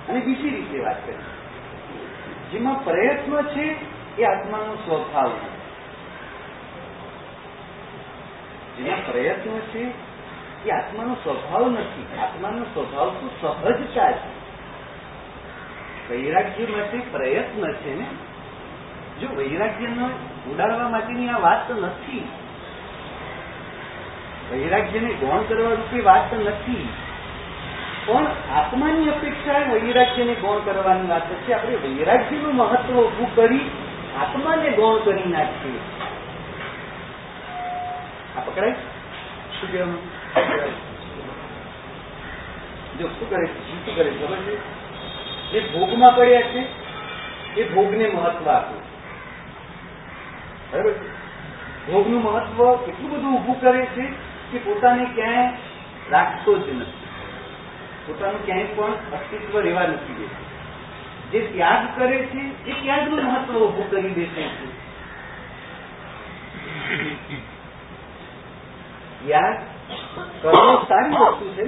અને 0.09 0.19
બીજી 0.19 0.49
રીતે 0.49 0.79
વાત 0.79 1.05
કરી 1.05 1.36
જેમાં 2.51 2.83
પ્રયત્ન 2.83 3.41
છે 3.41 3.65
એ 4.21 4.23
આત્માનો 4.23 4.75
સ્વભાવ 4.75 5.29
છે. 5.29 5.49
જેમાં 8.77 9.11
પ્રયત્ન 9.11 9.59
છે 9.59 9.83
એ 10.65 10.71
આત્માનો 10.71 11.13
સ્વભાવ 11.13 11.69
નથી. 11.69 12.07
આત્માનો 12.19 12.63
સ્વભાવ 12.63 13.09
તો 13.09 13.27
સહજતા 13.41 14.11
છે. 14.11 14.37
વૈરાગ્ય 16.09 16.65
માટે 16.65 16.97
પ્રયત્ન 17.11 17.73
છે 17.73 17.95
ને? 17.95 18.07
જો 19.21 19.27
વૈરાગ્યને 19.35 20.05
ઉડાડવા 20.51 20.89
માટેની 20.89 21.29
આ 21.29 21.39
વાત 21.39 21.71
નથી, 21.71 22.23
વૈરાગ્યને 24.51 25.13
ગૌણ 25.13 25.43
કરવા 25.43 25.69
રૂપે 25.69 25.99
વાત 26.01 26.33
નથી 26.33 26.89
પણ 28.07 28.27
આત્માની 28.55 29.09
અપેક્ષા 29.09 29.59
વૈરાગ્યને 29.73 30.35
ગૌણ 30.35 30.59
કરવાની 30.59 31.09
વાત 31.09 31.31
છે 31.47 31.53
આપણે 31.53 31.75
વૈરાગ્યનું 31.75 32.55
મહત્વ 32.55 32.99
ઉભું 32.99 33.35
કરી 33.35 33.71
આત્માને 34.21 34.69
ગૌણ 34.71 34.99
કરી 34.99 35.29
નાખીએ. 35.29 35.81
આ 38.37 38.39
પકડાય? 38.39 38.75
શું 39.59 39.71
કહેવાનું 39.71 40.01
જો 42.99 43.07
શું 43.07 43.29
કરે? 43.29 43.45
શું 43.45 43.85
શું 43.85 43.95
કરે? 43.95 44.11
ખબર 44.11 44.37
છે? 44.37 44.55
જે 45.51 45.59
ભોગમાં 45.73 46.15
પડ્યા 46.15 46.41
છે, 46.41 46.61
એ 47.57 47.63
ભોગને 47.63 48.07
મહત્વ 48.07 48.49
આપ્યું 48.49 48.83
બરાબર 50.71 50.93
ભોગનું 51.91 52.23
મહત્વ 52.23 52.89
એટલું 52.89 53.09
બધું 53.09 53.33
ઊભું 53.33 53.61
કરે 53.61 53.85
છે 53.85 54.05
કે 54.51 54.57
પોતાને 54.57 55.05
ક્યાંય 55.15 55.51
રાખતો 56.11 56.57
જ 56.57 56.67
નથી. 56.73 57.06
પોતાનું 58.07 58.45
ક્યાંય 58.45 58.63
પણ 58.63 58.93
અસ્તિત્વ 59.13 59.59
રહેવા 59.59 59.87
નથી 59.87 60.13
દેતું. 60.13 60.45
જે 61.31 61.39
ત્યાગ 61.53 61.99
કરે 61.99 62.17
છે, 62.25 62.41
એ 62.69 62.71
ત્યાગનું 62.81 63.23
મહત્વ 63.23 63.57
ઉભું 63.57 63.91
કરી 63.91 64.09
દેશે 64.09 64.43
ત્યાગ 69.25 69.57
કરવો 70.41 70.73
સારી 70.89 71.15
વસ્તુ 71.15 71.45
છે. 71.55 71.63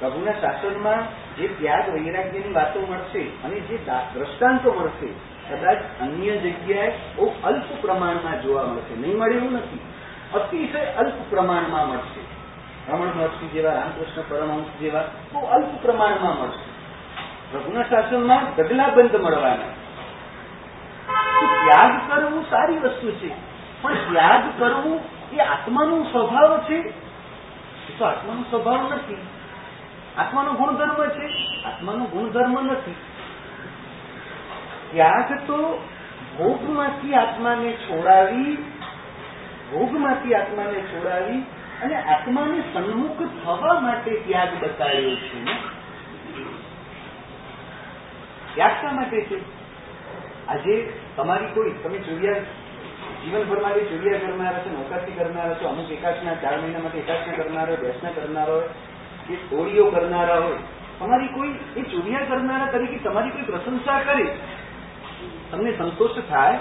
પ્રભુના 0.00 0.32
શાસનમાં 0.32 1.02
જે 1.36 1.48
ત્યાગ 1.48 1.88
વૈરાગ્યની 1.88 2.52
વાતો 2.52 2.80
મળશે 2.80 3.22
અને 3.44 3.60
જે 3.60 3.76
દ્રષ્ટાંતો 4.14 4.72
મળશે, 4.72 5.08
કદાચ 5.48 5.78
અન્ય 6.00 6.36
જગ્યાએ 6.36 6.90
બહુ 7.16 7.32
અલ્પ 7.44 7.68
પ્રમાણમાં 7.80 8.42
જોવા 8.42 8.66
મળશે. 8.66 8.94
નહીં 9.00 9.18
મળે 9.18 9.34
એવું 9.34 9.52
નથી. 9.52 9.82
અતિશય 10.34 10.78
અલ્પ 10.78 11.18
પ્રમાણમાં 11.30 11.88
મળશે. 11.88 12.33
રમણ 12.88 13.06
મહર્ષિ 13.06 13.46
જેવા, 13.46 13.72
રામકૃષ્ણ 13.72 14.22
પરમહંસ 14.28 14.78
જેવા 14.80 15.04
બહુ 15.32 15.40
અલ્પ 15.40 15.82
પ્રમાણમાં 15.82 16.42
મળશે. 16.42 16.74
પ્રભુના 17.50 17.82
શાસનમાં 17.82 18.54
ગગલાબંધ 18.54 19.16
મળવાના. 19.16 19.72
ત્યાગ 21.64 22.10
કરવું 22.10 22.44
સારી 22.50 22.78
વસ્તુ 22.78 23.10
છે, 23.10 23.34
પણ 23.82 23.94
ત્યાગ 23.94 24.58
કરવું 24.58 25.00
એ 25.32 25.38
આત્માનો 25.38 26.02
સ્વભાવ 26.02 26.60
છે? 26.60 26.78
એ 27.88 27.98
તો 27.98 28.04
આત્માનો 28.04 28.42
સ્વભાવ 28.42 28.92
નથી. 28.92 29.16
આત્માનો 30.18 30.52
ગુણધર્મ 30.52 31.08
છે? 31.08 31.26
આત્માનો 31.64 32.04
ગુણધર્મ 32.04 32.60
નથી. 32.60 32.94
ત્યાગ 34.92 35.34
તો 35.46 35.88
ભોગમાંથી 36.38 37.14
આત્માને 37.14 37.72
છોડાવી, 37.72 38.54
ભોગમાંથી 39.72 40.34
આત્માને 40.34 40.80
છોડાવી 40.80 41.46
અને 41.84 41.96
આત્માને 41.96 42.62
સન્મુખ 42.74 43.44
થવા 43.44 43.80
માટે 43.80 44.10
ત્યાગ 44.10 44.64
બતાવ્યો 44.64 45.14
છે. 45.14 45.44
ત્યાગ 48.54 48.70
શા 48.70 48.92
માટે 48.92 49.20
છે? 49.20 49.64
આજે 50.48 50.92
તમારી 51.16 51.46
કોઈ, 51.46 51.70
તમે 51.70 51.98
ચોર્યા 51.98 52.32
જીવનભરમાં 53.24 53.72
ચોર્યા 53.72 54.18
કરનારા 54.18 54.58
છો 54.58 54.70
નૌકાશી 54.70 55.12
કરનારા 55.12 55.54
છો 55.54 55.68
અમુક 55.68 55.90
એકાદના 55.90 56.34
ચાર 56.34 56.60
મહિના 56.60 56.78
માટે 56.78 56.98
એકાદના 56.98 57.36
કરનારા 57.36 57.66
હોય, 57.66 57.76
બેસના 57.76 58.10
કરનારા 58.10 58.54
હોય, 58.54 58.68
કે 59.28 59.36
ટોળીઓ 59.36 59.90
કરનારા 59.90 60.38
હોય, 60.38 60.56
તમારી 61.00 61.28
કોઈ, 61.28 61.48
એ 61.76 61.82
ચોર્યા 61.82 62.20
કરનારા 62.28 62.66
તરીકે 62.66 62.98
તમારી 62.98 63.30
કોઈ 63.30 63.42
પ્રશંસા 63.42 64.00
કરે? 64.00 64.36
તમને 65.50 65.76
સંતોષ 65.78 66.30
થાય? 66.30 66.58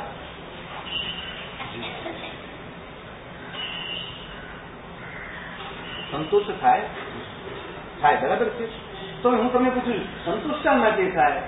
સંતોષ 6.14 6.44
થાય? 6.62 6.82
થાય, 8.02 8.22
બરાબર 8.22 8.50
છે? 8.50 8.68
તો 9.24 9.32
હું 9.32 9.54
તમને 9.54 9.70
પૂછું 9.70 10.26
સંતોષ 10.26 10.66
માટે 10.66 11.10
થાય? 11.10 11.42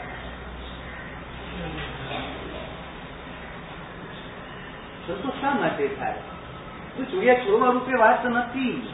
સંતોષ 5.07 5.41
શા 5.41 5.49
માટે 5.49 5.87
થાય? 5.87 6.13
તો 6.97 7.03
ચુડિયા 7.03 7.35
છોડવા 7.35 7.71
રૂપે 7.71 7.97
વાત 7.99 8.25
નથી. 8.25 8.93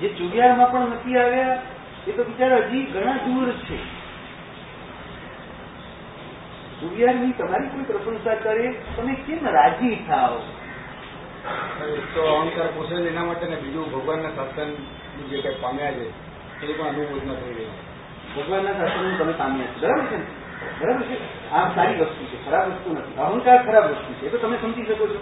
જે 0.00 0.08
ચોરિયામાં 0.08 0.72
પણ 0.72 0.80
નથી 0.80 1.18
આવ્યા, 1.18 1.62
એ 2.08 2.12
તો 2.12 2.24
બિચારા 2.24 2.56
હજી 2.56 2.82
ઘણા 2.82 3.12
દૂર 3.12 3.50
છે. 3.50 3.76
ચુડિયારની 6.80 7.32
તમારી 7.32 7.66
કોઈ 7.66 7.82
પ્રશંસા 7.82 8.34
કરે, 8.34 8.74
તમે 8.96 9.14
કેમ 9.14 9.48
રાજી 9.48 10.04
થાવ 10.08 10.42
તો 12.14 12.22
અહંકાર 12.22 12.66
પોષે 12.66 12.94
છે 12.94 13.08
એના 13.08 13.24
માટે 13.24 13.46
ને 13.46 13.56
બીજું 13.56 13.92
ભગવાનના 13.92 14.28
શાસન 14.28 14.74
જે 15.30 15.38
કઈ 15.38 15.54
પામ્યા 15.60 15.90
છે 15.90 16.66
એ 16.66 16.72
પણ 16.72 16.88
અનુમોદના 16.88 17.34
થઈ 17.34 17.54
રહ્યું 17.54 17.76
ભગવાનના 18.36 18.72
શાસન 18.72 19.16
તમે 19.18 19.32
પામ્યા 19.32 19.66
છો 19.66 19.80
બરાબર 19.80 20.06
છે 20.06 20.16
ને? 20.16 20.24
બરાબર 20.80 21.02
છે? 21.02 21.16
આ 21.50 21.74
સારી 21.74 21.96
વસ્તુ 21.96 22.24
છે 22.24 22.44
ખરાબ 22.44 22.68
વસ્તુ 22.68 22.92
નથી. 22.92 23.18
અહંકાર 23.18 23.66
ખરાબ 23.66 23.84
વસ્તુ 23.84 24.12
છે 24.20 24.26
એ 24.26 24.30
તો 24.30 24.38
તમે 24.38 24.56
સમજી 24.62 24.84
શકો 24.84 25.06
છો. 25.06 25.20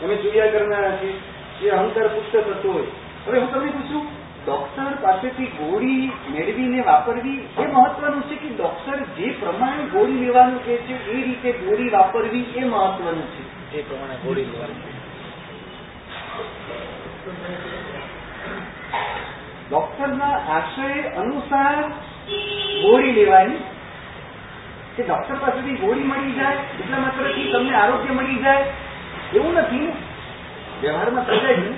તમે 0.00 0.14
જોયા 0.16 0.46
કરનારા 0.46 0.90
છે 0.90 1.10
એ 1.66 1.70
અહંકાર 1.70 2.08
પુષ્ટ 2.08 2.36
થતો 2.36 2.72
હોય. 2.72 2.86
હવે 3.26 3.38
હું 3.38 3.54
તમને 3.54 3.70
પૂછું 3.70 4.06
ડોક્ટર 4.46 4.96
પાસેથી 5.02 5.46
ગોળી 5.46 6.12
મેળવીને 6.30 6.80
વાપરવી 6.80 7.48
એ 7.58 7.66
મહત્વનું 7.66 8.22
છે 8.22 8.34
કે 8.34 8.48
ડોક્ટર 8.48 8.96
જે 8.96 9.30
પ્રમાણે 9.40 9.84
ગોળી 9.84 10.24
લેવાનું 10.24 10.64
કહે 10.64 10.76
છે 10.76 11.10
એ 11.10 11.24
રીતે 11.24 11.52
ગોળી 11.52 11.88
વાપરવી 11.88 12.46
એ 12.56 12.64
મહત્વનું 12.64 13.22
છે? 13.22 13.72
જે 13.72 13.82
પ્રમાણે 13.82 14.14
ગોળી 14.24 14.44
લેવાની 14.44 14.97
ડોક્ટરના 19.70 20.26
આશય 20.26 21.02
અનુસાર 21.02 21.82
ગોળી 22.82 23.12
લેવાની. 23.12 23.62
કે 24.96 25.02
ડોક્ટર 25.02 25.34
પાસેથી 25.34 25.74
ગોળી 25.74 26.02
મળી 26.02 26.32
જાય, 26.32 26.56
એટલા 26.56 26.98
માત્રથી 26.98 27.52
તમને 27.52 27.74
આરોગ્ય 27.74 28.12
મળી 28.12 28.42
જાય, 28.42 28.64
એવું 29.34 29.54
નથી. 29.54 29.92
વ્યવહારમાં 30.82 31.26
સજાય 31.26 31.56
ને? 31.56 31.72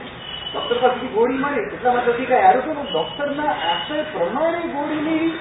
ડોક્ટર 0.53 0.77
પાસેથી 0.77 1.07
ગોળી 1.07 1.39
મળે, 1.39 1.61
એટલા 1.75 1.93
માત્રથી 1.93 2.27
કઈ 2.27 2.35
આરોગ્ય 2.35 2.73
ડોક્ટરના 2.93 3.51
આશય 3.51 4.03
પ્રમાણે 4.03 4.59
ગોળી 4.59 5.01
લેવી 5.01 5.33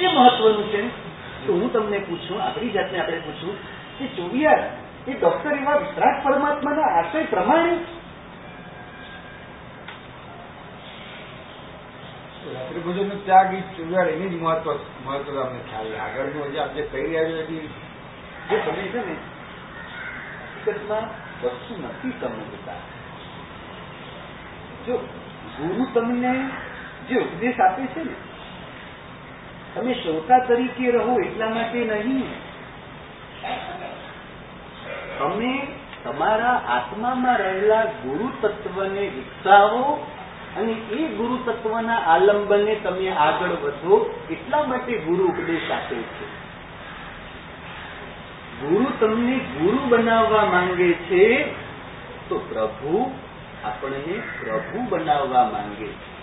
એ 0.00 0.06
મહત્વનું 0.06 0.68
છે 0.72 0.88
તો 1.46 1.52
હું 1.52 1.72
તમને 1.72 1.98
પૂછું, 1.98 2.42
આપણી 2.42 2.70
જાતને 2.70 2.98
આપણે 2.98 3.16
પૂછું, 3.16 3.58
કે 3.98 4.06
ચોવિયાર 4.06 4.58
એ 5.08 5.12
ડોક્ટર 5.12 5.52
એવા 5.52 5.76
વિતરાગ 5.76 6.22
પરમાત્માના 6.22 6.82
આશય 6.82 7.22
પ્રમાણે 7.22 7.76
રાત્રિ 12.44 13.04
નો 13.04 13.16
ત્યાગ 13.24 13.54
એ 13.54 13.62
ચુગાડ 13.76 14.08
એની 14.08 14.28
જ 14.28 14.36
મહત્વ 14.36 14.78
મહત્વ 15.04 15.36
અમને 15.40 15.60
ખ્યાલ 15.70 15.94
આગળનું 16.00 16.48
હજી 16.48 16.58
આપણે 16.58 16.82
કહી 16.82 17.06
રહ્યા 17.06 17.30
છો 17.30 17.38
એથી 17.38 17.68
જે 18.50 18.56
તમે 18.58 18.84
છે 18.84 19.00
ને 19.00 19.16
હકીકતમાં 20.56 21.08
વસ્તુ 21.42 21.74
નથી 21.78 22.12
સમજતા 22.12 22.80
જો 24.86 25.00
ગુરુ 25.58 25.86
તમને 25.94 26.32
જે 27.08 27.20
ઉપદેશ 27.20 27.60
આપે 27.60 27.86
છે 27.86 28.04
ને, 28.04 28.16
તમે 29.74 29.94
શ્રોતા 29.94 30.40
તરીકે 30.40 30.90
રહો 30.90 31.20
એટલા 31.20 31.48
માટે 31.48 31.78
નહીં. 31.84 32.26
તમે 35.18 35.52
તમારા 36.04 36.62
આત્મામાં 36.68 37.38
રહેલા 37.38 37.86
ગુરુ 38.02 38.28
તત્વને 38.40 39.04
વિકસાવો 39.08 40.06
અને 40.56 40.72
એ 40.72 41.08
ગુરુ 41.08 41.36
તત્વના 41.36 41.96
આલંબને 41.96 42.74
તમે 42.74 43.08
આગળ 43.08 43.48
વધો, 43.48 44.22
એટલા 44.30 44.62
માટે 44.62 44.98
ગુરુ 44.98 45.28
ઉપદેશ 45.28 45.70
આપે 45.70 45.96
છે. 45.96 46.44
ગુરુ 48.60 48.86
તમને 49.00 49.38
ગુરુ 49.38 49.78
બનાવવા 49.88 50.44
માંગે 50.44 50.92
છે, 50.92 51.52
તો 52.28 52.38
પ્રભુ 52.38 53.12
આપણને 53.64 54.22
પ્રભુ 54.40 54.88
બનાવવા 54.88 55.44
માંગે 55.44 55.86
છે. 55.86 56.14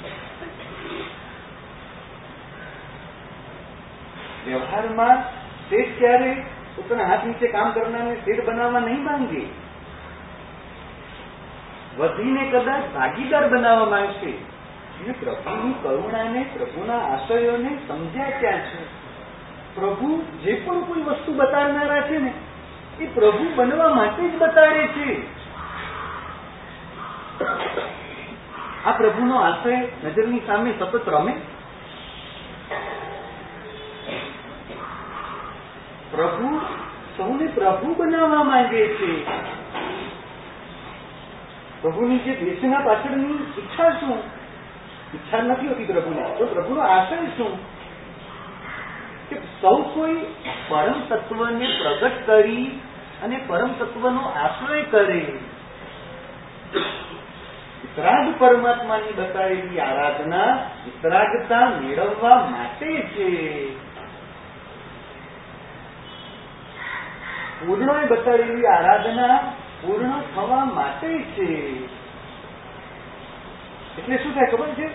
વ્યવહારમાં 4.46 5.24
શેઠ 5.70 6.00
ક્યારે 6.00 6.32
પોતાના 6.76 7.04
હાથ 7.04 7.26
નીચે 7.26 7.48
કામ 7.48 7.72
કરનારને 7.72 8.16
શેઠ 8.16 8.46
બનાવવા 8.46 8.80
નહીં 8.80 9.04
માંગે? 9.04 9.61
વધીને 11.98 12.52
કદાચ 12.52 12.96
ભાગીદાર 12.96 13.50
બનાવવા 13.50 13.86
માંગશે. 13.86 14.32
અને 14.32 15.12
પ્રભુની 15.12 15.74
કરુણાને, 15.74 16.46
પ્રભુના 16.54 16.98
આશયોને 16.98 17.80
સમજ્યા 17.88 18.30
ક્યાં 18.40 18.60
છે? 18.60 19.02
પ્રભુ 19.76 20.24
જે 20.44 20.54
પણ 20.54 20.80
કોઈ 20.80 21.02
વસ્તુ 21.02 21.34
બતાવનારા 21.34 22.02
છે 22.02 22.18
ને, 22.18 22.34
એ 23.00 23.08
પ્રભુ 23.08 23.46
બનવા 23.56 23.90
માટે 23.90 24.30
જ 24.30 24.40
બતાવે 24.40 24.88
છે. 24.88 25.42
આ 28.86 28.92
પ્રભુનો 28.92 29.36
આશય 29.36 29.76
નજરની 30.04 30.40
સામે 30.40 30.74
સતત 30.80 31.10
રમે. 31.10 31.36
પ્રભુ 36.12 36.60
સૌને 37.18 37.48
પ્રભુ 37.48 37.96
બનાવવા 37.96 38.44
માંગે 38.44 38.88
છે. 38.88 39.26
પ્રભુની 41.82 42.20
જે 42.20 42.36
દેશના 42.36 42.80
પાછળની 42.80 43.54
ઈચ્છા 43.58 43.90
શું? 43.90 44.18
ઈચ્છા 45.14 45.42
નથી 45.42 45.68
હોતી 45.68 45.86
પ્રભુની. 45.86 46.38
તો 46.38 46.46
પ્રભુનો 46.46 46.82
આશય 46.82 47.16
શું? 47.16 47.60
કે 49.30 49.36
સૌ 49.36 49.82
કોઈ 49.82 50.26
પરમ 50.70 51.16
તત્વને 51.16 51.68
પ્રગટ 51.84 52.12
કરી 52.26 52.82
અને 53.24 53.44
પરમ 53.48 53.74
તત્વનો 53.74 54.20
આશ્રય 54.20 54.84
કરે. 54.84 55.40
વિતરાગ 57.82 58.34
પરમાત્માની 58.40 59.14
બતાવેલી 59.14 59.80
આરાધના 59.80 60.54
વિતરાગતા 60.86 61.66
મેળવવા 61.66 62.36
માટે 62.46 63.02
છે. 63.02 63.70
પૂર્ણોએ 67.66 68.06
બતાવેલી 68.06 68.66
આરાધના 68.66 69.54
પૂર્ણ 69.82 70.22
થવા 70.36 70.66
માટે 70.66 71.08
છે. 71.08 71.86
એટલે 73.98 74.18
શું 74.18 74.36
થાય 74.36 74.52
ખબર 74.52 74.68
છે? 74.68 74.88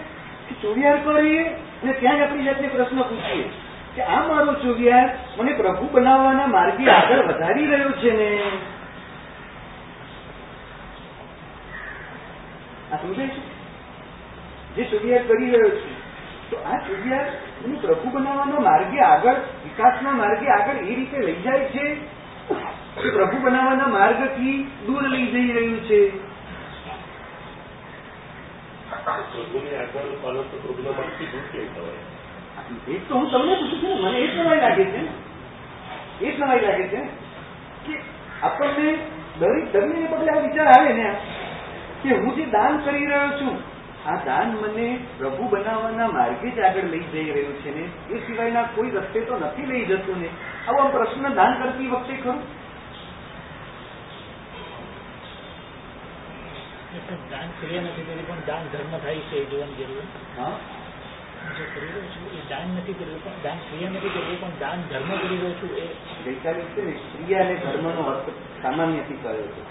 કે 0.48 0.54
ચોવિયાર 0.62 0.98
કરીએ 1.04 1.44
અને 1.44 1.92
ત્યાં 1.92 2.16
જ 2.16 2.20
આપણી 2.20 2.44
જાતને 2.44 2.68
પ્રશ્ન 2.68 3.02
પૂછીએ 3.02 3.50
કે 3.94 4.02
આ 4.02 4.22
મારો 4.26 4.52
ચોવિયાર 4.52 5.18
મને 5.38 5.52
પ્રભુ 5.52 5.88
બનાવવાના 5.92 6.46
માર્ગે 6.46 6.90
આગળ 6.90 7.22
વધારી 7.22 7.66
રહ્યો 7.66 7.92
છે 7.92 8.10
ને? 8.10 8.48
આ 12.92 12.96
સમજાય 12.96 13.28
છે? 13.28 13.56
જે 14.76 14.84
ચોવિયાર 14.84 15.22
કરી 15.22 15.50
રહ્યો 15.50 15.70
છે, 15.70 16.00
તો 16.50 16.56
આ 16.56 16.78
ચોવિયાર 16.78 17.24
મને 17.66 17.78
પ્રભુ 17.78 18.10
બનાવવાના 18.10 18.60
માર્ગે 18.60 19.00
આગળ, 19.00 19.34
વિકાસના 19.64 20.10
માર્ગે 20.10 20.48
આગળ 20.48 20.76
એ 20.76 20.94
રીતે 20.94 21.18
લઈ 21.18 21.42
જાય 21.42 21.58
છે 21.58 22.15
પ્રભુ 22.46 23.36
બનાવવાના 23.36 23.86
માર્ગથી 23.86 24.66
દૂર 24.86 25.08
લઈ 25.08 25.26
જઈ 25.26 25.52
રહ્યું 25.52 25.80
છે. 25.80 26.00
એ 32.88 32.98
તો 33.08 33.14
હું 33.14 33.30
તમને 33.30 33.54
પૂછું 33.54 33.80
છું 33.80 34.02
મને 34.02 34.18
એ 34.18 34.34
નવાઈ 34.34 34.60
લાગે 34.60 34.84
છે. 34.84 35.00
એ 36.20 36.36
નવાઈ 36.38 36.60
લાગે 36.60 36.88
છે 36.88 37.00
કે 37.86 37.94
આપણને 38.42 38.98
દરેક 39.38 39.72
ધર્મને 39.72 40.06
પગલે 40.06 40.30
આ 40.30 40.40
વિચાર 40.40 40.66
આવે 40.66 40.92
ને, 40.92 41.16
કે 42.02 42.08
હું 42.14 42.36
જે 42.36 42.44
દાન 42.44 42.78
કરી 42.78 43.06
રહ્યો 43.06 43.28
છું, 43.28 43.56
આ 44.06 44.24
દાન 44.24 44.48
મને 44.48 44.98
પ્રભુ 45.18 45.48
બનાવવાના 45.48 46.08
માર્ગે 46.08 46.50
જ 46.50 46.60
આગળ 46.60 46.80
લઈ 46.80 46.98
જઈ 46.98 47.30
રહ્યું 47.30 47.54
છે 47.54 47.70
ને, 47.74 48.14
એ 48.14 48.18
સિવાયના 48.18 48.62
કોઈ 48.62 48.90
રસ્તે 48.90 49.20
તો 49.20 49.38
નથી 49.38 49.66
લઈ 49.66 49.84
જતું 49.84 50.20
ને. 50.20 50.28
આવો 50.68 50.78
આમ 50.78 50.90
પ્રશ્ન 50.90 51.34
દાન 51.34 51.62
કરતી 51.62 51.86
વખતે 51.86 52.16
ખરું? 52.16 52.66
દાન 57.30 57.48
ક્રિયા 57.60 57.82
નથી 57.82 58.02
કરી 58.02 58.24
પણ 58.28 58.36
દાન 58.46 58.62
ધર્મ 58.72 58.98
થાય 58.98 59.18
છે 59.18 59.36
એ 59.36 59.44
જોવાની 59.44 59.84
જરૂર. 59.84 60.02
હા? 60.40 60.58
જે 61.58 61.64
કરી 61.64 61.86
રહ્યો 61.86 62.02
છું 62.02 62.32
એ 62.32 62.48
દાન 62.48 62.68
નથી 62.68 62.92
કર્યું 62.92 63.24
પણ 63.24 63.30
દાન 63.42 63.58
ક્રિયા 63.58 63.90
નથી 63.90 64.08
કર્યું 64.08 64.40
પણ 64.40 64.48
દાન 64.60 64.82
ધર્મ 64.82 65.16
કરી 65.16 65.36
રહ્યો 65.36 65.52
છું 65.52 65.76
એ. 65.76 65.86
ગઈકાલે 66.24 66.60
ક્રિયા 66.60 67.40
અને 67.40 67.54
ધર્મનો 67.54 68.02
અર્થ 68.02 68.28
સામાન્યથી 68.62 69.14
કર્યો 69.14 69.46
છે. 69.46 69.62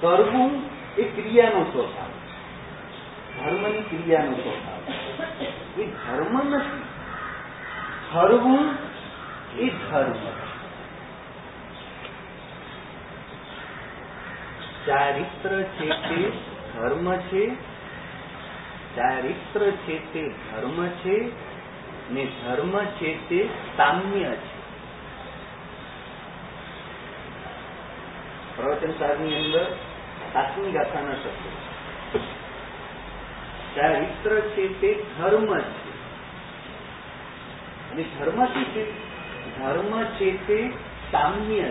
કરવું 0.00 0.62
એ 0.98 1.02
ક્રિયાનો 1.02 1.64
સ્વભાવ. 1.64 2.08
ધર્મની 3.44 3.82
ક્રિયાનો 3.82 4.32
સ્વભાવ. 4.32 4.80
એ 5.80 5.86
ધર્મ 5.86 6.56
નથી. 6.56 6.82
હરવું 8.12 8.85
એ 9.58 9.68
ધર્મ 9.82 10.24
ચારિત્ર 14.86 15.52
છે 15.76 15.88
તે 16.02 16.20
ધર્મ 16.72 17.06
છે 17.28 17.44
ચારિત્ર 18.96 19.62
છે 19.84 19.96
તે 20.12 20.24
ધર્મ 20.42 20.78
છે 21.00 21.16
ને 22.08 22.26
ધર્મ 22.34 22.74
છે 22.98 23.10
તે 23.28 23.40
સામ્ય 23.76 24.32
છે 24.36 24.54
પ્રવચન 28.56 28.92
અંદર 29.00 29.66
સાતમી 30.32 30.72
ગાથાના 30.72 31.18
શબ્દો 31.22 32.20
ચારિત્ર 33.74 34.38
છે 34.52 34.68
તે 34.80 34.90
ધર્મ 35.10 35.50
છે 35.74 35.90
અને 37.90 38.04
ધર્મ 38.12 38.40
છે 38.54 38.86
ધર્મ 39.58 40.04
છે 40.04 40.46
તે 40.46 40.70
સામ્ય 41.12 41.62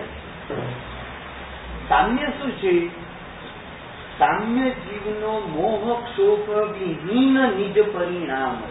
સામ્ય 1.90 2.26
શું 2.26 2.52
છે? 2.52 2.88
સામ્ય 4.20 4.70
જીવનો 4.70 5.40
મોહ, 5.40 6.04
ક્ષોભ, 6.04 6.50
વિહીન, 6.50 7.34
નિજ 7.34 7.94
પરિણામ. 7.94 8.62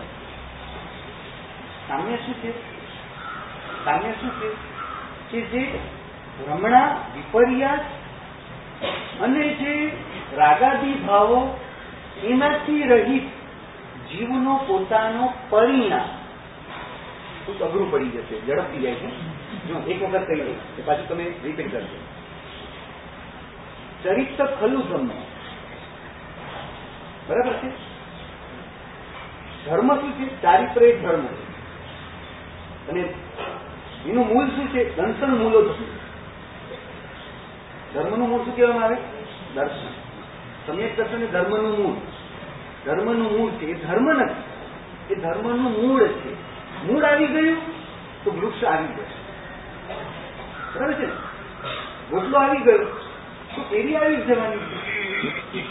સામ્ય 1.88 2.16
શું 2.16 2.34
છે? 2.34 2.50
સામ્ય 3.84 4.10
શું 4.12 4.30
છે? 4.30 4.48
કે 5.30 5.40
જે 5.40 5.78
ભ્રમણા 6.38 6.86
વિપર્યાસ 7.14 7.80
અને 9.20 9.48
જે 9.48 9.92
રાગાદી 10.36 10.94
ભાવો 10.94 11.60
એનાથી 12.24 12.82
રહિત 12.82 13.22
જીવનો 14.10 14.56
પોતાનો 14.56 15.32
પરિણામ. 15.50 16.23
ખૂબ 17.46 17.62
અઘરું 17.62 17.92
પડી 17.92 18.08
જશે, 18.08 18.46
ઝડપથી 18.46 18.78
જાય 18.78 18.94
છે. 18.94 19.08
જો 19.68 19.78
એક 19.78 20.02
વખત 20.02 20.26
કહી 20.26 20.40
દઉં 20.40 20.86
પાછું 20.86 21.08
તમે 21.08 21.32
રિપીટ 21.44 21.72
કરજો. 21.72 21.98
ચરિત્ર 24.04 24.46
ખલું 24.46 24.88
ધર્મ. 24.88 25.08
બરાબર 27.28 27.52
છે? 27.52 27.68
ધર્મ 29.64 30.00
શું 30.00 30.12
છે? 30.12 30.42
ચારિત્ર 30.42 30.82
એ 30.82 30.98
ધર્મ. 30.98 31.26
છે 31.26 31.44
અને 32.90 33.00
એનું 34.06 34.26
મૂળ 34.26 34.46
શું 34.46 34.68
છે? 34.68 34.96
દંશન 34.96 35.38
મૂલો 35.38 35.74
ધર્મનું 37.94 38.28
મૂળ 38.28 38.44
શું 38.44 38.56
કહેવામાં 38.56 38.84
આવે? 38.84 38.96
દર્શન. 39.54 39.88
સમ્યક 40.66 40.96
દર્શન 40.96 41.22
એ 41.22 41.26
ધર્મનું 41.26 41.82
મૂળ. 41.82 41.94
ધર્મનું 42.84 43.38
મૂળ 43.38 43.50
છે. 43.50 43.66
એ 43.66 43.74
ધર્મ 43.74 44.12
નથી. 44.12 45.14
એ 45.14 45.16
ધર્મનું 45.16 45.88
મૂળ 45.88 46.06
છે. 46.06 46.53
મૂળ 46.86 47.04
આવી 47.04 47.26
ગયું 47.26 47.58
તો 48.24 48.30
વૃક્ષ 48.30 48.64
આવી 48.64 48.86
જશે. 48.86 49.18
બરાબર 50.74 50.92
છે 50.92 51.06
ગોટલો 52.10 52.38
આવી 52.38 52.56
ગયો 52.56 52.78
તો 53.56 53.62
કેરી 53.70 53.96
આવી 53.96 54.16
જવાની. 54.16 54.58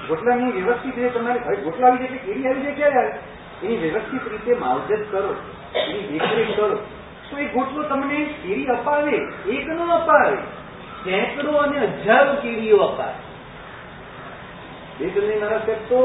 ગોટલાની 0.08 0.52
વ્યવસ્થિત 0.52 0.96
રીતે 0.96 1.20
તમારે 1.20 1.62
ગોટલો 1.62 1.88
આવી 1.88 1.98
જાય 1.98 2.18
કેરી 2.18 2.48
આવી 2.48 2.62
જાય 2.62 2.74
ક્યારે 2.74 2.98
આવે? 2.98 3.14
એની 3.64 3.78
વ્યવસ્થિત 3.78 4.28
રીતે 4.32 4.56
માવજત 4.56 5.12
કરો, 5.12 5.36
એની 5.76 6.08
દેખરેખ 6.08 6.56
કરો. 6.56 6.78
તો 7.32 7.38
એ 7.38 7.46
ગોટલો 7.46 7.84
તમને 7.84 8.24
કેરી 8.24 8.66
અપાવે 8.66 9.16
એક 9.50 9.68
નો 9.68 9.86
અપાવે, 9.96 10.38
સેંકડો 11.04 11.52
અને 11.52 11.78
હજારો 11.78 12.34
કેરીઓ 12.34 12.78
અપાવે. 12.78 13.22
બેગલની 15.00 15.40
મારા 15.40 15.58
સાહેબ 15.58 15.90
તો 15.90 16.00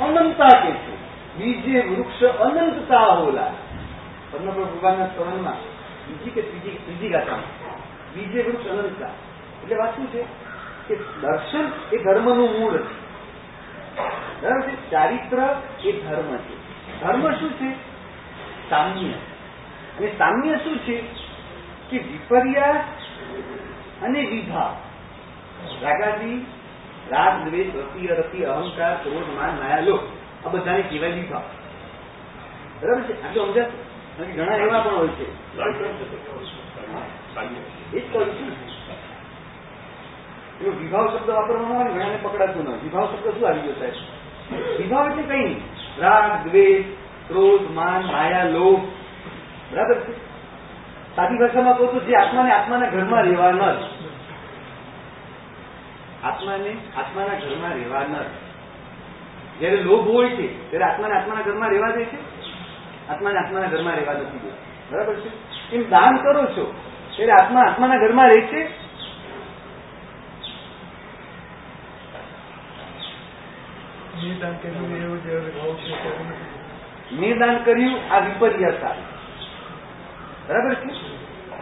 અનંતા 0.00 0.48
કે 0.48 0.70
છે. 0.70 0.94
બીજે 1.38 1.78
વૃક્ષ 1.80 2.22
અનંતતા 2.22 3.06
હોલા 3.06 3.52
પદ્મપ્રભુ 4.34 4.76
ભગવાનના 4.76 5.06
સ્મરણમાં 5.06 5.54
બીજી 6.08 6.30
કે 6.30 6.42
ત્રીજી 6.42 6.70
ત્રીજી 6.70 7.08
ગાથામાં. 7.08 7.64
બીજે 8.14 8.42
વૃક્ષ 8.42 8.66
અનંતા 8.66 9.06
એટલે 9.62 9.76
વાત 9.76 9.96
શું 9.96 10.06
છે? 10.06 10.24
કે 10.88 10.94
દર્શન 10.96 11.72
એ 11.92 12.04
ધર્મનું 12.04 12.60
મૂળ 12.60 12.76
છે. 12.76 13.04
બરાબર 14.42 14.60
છે? 14.60 14.90
ચારિત્ર 14.90 15.56
એ 15.84 15.92
ધર્મ 15.92 16.36
છે. 16.36 16.56
ધર્મ 17.00 17.30
શું 17.30 17.50
છે? 17.50 17.74
સામ્ય. 18.70 19.08
અને 19.08 20.06
સામ્ય 20.06 20.56
શું 20.56 20.78
છે? 20.78 21.00
કે 21.90 21.98
વિપર્યાસ 21.98 22.84
અને 24.02 24.20
વિભાવ. 24.20 24.76
રાગાદી 25.82 26.46
રાગ, 27.10 27.48
દ્વેષ 27.48 27.66
રતિ 27.76 28.06
અરતિ 28.06 28.42
અહંકાર, 28.42 28.94
ક્રોધ, 28.94 29.36
માન, 29.36 29.62
માયા 29.62 29.80
લોક 29.80 30.00
આ 30.46 30.48
બધાને 30.48 30.82
કહેવાય 30.82 31.10
વિભાવ. 31.10 31.42
બરાબર 32.82 33.02
છે? 33.02 33.28
આટલું 33.28 33.46
સમજાતું? 33.46 33.83
ઘણા 34.18 34.56
એવા 34.56 34.80
પણ 34.80 34.94
હોય 34.94 35.08
છે. 35.08 35.26
એ 37.92 38.00
જ 38.00 38.12
કહું 38.12 38.26
છું 38.26 38.52
એનો 40.60 40.70
વિભાવ 40.70 41.16
શબ્દ 41.16 41.30
વાપરવાનો 41.30 41.74
હોય 41.74 41.84
ને 41.84 41.90
ઘણાને 41.90 42.18
પકડાતું 42.22 42.64
ન 42.64 42.68
વિભાવ 42.82 43.06
શબ્દ 43.06 43.38
શું 43.38 43.48
આવી 43.48 43.60
ગયો 43.60 43.74
સાહેબ? 43.78 43.94
વિભાવ 44.78 45.10
એટલે 45.10 45.22
કઈ 45.22 45.44
નહીં. 45.44 45.60
રાગ 45.98 46.48
દ્વેષ 46.48 46.84
ક્રોધ 47.28 47.70
માન 47.70 48.06
માયા 48.06 48.44
લોભ. 48.44 48.82
બરાબર 49.72 49.94
છે? 49.94 50.12
સાદી 51.16 51.38
ભાષામાં 51.38 51.76
કહું 51.78 51.90
તો 51.92 52.00
જે 52.00 52.16
આત્માને 52.16 52.52
આત્માના 52.52 52.90
ઘરમાં 52.90 53.22
રહેવા 53.22 53.50
ન 53.50 53.58
જ. 53.58 53.82
આત્માને 56.24 56.76
આત્માના 56.96 57.34
ઘરમાં 57.34 57.74
રહેવા 57.74 58.02
ન 58.02 58.14
જ. 58.14 58.24
જયારે 59.60 59.76
લોભ 59.76 60.08
હોય 60.08 60.28
છે 60.28 60.70
ત્યારે 60.70 60.84
આત્માને 60.84 61.14
આત્માના 61.14 61.42
ઘરમાં 61.42 61.70
રહેવા 61.70 61.90
દે 61.90 62.04
છે? 62.04 62.23
આત્માને 63.10 63.38
આત્માના 63.38 63.66
ઘરમાં 63.66 63.94
રહેવા 63.94 64.12
નથી 64.12 64.38
દે. 64.38 64.48
બરાબર 64.90 65.14
છે? 65.14 65.30
એમ 65.76 65.90
દાન 65.90 66.16
કરો 66.16 66.44
છો 66.46 66.74
ત્યારે 67.16 67.32
આત્મા 67.32 67.60
આત્માના 67.60 67.96
ઘરમાં 67.96 68.28
રહે 68.28 68.40
છે. 68.40 68.84
મેં 77.12 77.38
દાન 77.38 77.58
કર્યું 77.58 78.12
આ 78.12 78.18
વિપર્યાસ 78.18 78.82
આવી 78.82 79.02
બરાબર 80.48 80.74
છે? 80.74 80.92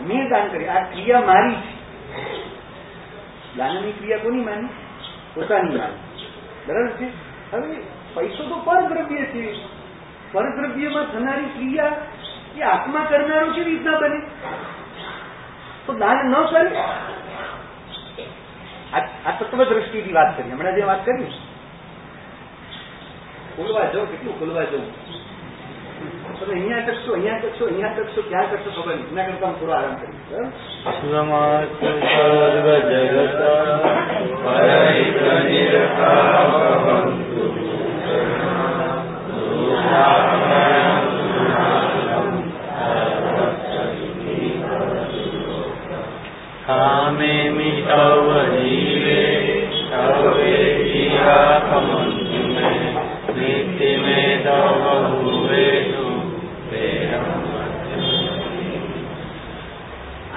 મેં 0.04 0.28
દાન 0.28 0.48
કર્યું 0.48 0.72
આ 0.72 0.80
ક્રિયા 0.80 1.20
મારી 1.20 1.54
છે. 1.54 1.82
દાનની 3.56 3.92
ક્રિયા 3.92 4.18
કોની 4.18 4.40
માની? 4.40 4.68
પોતાની 5.34 5.76
માની. 5.76 6.26
બરાબર 6.66 6.90
છે? 6.90 7.06
હવે 7.52 7.76
પૈસો 8.14 8.48
તો 8.48 8.56
પરદ્રવ્ય 8.56 9.24
છે. 9.24 9.81
પરદ્રવ્યમાં 10.32 11.06
થનારી 11.12 11.50
ક્રિયા 11.56 11.96
એ 12.58 12.62
આત્મા 12.62 13.04
કરનારો 13.10 13.46
કેવી 13.46 13.70
રીતના 13.70 13.98
બને? 13.98 14.18
તો 15.86 15.92
દાન 15.92 16.18
ન 16.26 16.34
કરે? 16.50 16.64
આ 19.26 19.32
તત્વ 19.40 19.60
વાત 20.12 20.36
કરી. 20.36 20.50
હમણાં 20.50 20.74
જે 20.74 20.82
વાત 20.82 21.04
કરી 21.06 21.26
ખોલવા 23.56 23.84
જાઓ, 23.84 24.04
કેટલું 24.04 24.38
ખોલવા 24.38 24.62
જવું 24.62 24.90
તમે 26.40 26.54
અહીંયા 26.54 26.86
કરશો 26.86 27.12
અહીંયા 27.12 27.38
કરશો 27.38 27.64
અહીંયા 27.66 27.94
કરશો, 27.96 28.20
ક્યાં 28.22 28.50
કરશો 28.50 28.70
ખબર 28.70 28.94
નહીં. 28.94 29.10
એના 29.12 29.26
કરતા 29.26 29.52
થોડો 29.52 29.72
આરામ 29.72 29.94
કરીશ. 29.94 30.20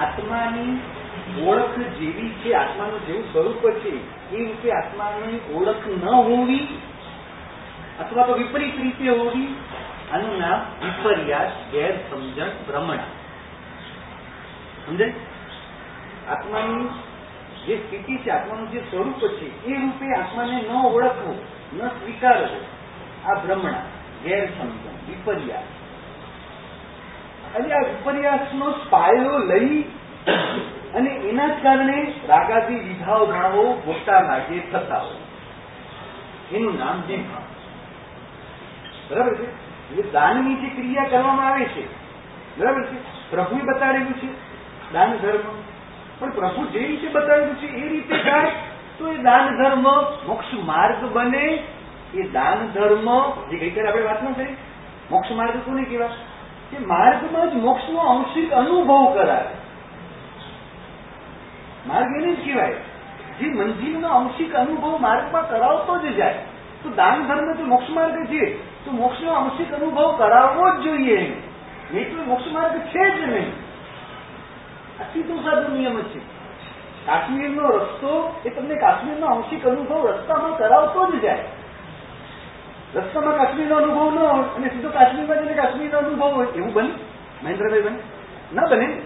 આત્માની 0.00 0.74
ઓળખ 1.46 1.78
જેવી 1.98 2.32
છે 2.34 2.54
આત્માનું 2.54 3.06
જેવું 3.06 3.24
સ્વરૂપ 3.32 3.64
છે 3.70 3.92
એ 4.32 4.36
રીતે 4.36 4.72
આત્માની 4.72 5.40
ઓળખ 5.54 5.86
ન 6.02 6.04
હોવી 6.08 6.66
અથવા 8.00 8.26
તો 8.26 8.32
વિપરીત 8.32 8.80
રીતે 8.80 9.08
હોવી 9.08 9.56
આનું 10.12 10.40
નામ 10.40 10.86
વિપર્યાસ, 10.86 11.72
ગેરસમજણ, 11.72 12.48
ભ્રમણા. 12.48 13.02
સમજે? 14.86 15.14
આત્માની 16.28 16.88
જે 17.66 17.76
સ્થિતિ 17.76 18.16
છે, 18.16 18.30
આત્માનું 18.30 18.70
જે 18.70 18.80
સ્વરૂપ 18.80 19.28
છે, 19.28 19.64
એ 19.64 19.80
રૂપે 19.80 20.20
આત્માને 20.20 20.62
ન 20.62 20.70
ઓળખવું, 20.70 21.38
ન 21.76 21.88
સ્વીકારવું, 21.88 22.64
આ 23.28 23.34
ભ્રમણા, 23.34 23.82
ગેરસમજણ, 24.24 25.06
વિપર્યાસ. 25.08 25.62
અને 27.56 27.74
આ 27.74 27.78
વિપર્યાસનો 27.78 28.74
પાયો 28.90 29.38
લઈ 29.38 29.82
અને 30.94 31.10
એના 31.10 31.48
જ 31.48 31.62
કારણે 31.62 32.14
રાગાદી 32.28 32.74
વિધાવ 32.74 33.26
ભાવો 33.26 33.82
મોટા 33.86 34.20
ભાગે 34.20 34.60
થતા 34.60 34.98
હોય. 34.98 36.56
એનું 36.56 36.78
નામ 36.78 37.02
વિભાવ 37.06 37.55
બરાબર 39.10 39.34
છે? 39.34 39.46
એટલે 39.90 40.10
દાનની 40.10 40.54
જે 40.54 40.68
ક્રિયા 40.68 41.04
કરવામાં 41.04 41.46
આવે 41.46 41.64
છે, 41.64 41.84
બરાબર 42.58 42.84
છે? 42.84 43.30
પ્રભુએ 43.30 43.62
બતાડેલું 43.62 44.14
છે 44.14 44.28
દાન 44.92 45.16
ધર્મ. 45.16 45.54
પણ 46.18 46.30
પ્રભુ 46.30 46.66
જે 46.66 46.78
રીતે 46.78 47.08
બતાવેલું 47.08 47.56
છે 47.56 47.66
એ 47.66 47.88
રીતે 47.88 48.16
થાય 48.16 48.50
તો 48.98 49.08
એ 49.08 49.16
દાન 49.16 49.62
ધર્મ 49.62 49.86
મોક્ષ 50.26 50.54
માર્ગ 50.54 51.04
બને. 51.12 51.62
એ 52.14 52.22
દાન 52.22 52.66
ધર્મ 52.74 53.08
જે 53.50 53.56
ગઈકાલે 53.56 53.88
આપણે 53.88 54.02
વાત 54.02 54.22
ન 54.22 54.32
કરી, 54.32 54.56
મોક્ષ 55.10 55.30
માર્ગ 55.32 55.56
કોને 55.64 55.84
કહેવાય? 55.84 56.08
કે 56.70 56.78
માર્ગમાં 56.78 57.50
જ 57.50 57.54
મોક્ષનો 57.54 57.98
આંશિક 57.98 58.52
અનુભવ 58.52 59.14
કરાય. 59.14 59.48
માર્ગ 61.86 62.22
એને 62.22 62.32
જ 62.34 62.44
કહેવાય. 62.44 62.74
જે 63.38 63.46
મંજિલનો 63.46 64.08
આંશિક 64.08 64.54
અનુભવ 64.54 64.98
માર્ગમાં 65.00 65.48
કરાવતો 65.50 65.98
જ 65.98 66.14
જાય, 66.14 66.38
તો 66.82 66.90
દાન 66.90 67.26
ધર્મ 67.26 67.52
તો 67.54 67.64
મોક્ષ 67.64 67.90
માર્ગ 67.90 68.26
છે 68.26 68.75
તો 68.86 68.92
મોક્ષનો 68.92 69.32
આંશિક 69.32 69.74
અનુભવ 69.74 70.16
કરાવવો 70.18 70.78
જ 70.78 70.84
જોઈએ. 70.84 71.36
નહીં 71.94 72.16
તો 72.16 72.24
મોક્ષ 72.24 72.52
માર્ગ 72.52 72.78
છે 72.78 73.10
જ 73.10 73.28
નહીં. 73.28 73.52
આ 75.00 75.02
સીધો 75.02 75.36
સાધો 75.36 75.76
નિયમ 75.76 76.02
છે. 76.02 76.18
કાશ્મીરનો 77.06 77.68
રસ્તો 77.68 78.40
એ 78.44 78.50
તમને 78.50 78.74
કાશ્મીરનો 78.74 79.26
આંશિક 79.26 79.66
અનુભવ 79.66 80.08
રસ્તામાં 80.08 80.58
કરાવતો 80.58 81.10
જ 81.10 81.20
જાય. 81.20 81.44
રસ્તામાં 82.94 83.36
કાશ્મીરનો 83.36 83.76
અનુભવ 83.76 84.14
ન 84.14 84.18
હોય 84.18 84.44
અને 84.56 84.68
સીધો 84.68 84.88
કાશ્મીરમાં 84.88 85.38
જઈને 85.38 85.52
કાશ્મીરનો 85.52 85.98
અનુભવ 85.98 86.34
હોય, 86.34 86.46
એવું 86.46 86.72
બને? 86.72 86.90
મહેન્દ્રભાઈ 87.44 87.80
બને? 87.80 87.98
ન 88.52 88.68
બને? 88.70 89.02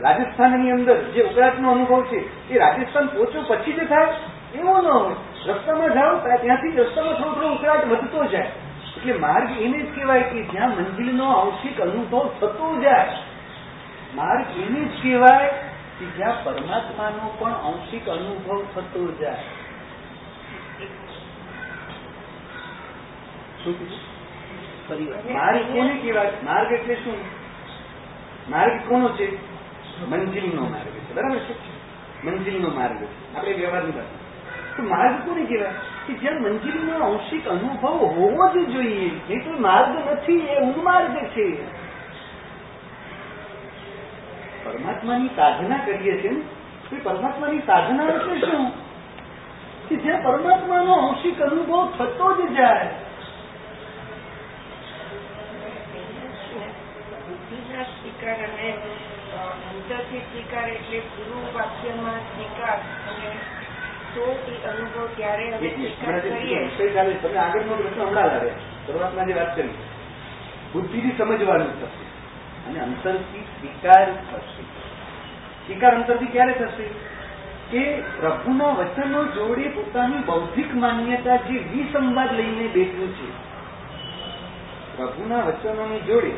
રાજસ્થાનની 0.00 0.70
અંદર 0.70 1.02
જે 1.02 1.22
ઉકળાટનો 1.22 1.70
અનુભવ 1.72 2.04
છે, 2.04 2.50
એ 2.50 2.58
રાજસ્થાન 2.58 3.06
પહોંચ્યો 3.06 3.42
પછી 3.42 3.72
જ 3.72 3.88
થાય, 3.88 4.08
એવો 4.54 4.82
ન 4.82 4.86
હોય. 4.86 5.14
રસ્તામાં 5.46 5.94
જાઓ 5.94 6.38
ત્યાંથી 6.38 6.76
રસ્તામાં 6.76 7.14
થોડો 7.14 7.34
થોડો 7.34 7.48
ઉકળાટ 7.48 7.86
વધતો 7.86 8.24
જાય. 8.24 8.52
એટલે 8.96 9.12
માર્ગ 9.12 9.60
એને 9.60 9.78
જ 9.78 9.94
કહેવાય 9.94 10.22
કે 10.22 10.42
જ્યાં 10.42 10.70
મંજિલનો 10.70 11.32
આંશિક 11.32 11.80
અનુભવ 11.80 12.28
થતો 12.40 12.82
જાય 12.82 13.18
માર્ગ 14.14 14.60
એને 14.60 14.84
જ 14.84 15.02
કહેવાય 15.02 15.48
કે 15.98 16.06
જ્યાં 16.06 16.44
પરમાત્માનો 16.44 17.34
પણ 17.38 17.52
આંશિક 17.52 18.08
અનુભવ 18.08 18.64
થતો 18.74 19.12
જાય. 19.12 19.36
શું 23.64 23.74
માર્ગ 25.34 25.72
કોને 25.72 25.98
કહેવાય. 26.02 26.32
માર્ગ 26.44 26.72
એટલે 26.72 26.94
શું? 26.94 27.14
માર્ગ 28.50 28.88
કોનો 28.88 29.08
છે? 29.08 29.36
મંજિલનો 30.10 30.62
માર્ગ 30.62 30.86
છે. 30.86 31.14
બરાબર 31.14 31.38
છે? 31.38 31.54
મંજિલનો 32.26 32.70
માર્ગ 32.70 32.96
છે. 32.96 33.34
આપણે 33.36 33.52
વ્યવહારની 33.52 33.92
વાત 33.92 34.25
તો 34.76 34.82
માર્ગ 34.82 35.26
કોને 35.26 35.44
કહેવાય? 35.44 35.72
કે 36.06 36.14
જ્યાં 36.14 36.42
મંજિલનો 36.42 37.04
અંશિક 37.04 37.48
અનુભવ 37.48 37.88
હોવો 37.88 38.48
જ 38.48 38.72
જોઈએ. 38.72 39.10
નહીં 39.28 39.44
તો 39.44 39.50
માર્ગ 39.60 40.10
નથી, 40.10 40.38
એ 40.38 40.60
ઉન્માર્ગ 40.60 41.16
છે. 41.16 41.64
પરમાત્માની 44.64 45.28
સાધના 45.36 45.84
કરીએ 45.86 46.22
છીએ 46.22 46.42
તો 46.90 46.96
પરમાત્માની 47.02 47.58
સાધના 47.58 48.04
એટલે 48.04 48.40
શું? 48.40 48.70
કે 49.88 49.96
જ્યાં 49.96 50.22
પરમાત્માનો 50.22 50.92
અંશિક 50.92 51.42
અનુભવ 51.42 51.92
થતો 51.98 52.32
જ 52.32 52.52
જાય. 52.52 52.90
સ્વીકાર 57.76 58.34
અને 58.34 58.72
અંતરથી 59.70 60.18
સ્વીકાર 60.18 60.68
એટલે 60.68 60.98
ગુરુ 60.98 61.58
વાક્યમાં 61.58 62.18
સ્વીકાર 62.18 62.76
અને 62.76 63.36
તો 64.16 64.44
એ 64.48 64.66
અનુભવ 64.66 65.08
ત્યારે 65.16 65.52
અમે 65.52 65.68
સ્વીકાર 65.68 66.18
કરીએ? 66.18 66.62
વિષય 66.62 66.94
ચાલે 66.94 67.14
તમે 67.14 67.38
આગળનો 67.38 67.74
પ્રશ્ન 67.74 68.02
હમણાં 68.02 68.26
લાવ્યા 68.26 68.52
શરૂઆતમાં 68.86 69.26
જે 69.26 69.32
વાત 69.32 69.56
કરી. 69.56 69.68
બુદ્ધિથી 70.72 71.10
સમજવાનું 71.18 71.80
થશે. 71.80 72.06
અને 72.70 72.80
અંતરથી 72.80 73.40
સ્વીકાર 73.40 74.04
થશે. 74.04 74.62
સ્વીકાર 75.66 75.94
અંતરથી 75.94 76.26
ક્યારે 76.26 76.52
થશે? 76.52 77.16
કે 77.70 78.00
પ્રભુના 78.00 78.64
વચનો 78.64 79.24
જોડે 79.24 79.68
પોતાની 79.68 80.18
બૌદ્ધિક 80.26 80.74
માન્યતા 80.74 81.36
જે 81.36 81.58
વિસંવાદ 81.58 82.32
લઈને 82.32 82.66
બેઠું 82.66 83.14
છે 83.14 83.30
પ્રભુના 84.96 85.38
વચનોની 85.38 86.00
જોડે 86.00 86.32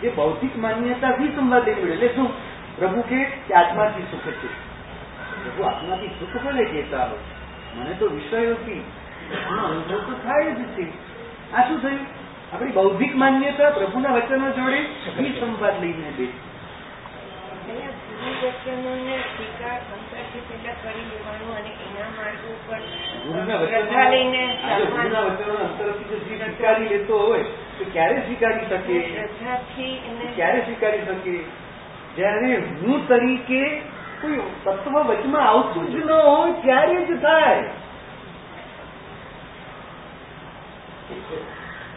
જે 0.00 0.08
બૌદ્ધિક 0.08 0.58
માન્યતા 0.58 1.08
વિસંવાદ 1.08 1.68
લઈને 1.68 1.92
એટલે 1.92 2.08
શું? 2.08 2.30
પ્રભુ 2.76 3.00
કે 3.00 3.54
આત્માથી 3.54 4.02
સુખ 4.02 4.32
છે. 4.32 4.65
પ્રભુ 5.46 5.62
આત્માથી 5.62 6.12
સુખ 6.20 6.36
ભલે 6.44 6.64
કહેતા 6.64 7.04
હોય 7.04 7.18
મને 7.76 7.94
તો 7.94 8.06
વિષયોથી 8.06 8.82
અનુભવ 9.50 9.98
તો 9.98 10.12
થાય 10.24 10.50
જ 10.50 10.62
છે. 10.76 10.86
આ 11.52 11.68
શું 11.68 11.82
થયું? 11.82 11.98
આપણી 12.52 12.72
બૌદ્ધિક 12.72 13.16
માન્યતા 13.16 13.70
પ્રભુના 13.70 14.12
વચનો 14.12 14.50
જોડે 14.50 14.80
ગુરુના 23.26 23.64
શ્રદ્ધા 23.66 24.10
લઈને 24.10 24.46
બે 24.60 25.06
સ્વીકારી 26.18 26.88
લેતો 26.88 27.18
હોય 27.18 27.42
તો 27.78 27.84
ક્યારે 27.92 28.18
સ્વીકારી 28.20 28.66
શકે? 28.68 28.98
ક્યારે 30.36 30.60
સ્વીકારી 30.60 31.04
શકે? 31.04 31.36
જ્યારે 32.16 32.54
હું 32.54 33.08
તરીકે 33.08 33.95
તત્વ 34.64 34.98
વચમાં 34.98 35.48
આવતું 35.48 35.90
જ 35.90 35.94
ન 35.94 36.10
હોય, 36.10 36.52
ત્યારે 36.52 37.04
જ 37.04 37.22
થાય. 37.22 37.70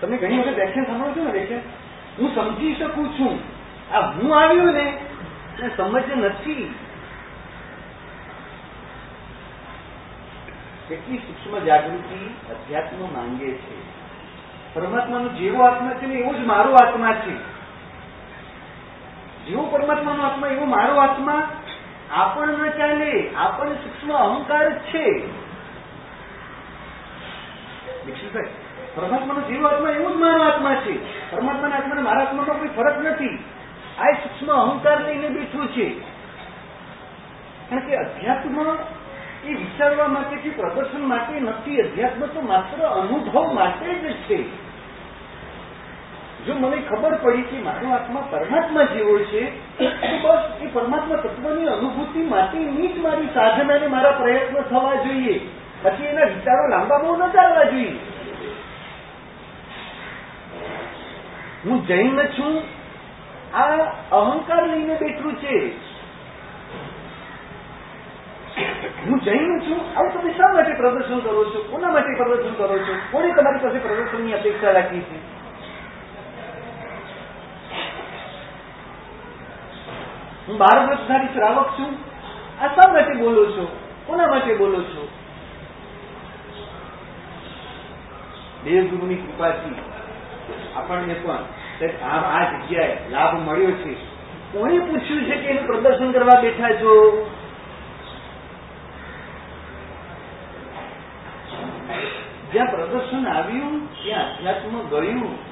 તમે 0.01 0.17
ઘણી 0.17 0.39
વખત 0.39 0.55
વ્યાખ્યાન 0.55 0.85
સાંભળો 0.85 1.11
છો 1.11 1.23
ને 1.23 1.31
વ્યાખ્યાન 1.31 1.61
હું 2.19 2.35
સમજી 2.35 2.75
શકું 2.75 3.09
છું. 3.09 3.39
આ 3.93 4.11
હું 4.11 4.39
આવ્યો 4.39 4.63
ને 4.63 4.97
સમજ 5.77 6.03
નથી. 6.17 6.75
કેટલી 10.89 11.17
સૂક્ષ્મ 11.17 11.65
જાગૃતિ 11.65 12.25
અધ્યાત્મ 12.49 13.13
માંગે 13.13 13.51
છે. 13.51 13.77
પરમાત્માનો 14.73 15.27
જેવો 15.27 15.63
આત્મા 15.63 15.93
છે 15.93 16.05
ને, 16.05 16.15
એવો 16.15 16.33
જ 16.33 16.39
મારો 16.45 16.73
આત્મા 16.73 17.13
છે. 17.13 17.35
જેવો 19.45 19.63
પરમાત્માનો 19.65 20.23
આત્મા, 20.23 20.47
એવો 20.47 20.65
મારો 20.65 20.95
આત્મા 20.95 21.51
આપણ 22.11 22.47
ન 22.47 22.69
ચાલે 22.69 23.35
આપણ 23.35 23.73
સૂક્ષ્મ 23.73 24.13
અહંકાર 24.13 24.69
જ 24.69 24.77
છે. 24.77 25.27
દીક્ષિતભાઈ, 28.05 28.43
પરમાત્માનો 28.95 29.41
જીવ 29.41 29.67
આત્મા 29.67 29.89
એવું 29.89 30.11
જ 30.11 30.15
મારો 30.15 30.41
આત્મા 30.41 30.75
છે. 30.75 30.95
પરમાત્માના 31.31 31.75
આત્માને 31.75 32.01
મારા 32.01 32.21
આત્મામાં 32.21 32.59
કોઈ 32.59 32.67
ફરક 32.67 32.97
નથી. 32.97 33.43
આ 33.99 34.11
સૂક્ષ્મ 34.11 34.53
અહંકાર 34.53 35.01
લઈને 35.01 35.29
બેઠું 35.29 35.67
છે. 35.67 35.99
કારણ 37.69 37.87
કે 37.87 37.95
અધ્યાત્મ 37.95 38.77
એ 39.45 39.53
વિચારવા 39.53 40.07
માટે 40.07 40.35
કે 40.35 40.49
પ્રદર્શન 40.49 41.05
માટે 41.05 41.39
નથી. 41.39 41.81
અધ્યાત્મ 41.81 42.25
તો 42.25 42.41
માત્ર 42.41 42.83
અનુભવ 42.83 43.53
માટે 43.53 43.93
જ 43.93 44.13
છે. 44.13 44.68
જો 46.45 46.53
મને 46.53 46.77
ખબર 46.77 47.15
પડી 47.15 47.41
કે 47.41 47.57
મારો 47.57 47.89
આત્મા 47.89 48.27
પરમાત્મા 48.31 48.83
જેવો 48.83 49.19
છે, 49.19 49.51
તો 49.77 50.17
બસ 50.21 50.61
એ 50.61 50.67
પરમાત્મા 50.67 51.15
તત્વની 51.15 51.67
અનુભૂતિ 51.67 52.19
માટેની 52.19 52.87
જ 52.87 52.97
મારી 52.97 53.25
સાધના 53.25 53.73
અને 53.73 53.87
મારા 53.87 54.11
પ્રયત્નો 54.11 54.61
થવા 54.61 54.95
જોઈએ. 54.95 55.39
પછી 55.81 56.03
એના 56.03 56.25
વિચારો 56.25 56.67
લાંબા 56.67 56.97
બહુ 56.97 57.15
ન 57.15 57.27
ચાલવા 57.27 57.63
જોઈએ. 57.63 57.99
હું 61.65 61.87
જૈન 61.87 62.17
છું. 62.17 62.63
આ 63.55 63.65
અહંકાર 64.11 64.67
લઈને 64.67 64.95
બેઠું 64.95 65.35
છે. 65.35 65.77
હું 69.05 69.19
જૈન 69.19 69.59
છું. 69.59 69.99
આવું 69.99 70.21
તમે 70.21 70.31
શા 70.31 70.53
માટે 70.53 70.73
પ્રદર્શન 70.73 71.19
કરો 71.19 71.45
છો? 71.45 71.63
કોના 71.69 71.91
માટે 71.91 72.17
પ્રદર્શન 72.17 72.53
કરો 72.53 72.79
છો? 72.79 72.93
કોને 73.11 73.31
તમારી 73.31 73.59
પાસે 73.59 73.79
પ્રદર્શનની 73.79 74.33
અપેક્ષા 74.33 74.71
રાખી 74.71 74.99
છે? 74.99 75.38
હું 80.49 80.57
બાર 80.57 80.95
શ્રાવક 81.33 81.79
છું? 81.79 81.97
આ 82.61 82.67
શા 82.67 82.93
માટે 82.93 83.13
બોલો 83.13 83.45
છો? 83.45 83.77
કોના 84.05 84.27
માટે 84.27 84.57
બોલો 84.57 84.81
છો? 84.83 85.07
દેવગુરુની 88.63 89.15
કૃપાથી 89.15 89.75
આપણને 90.75 91.13
પણ 91.13 91.35
સાહેબ 91.79 91.91
આ 92.03 92.39
આ 92.39 92.51
જગ્યાએ 92.51 93.09
લાભ 93.09 93.49
મળ્યો 93.49 93.71
છે. 93.71 93.93
કોણે 94.53 94.79
પૂછ્યું 94.79 95.25
છે 95.25 95.35
કે 95.35 95.47
એનું 95.47 95.65
પ્રદર્શન 95.65 96.11
કરવા 96.11 96.41
બેઠા 96.41 96.71
છો? 96.71 96.93
જ્યાં 102.53 102.65
પ્રદર્શન 102.65 103.27
આવ્યું, 103.27 104.03
ત્યાં 104.03 104.37
અધ્યાત્મ 104.37 104.89
ગયું 104.89 105.49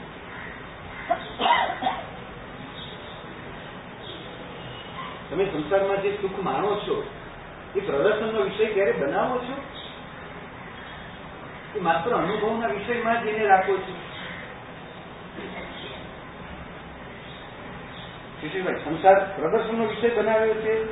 તમે 5.29 5.45
સંસારમાં 5.45 6.01
જે 6.01 6.17
સુખ 6.21 6.43
માણો 6.43 6.75
છો 6.75 7.03
એ 7.75 7.79
પ્રદર્શનનો 7.79 8.41
વિષય 8.41 8.65
ક્યારે 8.65 8.91
બનાવો 8.91 9.37
છો? 9.37 9.55
એ 11.75 11.81
માત્ર 11.81 12.11
અનુભવના 12.11 12.67
વિષયમાં 12.67 13.23
જ 13.23 13.27
એને 13.27 13.45
રાખો 13.45 13.77
છો. 13.77 13.93
સંસાર 18.83 19.19
પ્રદર્શનનો 19.19 19.85
વિષય 19.85 20.09
બનાવ્યો 20.09 20.53
છે 20.53 20.83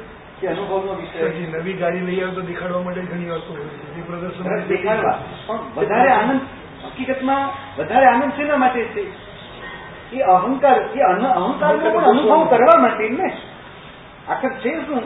કે 0.41 0.47
અનુભવનો 0.47 0.93
વિષય? 0.93 1.57
નવી 1.57 1.73
ગાડી 1.73 1.99
લઈ 1.99 2.21
આવતો 2.21 2.41
દેખાડવા 2.41 2.81
માટે 2.81 3.01
ઘણી 3.01 3.29
વસ્તુ 3.29 3.53
હોય 3.53 3.65
છે. 3.65 4.07
પ્રદર્શન 4.07 4.67
દેખાડવા. 4.67 5.19
પણ 5.45 5.59
વધારે 5.75 6.09
આનંદ 6.09 6.41
હકીકતમાં 6.85 7.51
વધારે 7.77 8.05
આનંદ 8.05 8.31
શેના 8.31 8.57
માટે 8.57 8.83
છે? 8.83 9.35
એ 10.15 10.21
અહંકાર 10.21 10.77
એ 10.95 10.99
અહંકારનો 10.99 11.89
પણ 11.89 12.05
અનુભવ 12.05 12.49
કરવા 12.49 12.81
માટે 12.81 13.09
ને. 13.09 13.37
આખર 14.29 14.49
છે 14.53 14.85
શું 14.85 15.01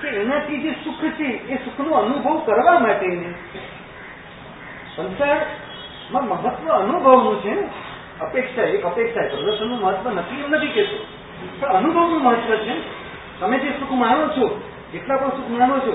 કે 0.00 0.08
એનાથી 0.08 0.62
જે 0.62 0.70
સુખ 0.84 1.04
છે, 1.16 1.24
એ 1.24 1.56
સુખનો 1.56 1.94
અનુભવ 1.94 2.38
કરવા 2.38 2.78
માટે. 2.78 3.08
સંસારમાં 4.96 6.24
મહત્વ 6.28 6.72
અનુભવનું 6.72 7.42
છે 7.42 7.54
અપેક્ષા, 8.20 8.62
એક 8.62 8.84
અપેક્ષા, 8.84 9.20
પ્રદર્શનનું 9.20 9.80
મહત્વ 9.80 10.10
નથી 10.10 10.40
એમ 10.40 10.50
નથી 10.50 10.68
કહેતો. 10.68 11.06
પણ 11.60 11.68
અનુભવનું 11.68 12.22
મહત્વ 12.22 12.56
છે 12.56 12.74
તમે 13.40 13.58
જે 13.58 13.70
સુખ 13.70 13.92
માણો 13.92 14.28
છો, 14.28 14.62
જેટલા 14.92 15.16
પણ 15.16 15.28
સુખ 15.28 15.50
માણો 15.50 15.78
છો, 15.78 15.94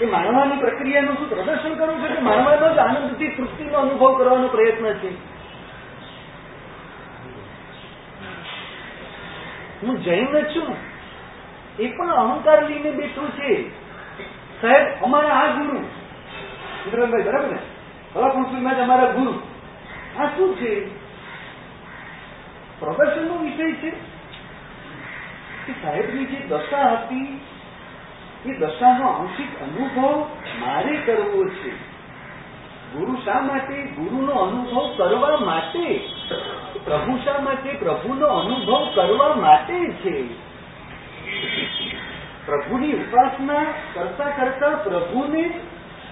એ 0.00 0.04
માણવાની 0.04 0.56
પ્રક્રિયાનું 0.56 1.16
શું 1.16 1.28
પ્રદર્શન 1.30 1.74
કરો 1.74 1.92
છો 1.92 2.14
કે 2.14 2.20
માણવાનો 2.20 2.74
જ 2.74 2.78
આનંદથી, 2.78 3.28
તૃપ્તિનો 3.28 3.78
અનુભવ 3.78 4.18
કરવાનો 4.18 4.48
પ્રયત્ન 4.48 4.92
છે? 4.92 5.10
હું 9.82 10.02
જૈન 10.02 10.26
છું 10.26 10.90
એ 11.80 11.96
પણ 11.96 12.10
અહંકાર 12.10 12.68
લઈને 12.68 12.90
બેઠું 12.90 13.30
છે. 13.30 13.70
સાહેબ, 14.60 15.04
અમારા 15.04 15.28
આ 15.28 15.46
ગુરુ 15.46 15.82
સુરેન્દ્રભાઈ 16.90 17.22
બરાબર 17.22 17.48
ને? 17.48 17.58
કલા 18.14 18.28
સંસ્કૃતિમાં 18.28 18.76
જ 18.76 18.78
અમારા 18.78 19.10
ગુરુ. 19.10 19.34
આ 20.18 20.26
શું 20.26 20.56
છે? 20.56 20.88
પ્રદર્શનનો 22.80 23.34
વિષય 23.34 23.72
છે? 23.72 23.90
કે 25.66 25.72
સાહેબની 25.72 26.24
જે 26.24 26.40
દશા 26.40 26.92
હતી, 26.92 27.40
એ 28.46 28.52
દશાનો 28.52 29.08
આંશિક 29.08 29.62
અનુભવ 29.62 30.30
મારે 30.58 30.96
કરવો 30.96 31.48
છે. 31.48 31.70
ગુરુ 32.92 33.14
શા 33.24 33.40
માટે? 33.40 33.82
ગુરુનો 33.82 34.32
અનુભવ 34.32 34.94
કરવા 34.96 35.36
માટે? 35.36 36.08
પ્રભુ 36.84 37.16
શા 37.16 37.38
માટે? 37.38 37.72
પ્રભુનો 37.72 38.26
અનુભવ 38.26 38.92
કરવા 38.94 39.34
માટે 39.34 39.92
છે? 39.92 40.49
પ્રભુની 42.46 42.92
ઉપાસના 42.92 43.66
કરતા 43.94 44.24
કરતા 44.24 44.68
પ્રભુને 44.68 45.60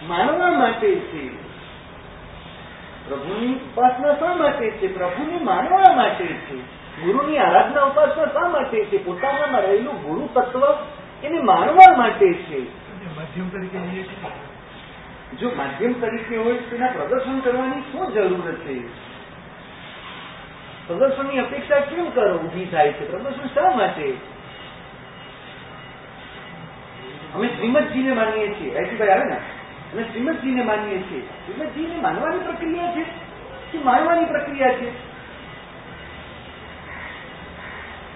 માનવા 0.07 0.51
માટે 0.51 0.95
છે. 0.95 1.29
પ્રભુની 3.09 3.55
ઉપાસના 3.55 4.15
શા 4.15 4.35
માટે 4.35 4.71
છે? 4.71 4.99
પ્રભુને 4.99 5.45
માનવા 5.45 5.97
માટે 5.97 6.27
છે. 6.27 6.57
ગુરુની 7.03 7.39
આરાધના 7.39 7.83
ઉપાસના 7.83 8.25
શા 8.25 8.49
માટે 8.49 8.85
છે? 8.85 9.05
પોતાનામાં 9.05 9.61
રહેલું 9.61 10.03
ગુરુ 10.03 10.29
તત્વ 10.35 10.61
એને 11.25 11.41
માનવા 11.41 11.97
માટે 11.97 12.35
છે. 12.35 12.89
માધ્યમ 13.17 13.49
તરીકે 13.49 14.05
જો 15.37 15.51
માધ્યમ 15.57 15.93
તરીકે 15.93 16.37
હોય 16.37 16.53
તેના 16.53 16.87
પ્રદર્શન 16.87 17.41
કરવાની 17.41 17.81
શું 17.81 18.13
જરૂર 18.13 18.53
છે? 18.53 18.87
પ્રદર્શનની 20.87 21.39
અપેક્ષા 21.39 21.81
કેમ 21.81 22.11
કરો? 22.11 22.39
ઊભી 22.39 22.65
થાય 22.65 22.93
છે. 22.93 23.11
પ્રદર્શન 23.11 23.47
શા 23.47 23.77
માટે? 23.77 24.38
અમે 27.35 27.49
શ્રીમદજીને 27.49 28.13
માનીએ 28.13 28.55
છીએ. 28.55 28.75
રાયજીભાઈ 28.75 29.09
આવે 29.09 29.25
ને? 29.25 29.37
અમે 29.93 30.03
શ્રીમદજીને 30.03 30.63
માનીએ 30.63 30.99
છીએ. 30.99 31.21
શ્રીમદજીને 31.21 32.01
માનવાની 32.01 32.39
પ્રક્રિયા 32.39 32.93
છે? 32.93 33.03
કે 33.73 33.79
માનવાની 33.79 34.25
પ્રક્રિયા 34.25 34.73
છે? 34.73 35.09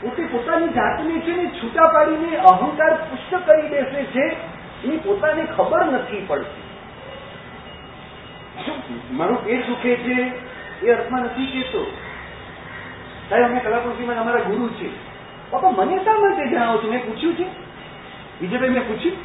પોતે 0.02 0.24
પોતાની 0.24 0.68
જાતને 0.68 1.20
છે 1.20 1.36
ને 1.36 1.46
છૂટા 1.46 1.82
પાડીને 1.88 2.36
અહંકાર 2.36 2.94
પુષ્ટ 2.94 3.46
કરી 3.46 3.68
બેસે 3.68 4.04
છે 4.04 4.36
એની 4.84 4.96
પોતાને 4.96 5.46
ખબર 5.56 5.84
નથી 5.84 6.24
પડતી. 6.26 6.62
શું? 8.66 9.16
મારું 9.16 9.44
પેટ 9.44 9.66
દુખે 9.66 9.96
છે? 9.96 10.32
એ 10.86 10.92
અર્થમાં 10.92 11.20
નથી 11.20 11.46
કહેતો. 11.46 11.84
સાહેબ, 13.30 13.44
અમે 13.44 13.60
કલાકૃતિમાં 13.60 14.16
અમારા 14.16 14.38
ગુરુ 14.38 14.68
છે. 14.68 14.88
બાપા, 15.50 15.70
મને 15.70 16.04
શા 16.04 16.12
માટે 16.12 16.50
જણાવો 16.50 16.78
છો? 16.78 16.90
મેં 16.90 17.06
પૂછ્યું 17.06 17.34
છે. 17.34 17.61
વિજયભાઈ 18.40 18.68
મેં 18.68 18.86
પૂછ્યું? 18.88 19.16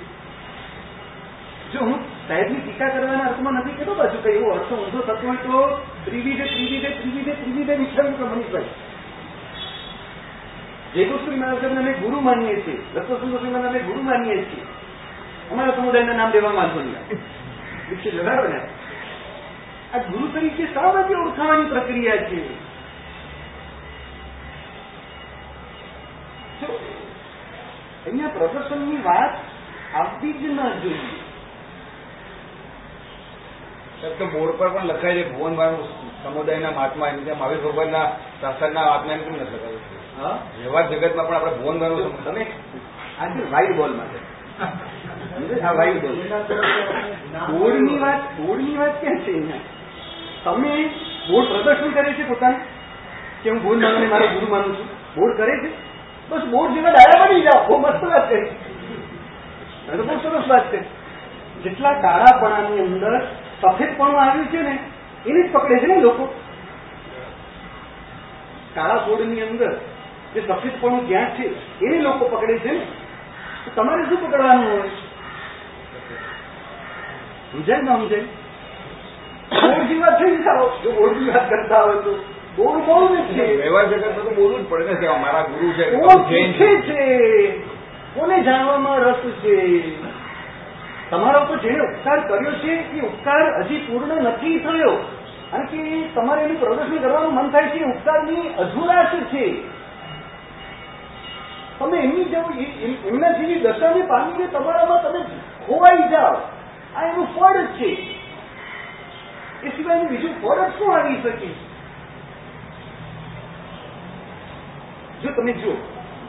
જો 1.74 1.80
હું 1.80 2.00
સાહેબની 2.28 2.62
ટીકા 2.62 2.90
કરવાના 2.90 3.30
અર્થમાં 3.30 3.54
નથી 3.54 3.78
કેતો 3.78 3.96
બાજુ 3.96 4.18
કઈ 4.24 4.36
એવો 4.36 4.52
અર્થ 4.54 4.72
ઊંધો 4.72 5.00
થતો 5.02 5.28
હોય 5.28 5.38
તો 5.38 5.82
ત્રિવિધે 6.06 6.44
ત્રિવિધે 6.44 6.90
ત્રિવિધે 6.90 7.32
ત્રિવિધે 7.32 7.74
વિચાર્યું 7.76 8.18
કે 8.18 8.24
મનીષભાઈ 8.24 8.74
જયગોસ્વામી 10.96 11.40
મહારાજને 11.40 11.80
અમે 11.80 11.94
ગુરુ 11.94 12.22
માનીએ 12.22 12.56
છીએ 12.66 12.82
દત્તસુંદર 12.94 13.68
અમે 13.68 13.80
ગુરુ 13.80 14.02
માનીએ 14.02 14.38
છીએ. 14.46 14.66
અમારા 15.52 15.76
સમુદાયના 15.76 16.14
નામ 16.14 16.32
દેવા 16.32 16.54
માંગો 16.54 16.80
નહીં 16.80 18.16
બરાબર 18.24 18.50
ને. 18.50 18.60
આ 19.94 20.00
ગુરુ 20.00 20.28
તરીકે 20.28 20.66
સાવ 20.74 20.94
માટે 20.96 21.16
ઓળખાવાની 21.16 21.70
પ્રક્રિયા 21.70 22.18
છે? 22.18 22.40
અહીંયા 28.08 28.28
પ્રદર્શનની 28.28 28.98
વાત 28.98 29.38
આવતી 29.96 30.34
જ 30.34 30.46
ન 30.46 30.70
જોઈએ. 30.70 30.98
તો 34.18 34.26
બોર્ડ 34.26 34.52
પર 34.58 34.70
પણ 34.70 34.86
લખાય 34.86 35.14
છે 35.14 35.32
ભુવનભાઈ 35.32 35.76
સમુદાયના 36.24 36.72
મહાત્મા 36.72 37.08
એમ 37.08 37.24
કે 37.24 37.34
મહાવીર 37.34 37.58
ભગવાનના 37.58 38.06
શાસનના 38.42 38.82
આત્મા 38.82 39.14
એમ 39.14 39.20
કેમ 39.20 39.34
નથી 39.34 39.56
લખાયું? 39.56 39.80
હા? 40.22 40.40
વ્યવહાર 40.62 40.90
જગતમાં 40.90 41.28
પણ 41.28 41.36
આપણે 41.36 41.52
ભુવનભાઈનું 41.52 42.02
સમ- 42.02 42.26
તમે 42.26 42.46
આજે 43.20 43.44
વાયુ 43.52 43.74
બોલ 43.74 43.96
માટે. 43.96 45.62
આ 45.62 45.72
વાયુ 45.72 45.94
બોલ. 45.94 46.16
બોર્ડની 47.58 47.98
વાત 47.98 48.20
બોર્ડની 48.38 48.78
વાત 48.78 49.02
ક્યાં 49.02 49.18
છે 49.18 49.34
અહીંયા? 49.34 49.58
તમે 50.44 50.88
બોર્ડ 51.30 51.48
પ્રદર્શન 51.48 51.92
કરે 51.92 52.14
છે 52.14 52.28
પોતાને? 52.28 52.60
કે 53.44 53.50
હું 53.50 53.64
બોર્ડ 53.64 53.84
માનું 53.84 54.10
મારો 54.10 54.28
ગુરુ 54.28 54.52
માનું 54.52 54.78
છું? 54.78 54.86
બોર્ડ 55.16 55.38
કરે 55.38 55.70
છે? 55.70 55.87
બસ 56.30 56.44
બોર્ડ 56.44 56.74
જીવન 56.74 56.88
આયા 56.88 57.28
બની 57.28 57.42
જાઓ. 57.42 57.66
બહુ 57.68 57.78
મસ્ત 57.78 58.04
વાત 58.04 58.30
કરી. 58.30 58.46
તો 59.98 60.04
બહુ 60.04 60.18
સરસ 60.18 60.50
વાત 60.50 60.72
કરી. 60.72 60.80
જેટલા 61.64 61.94
કાળાપણાની 61.94 62.80
અંદર 62.80 63.28
સફેદપણું 63.62 64.22
આવ્યું 64.22 64.48
છે 64.48 64.62
ને, 64.62 64.80
એને 65.28 65.48
જ 65.48 65.52
પકડે 65.52 65.80
છે 65.80 65.88
ને 65.88 66.02
લોકો. 66.02 66.36
કાળા 68.76 68.98
છોડની 68.98 69.42
અંદર 69.42 69.72
જે 70.34 70.42
સફેદપણું 70.48 71.08
જ્યાં 71.08 71.36
છે, 71.36 71.46
એને 71.86 72.02
લોકો 72.02 72.26
પકડે 72.26 72.60
છે 72.60 72.72
ને. 72.72 72.86
તમારે 73.76 74.04
શું 74.04 74.22
પકડવાનું 74.22 74.72
હોય? 74.72 74.90
સમજાય 77.52 77.82
ના 77.82 77.96
સમજાય? 77.96 78.22
બોર્ડ 79.62 79.88
જેવા 79.88 80.10
થઈ 80.10 80.38
જાઓ 80.38 80.70
જો 80.84 80.92
બોર્ડ 80.92 81.28
વાત 81.28 81.50
કરતા 81.50 81.82
હોય 81.82 81.96
તો. 81.96 82.37
બોર્ડ 82.58 82.86
બહુ 82.86 83.16
જ 83.16 83.18
છે 83.36 83.56
વ્યવહાર 83.56 83.86
જગતમાં 83.86 84.14
તો 84.16 84.32
બોલવું 84.32 84.64
જ 84.64 84.70
પડે 84.70 84.86
ને 84.86 84.94
કે 84.94 85.08
મારા 85.08 85.42
ગુરુ 85.42 85.74
છે 85.74 86.82
છે 86.82 87.62
કોને 88.16 88.44
જાણવામાં 88.44 89.00
રસ 89.00 89.16
છે? 89.44 89.82
તમારા 91.10 91.40
ઉપર 91.40 91.58
જેને 91.58 91.80
ઉપકાર 91.80 92.28
કર્યો 92.28 92.52
છે 92.52 92.72
એ 92.72 93.00
ઉપકાર 93.00 93.62
હજી 93.62 93.78
પૂર્ણ 93.78 94.24
નથી 94.24 94.60
થયો. 94.60 94.98
કારણ 95.52 95.66
કે 95.66 96.10
તમારે 96.16 96.42
એનું 96.42 96.60
પ્રદર્શન 96.60 96.98
કરવાનું 96.98 97.34
મન 97.34 97.50
થાય 97.50 97.70
છે 97.70 97.78
એ 97.78 97.84
ઉપકારની 97.84 98.54
અધુરાશ 98.58 99.16
છે? 99.32 99.46
તમે 101.80 101.98
એમની 101.98 102.24
જેવું 102.24 102.54
એમના 103.06 103.32
જેવી 103.32 103.60
દશાને 103.60 104.02
પામીને 104.02 104.48
તમારામાં 104.48 105.04
તમે 105.04 105.20
ખોવાઈ 105.68 106.10
જાઓ. 106.12 106.36
આ 106.96 107.06
એનું 107.06 107.28
ફળ 107.36 107.58
જ 107.62 107.68
છે. 107.80 107.92
એ 109.64 109.70
સિવાયનું 109.70 110.08
બીજું 110.08 110.42
ફળ 110.42 110.70
જ 110.70 110.78
શું 110.78 110.96
આવી 110.96 111.22
શકે 111.24 111.67
જો 115.24 115.32
તમે 115.32 115.54
જુઓ, 115.54 115.74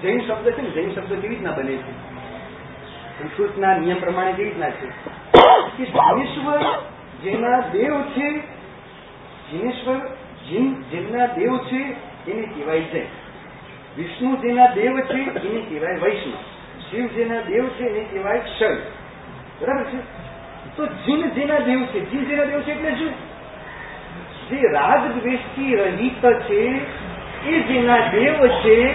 જૈન 0.02 0.20
શબ્દ 0.26 0.50
છે 0.50 0.62
ને, 0.62 0.70
જૈન 0.70 0.94
શબ્દ 0.94 1.12
કેવી 1.14 1.28
રીતના 1.28 1.50
બને 1.50 1.76
છે? 1.76 1.92
સંસ્કૃતના 3.18 3.78
નિયમ 3.78 4.00
પ્રમાણે 4.00 4.32
કેવી 4.32 4.48
રીતના 4.48 4.70
છે? 4.70 4.86
કે 5.76 5.84
જીનેશ્વર 5.84 6.58
જેના 7.22 7.60
દેવ 7.60 8.02
છે, 8.02 8.38
જીનેશ્વર 9.50 9.96
જીન 10.48 10.82
જેમના 10.82 11.26
દેવ 11.26 11.58
છે, 11.58 11.80
એને 12.30 12.42
કહેવાય 12.42 12.80
જૈન. 12.80 13.06
વિષ્ણુ 13.96 14.36
જેના 14.36 14.66
દેવ 14.66 15.00
છે, 15.00 15.18
એને 15.18 15.60
કહેવાય 15.60 15.94
વૈષ્ણવ. 15.94 16.34
શિવ 16.90 17.06
જેના 17.06 17.40
દેવ 17.40 17.68
છે, 17.68 17.84
એને 17.84 18.00
કહેવાય 18.00 18.40
શૈવ. 18.58 18.76
બરાબર 19.60 19.84
છે? 19.84 19.98
તો 20.76 20.86
જીન 20.86 21.30
જેના 21.30 21.58
દેવ 21.58 21.84
છે, 21.84 22.10
જીન 22.10 22.24
જેના 22.24 22.44
દેવ 22.44 22.60
છે 22.60 22.72
એટલે 22.72 22.90
શું? 22.90 23.28
જે 24.50 24.56
રાગ 24.72 25.20
દ્વેષથી 25.20 25.76
રહિત 25.76 26.26
છે 26.26 26.78
એ 27.46 27.60
જેના 27.60 27.96
દેવ 27.96 28.46
છે 28.46 28.92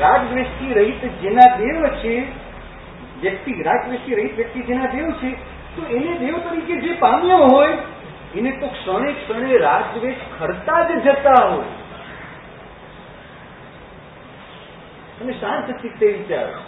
રાગ 0.00 0.28
દ્વેષથી 0.28 0.72
રહિત 0.72 1.04
જેના 1.22 1.56
દેવ 1.56 1.86
છે, 1.88 2.28
વ્યક્તિ 3.20 3.62
રાગ 3.62 3.86
દ્વેષથી 3.86 4.14
રહિત 4.14 4.36
વ્યક્તિ 4.36 4.62
જેના 4.62 4.86
દેવ 4.86 5.10
છે, 5.10 5.36
તો 5.76 5.86
એને 5.86 6.18
દેવ 6.18 6.38
તરીકે 6.38 6.80
જે 6.80 6.94
પામ્યો 6.94 7.36
હોય, 7.36 7.78
એને 8.34 8.50
તો 8.50 8.66
ક્ષણે 8.66 9.12
ક્ષણે 9.12 9.56
રાગદ્વેષ 9.56 10.14
ખરતા 10.38 10.88
જ 10.88 11.02
જતા 11.02 11.48
હોય. 11.48 11.64
અને 15.22 15.32
શાંત 15.32 15.70
ચિત્તે 15.70 16.06
વિચારો, 16.06 16.58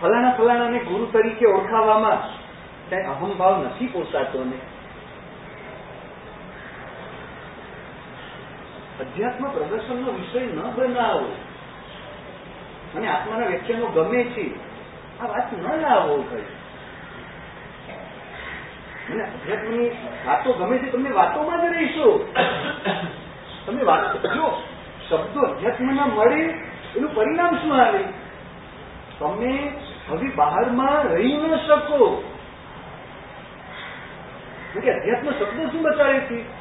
ફલાણા 0.00 0.30
ફલાણાને 0.30 0.78
ગુરુ 0.78 1.06
તરીકે 1.06 1.46
ઓળખાવામાં 1.46 2.18
કઈ 2.90 2.96
અહમભાવ 2.96 3.64
નથી 3.64 3.86
પોસાતો 3.86 4.44
ને. 4.44 4.79
અધ્યાત્મ 9.00 9.50
પ્રદર્શનનો 9.50 10.12
વિષય 10.12 10.46
ન 10.46 10.60
બનાવો. 10.60 11.36
અને 12.96 13.08
આત્માના 13.08 13.46
વ્યક્તિનો 13.46 13.86
ગમે 13.86 14.24
છે, 14.24 14.54
આ 15.20 15.26
વાત 15.26 15.52
ન 15.52 15.80
લાવો 15.80 16.22
ભાઈ. 16.22 16.42
અને 19.10 19.22
અધ્યાત્મની 19.22 19.88
વાતો 20.26 20.52
ગમે 20.52 20.78
છે 20.78 20.90
તમને 20.90 21.10
વાતોમાં 21.10 21.62
જ 21.62 21.76
રહીશો. 21.76 22.32
તમે 23.66 23.82
વાત 23.82 24.26
જો 24.26 24.62
શબ્દો 25.10 25.40
અધ્યાત્મના 25.40 26.06
મળે, 26.06 26.42
એનું 26.96 27.14
પરિણામ 27.14 27.56
શું 27.56 27.82
આવે? 27.82 28.04
તમે 29.18 29.72
હવે 30.08 30.28
બહારમાં 30.28 31.04
રહી 31.04 31.36
ન 31.36 31.56
શકો. 31.56 32.24
કે 34.82 34.92
અધ્યાત્મ 34.92 35.30
શબ્દો 35.30 35.66
શું 35.66 35.82
બતાવે 35.82 36.20
છે? 36.20 36.59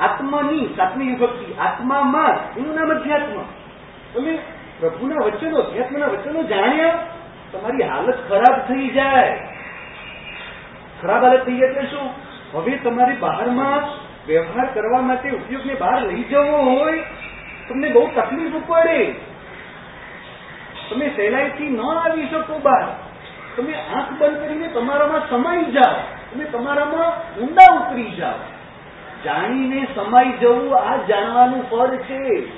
આત્માની 0.00 0.74
સાતમી 0.76 1.06
વિભક્તિ, 1.06 1.54
આત્મામાં 1.54 2.58
એનું 2.58 2.74
નામ 2.74 2.90
અધ્યાત્મ 2.90 3.40
તમે 4.14 4.38
પ્રભુના 4.80 5.24
વચનો 5.24 5.58
અધ્યાત્મના 5.58 6.06
વચનો 6.06 6.42
જાણ્યા, 6.42 6.98
તમારી 7.52 7.82
હાલત 7.82 8.28
ખરાબ 8.28 8.58
થઈ 8.58 8.88
જાય. 8.88 9.48
ખરાબ 11.02 11.24
હાલત 11.24 11.46
થઈ 11.46 11.56
જાય 11.56 11.68
એટલે 11.68 11.86
શું? 11.86 12.10
હવે 12.54 12.76
તમારે 12.76 13.14
બહારમાં 13.14 13.82
વ્યવહાર 14.26 14.66
કરવા 14.74 15.00
માટે 15.00 15.30
ઉપયોગને 15.30 15.74
બહાર 15.74 16.06
લઈ 16.06 16.22
જવો 16.22 16.56
હોય, 16.56 16.98
તમને 17.68 17.88
બહુ 17.88 18.06
તકલીફ 18.06 18.52
પડે. 18.66 19.12
તમે 20.90 21.10
સહેલાઈથી 21.16 21.68
ન 21.68 21.80
આવી 21.80 22.26
શકો 22.26 22.58
બહાર. 22.58 22.88
તમે 23.56 23.74
આંખ 23.74 24.22
બંધ 24.22 24.38
કરીને 24.40 24.68
તમારામાં 24.68 25.30
સમાઈ 25.30 25.64
જાઓ. 25.64 25.94
તમે 26.32 26.44
તમારામાં 26.44 27.36
ઊંડા 27.40 27.74
ઉતરી 27.74 28.10
જાઓ. 28.10 28.55
જાણીને 29.24 29.86
સમાઈ 29.94 30.32
જવું 30.32 30.78
આ 30.78 30.96
જાણવાનું 30.96 31.70
ફળ 31.70 31.96
છે. 31.96 32.48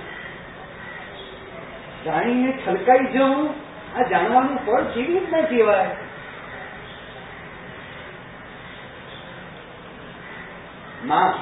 જાણીને 2.05 2.59
છલકાઈ 2.67 3.07
જવું 3.07 3.55
આ 3.97 4.03
જાણવાનું 4.03 4.59
ફળ 4.59 4.83
કેવી 4.83 5.19
રીતના 5.19 5.41
કહેવાય? 5.41 5.91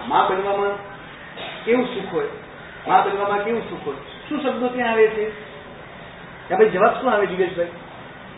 માં 0.08 0.28
બનવામાં 0.28 0.72
કેવું 1.64 1.86
સુખ 1.86 2.12
હોય? 2.12 2.28
માં 2.88 3.04
બનવામાં 3.04 3.44
કેવું 3.44 3.62
સુખ 3.70 3.86
હોય? 3.86 3.96
શું 4.28 4.40
શબ્દો 4.40 4.68
ત્યાં 4.68 4.92
આવે 4.92 5.08
છે? 5.08 5.30
ત્યાં 6.48 6.60
ભાઈ 6.60 6.70
જવાબ 6.70 7.00
શું 7.00 7.12
આવે 7.12 7.26
દિવેશભાઈ 7.26 7.68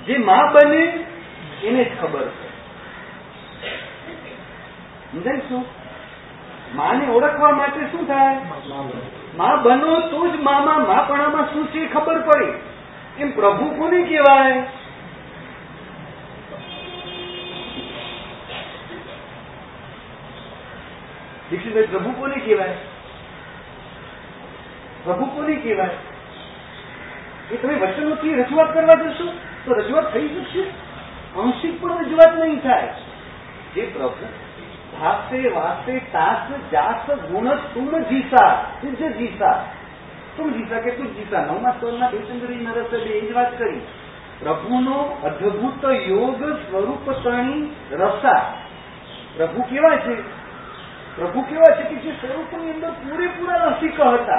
જે 0.06 0.18
માં 0.18 0.52
બને 0.52 1.06
એને 1.62 1.84
જ 1.84 2.00
ખબર 2.00 2.18
હોય. 2.18 2.30
સમજાય 5.12 5.40
શું? 5.48 5.64
માને 6.74 7.06
ઓળખવા 7.06 7.50
માટે 7.50 7.80
શું 7.80 8.08
થાય? 8.08 8.36
માં 9.36 9.62
બનો 9.62 10.00
તો 10.00 10.28
જ 10.28 10.40
મામાં 10.40 10.88
માપણામાં 10.88 11.52
શું 11.52 11.66
છે 11.66 11.86
ખબર 11.86 12.20
પડી. 12.20 12.52
એમ 13.18 13.30
પ્રભુ 13.30 13.70
કોને 13.70 14.02
કહેવાય? 14.02 14.60
દીક્ષિતભાઈ, 21.50 21.86
પ્રભુ 21.86 22.10
કોને 22.10 22.34
કહેવાય? 22.34 22.74
પ્રભુ 25.04 25.24
કોને 25.24 25.56
કહેવાય? 25.56 25.90
એ 27.50 27.56
તમે 27.56 27.74
વચનોથી 27.74 28.34
રજૂઆત 28.34 28.74
કરવા 28.74 28.94
જશો 28.94 29.24
તો 29.64 29.74
રજૂઆત 29.74 30.12
થઈ 30.12 30.28
શકશે 30.28 30.62
આંશિક 31.40 31.82
પણ 31.82 31.98
રજૂઆત 31.98 32.38
નહીં 32.38 32.60
થાય. 32.60 32.94
જે 33.74 33.86
પ્રભુ 33.86 34.47
ભાસે 35.00 35.48
વાસે 35.48 35.98
તાસ 35.98 36.72
જાસ 36.72 37.10
ગુણ 37.10 37.48
તુમ 37.48 38.02
જીસા 38.02 38.64
તુજ 38.80 39.02
જીસા 39.16 39.64
તું 40.36 40.52
જીસા 40.52 40.78
કે 40.78 40.90
તું 40.90 41.06
જીસા 41.06 41.40
નવમા 41.40 41.70
સ્તરના 41.70 42.10
દેવચંદ્રી 42.10 42.54
નરસે 42.54 42.96
એ 42.96 43.30
જ 43.30 43.36
વાત 43.36 43.58
કરી 43.58 43.80
પ્રભુનો 44.40 45.16
અદ્ભુત 45.24 45.84
યોગ 46.08 46.44
સ્વરૂપ 46.52 47.10
તણી 47.10 47.74
રસા 47.92 48.54
પ્રભુ 49.36 49.62
કેવા 49.62 49.96
છે 49.96 50.38
પ્રભુ 51.16 51.40
કેવા 51.40 51.76
છે 51.76 51.82
કે 51.82 51.94
જે 51.94 52.10
સ્વરૂપની 52.10 52.70
અંદર 52.70 52.90
પૂરેપૂરા 52.90 53.54
રસિક 53.54 54.00
હતા? 54.00 54.36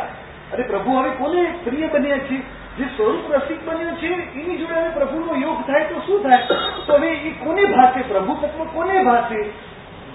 અને 0.53 0.63
પ્રભુ 0.63 0.91
હવે 0.91 1.09
કોને 1.09 1.53
પ્રિય 1.63 1.87
બન્યા 1.87 2.17
છે? 2.17 2.37
જે 2.77 2.85
સ્વરૂપ 2.85 3.33
રસિક 3.33 3.69
બન્યો 3.69 3.91
છે, 3.91 4.07
એની 4.07 4.57
જોડે 4.57 4.73
હવે 4.73 4.89
પ્રભુનો 4.89 5.35
યોગ 5.35 5.61
થાય 5.67 5.83
તો 5.83 5.99
શું 5.99 6.23
થાય? 6.23 6.45
તો 6.87 6.93
હવે 6.93 7.07
એ 7.07 7.31
કોને 7.31 7.65
ભાષે 7.65 8.01
પ્રભુ 8.01 8.33
તત્વ 8.33 8.63
કોને 8.63 9.03
ભાષે 9.03 9.53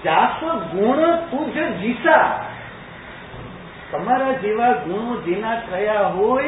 જાસ 0.04 0.44
ગુણ 0.44 1.16
તુજ 1.16 1.58
જીસા 1.80 2.44
તમારા 3.92 4.32
જેવા 4.32 4.72
ગુણો 4.72 5.20
જેના 5.20 5.60
થયા 5.60 6.06
હોય, 6.06 6.44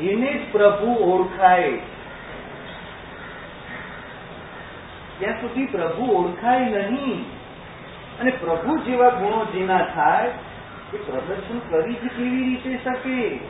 એને 0.00 0.32
જ 0.32 0.52
પ્રભુ 0.52 0.94
ઓળખાય. 0.94 1.72
ત્યાં 5.18 5.40
સુધી 5.40 5.66
પ્રભુ 5.66 6.04
ઓળખાય 6.04 6.60
નહીં. 6.60 7.24
અને 8.20 8.30
પ્રભુ 8.30 8.78
જેવા 8.78 9.08
ગુણો 9.08 9.44
જેના 9.44 9.78
થાય, 9.78 10.30
એ 10.94 10.96
પ્રદર્શન 10.96 11.58
કરી 11.58 11.94
જ 11.94 12.08
કેવી 12.08 12.44
રીતે 12.44 12.84
શકે 12.84 13.40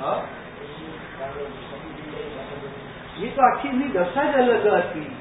હા? 0.00 0.22
એ 3.22 3.28
તો 3.28 3.42
આખી 3.68 3.88
દશા 3.88 4.24
જ 4.24 4.34
અલગ 4.34 4.66
હતી. 4.66 5.16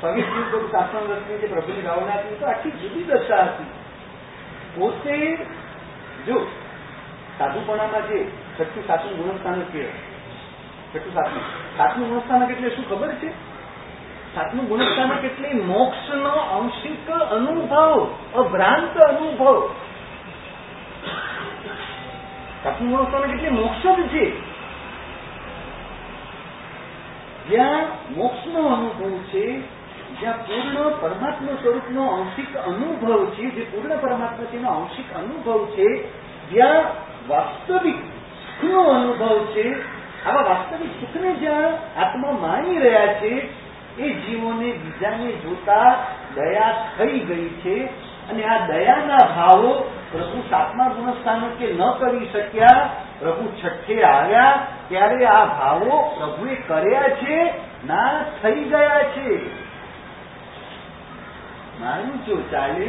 પવિત્ર 0.00 0.40
ગુરુ 0.40 0.68
શાસન 0.68 1.12
રસની 1.12 1.38
જે 1.38 1.46
પ્રભુની 1.46 1.82
ભાવના 1.82 2.12
હતી, 2.12 2.36
તો 2.40 2.46
આખી 2.46 2.70
જુદી 2.70 3.02
દશા 3.02 3.36
હતી. 3.36 3.64
પોતે 4.76 5.36
જો 6.26 6.46
સાધુપણામાં 7.38 8.08
જે 8.08 8.24
છઠ્ઠું 8.60 8.86
સાતમું 8.86 9.16
ગુણસ્થાન 9.16 9.60
છે 9.60 9.92
છઠ્ઠું 10.92 11.14
સાતમું 11.14 11.42
સાતમું 11.76 12.08
ગુણસ્થાન 12.08 12.50
એટલે 12.50 12.70
શું 12.70 12.88
ખબર 12.88 13.08
છે? 13.08 13.28
સાતમું 14.34 14.68
ગુણસ્થાન 14.68 15.24
એટલે 15.24 15.52
મોક્ષનો 15.52 16.28
આંશિક 16.28 17.10
અનુભવ, 17.10 18.14
અભ્રાંત 18.34 18.96
અનુભવ. 18.96 19.74
સાતમું 22.64 22.96
ગુણસ્થાન 22.96 23.30
એટલે 23.30 23.50
મોક્ષ 23.50 23.86
જ 23.86 24.08
છે. 24.08 24.53
જ્યાં 27.48 28.14
મોક્ષનો 28.16 28.66
અનુભવ 28.66 29.18
છે, 29.18 29.60
જ્યાં 30.20 30.46
પૂર્ણ 30.46 30.90
પરમાત્મા 31.00 31.54
સ્વરૂપનો 31.62 32.08
આંશિક 32.08 32.56
અનુભવ 32.56 33.26
છે, 33.26 33.42
જે 33.42 33.64
પૂર્ણ 33.64 33.96
પરમાત્મા 33.96 34.70
આંશિક 34.70 35.16
અનુભવ 35.16 35.66
છે 35.66 36.08
જ્યાં 36.50 36.84
વાસ્તવિક 37.28 37.96
સુખનો 38.46 38.82
અનુભવ 38.82 39.44
છે. 39.44 39.82
આવા 40.26 40.42
વાસ્તવિક 40.42 40.90
સુખને 41.00 41.32
જ્યાં 41.32 42.00
આત્મા 42.00 42.30
માની 42.30 42.78
રહ્યા 42.78 43.06
છે, 43.06 43.64
એ 43.98 44.10
જીવોને 44.10 44.72
બીજાને 44.72 45.32
જોતા 45.32 45.96
દયા 46.34 46.74
થઈ 46.98 47.18
ગઈ 47.18 47.48
છે 47.48 47.84
અને 48.30 48.44
આ 48.44 48.66
દયાના 48.66 49.26
ભાવો 49.36 49.90
પ્રભુ 50.12 50.42
સાતમા 50.50 50.88
ગુણસ્થાનો 50.88 51.46
કે 51.58 51.66
ન 51.72 51.82
કરી 51.98 52.28
શક્યા 52.32 52.90
પ્રભુ 53.24 53.44
છઠ્ઠે 53.58 53.96
આવ્યા 54.04 54.54
ત્યારે 54.88 55.26
આ 55.26 55.44
ભાવો 55.52 55.98
પ્રભુએ 56.16 56.56
કર્યા 56.68 57.10
છે 57.20 57.36
ના 57.84 58.14
થઈ 58.42 58.64
ગયા 58.64 59.04
છે. 59.14 59.28
મારું 61.80 62.16
જો 62.26 62.36
ચાલે 62.50 62.88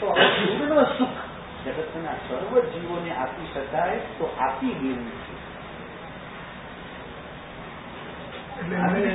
તો 0.00 0.06
પૂર્ણ 0.14 0.86
સુખ 0.98 1.18
જગતના 1.64 2.16
સર્વ 2.28 2.52
જીવોને 2.72 3.10
આપી 3.16 3.48
શકાય 3.54 3.98
તો 4.18 4.24
આપી 4.38 4.74
દેવું 4.82 5.08
છે. 5.24 5.34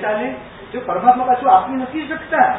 ચાલે 0.01 0.27
જો 0.73 0.79
પરમાત્મા 0.81 1.25
પાછું 1.25 1.51
આપી 1.53 1.75
નથી 1.75 2.07
શકતા. 2.07 2.53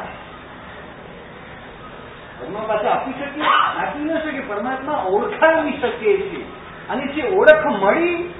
પરમાત્મા 2.39 2.67
પાછું 2.71 2.91
આપી 2.93 3.13
શકે 3.13 3.41
આપી 3.43 4.03
ન 4.03 4.09
શકે 4.19 4.41
પરમાત્મા 4.41 4.99
ઓળખાવી 5.05 5.77
શકે 5.77 6.17
છે. 6.25 6.41
અને 6.91 7.13
જે 7.13 7.21
ઓળખ 7.21 7.65
મળી, 7.65 8.33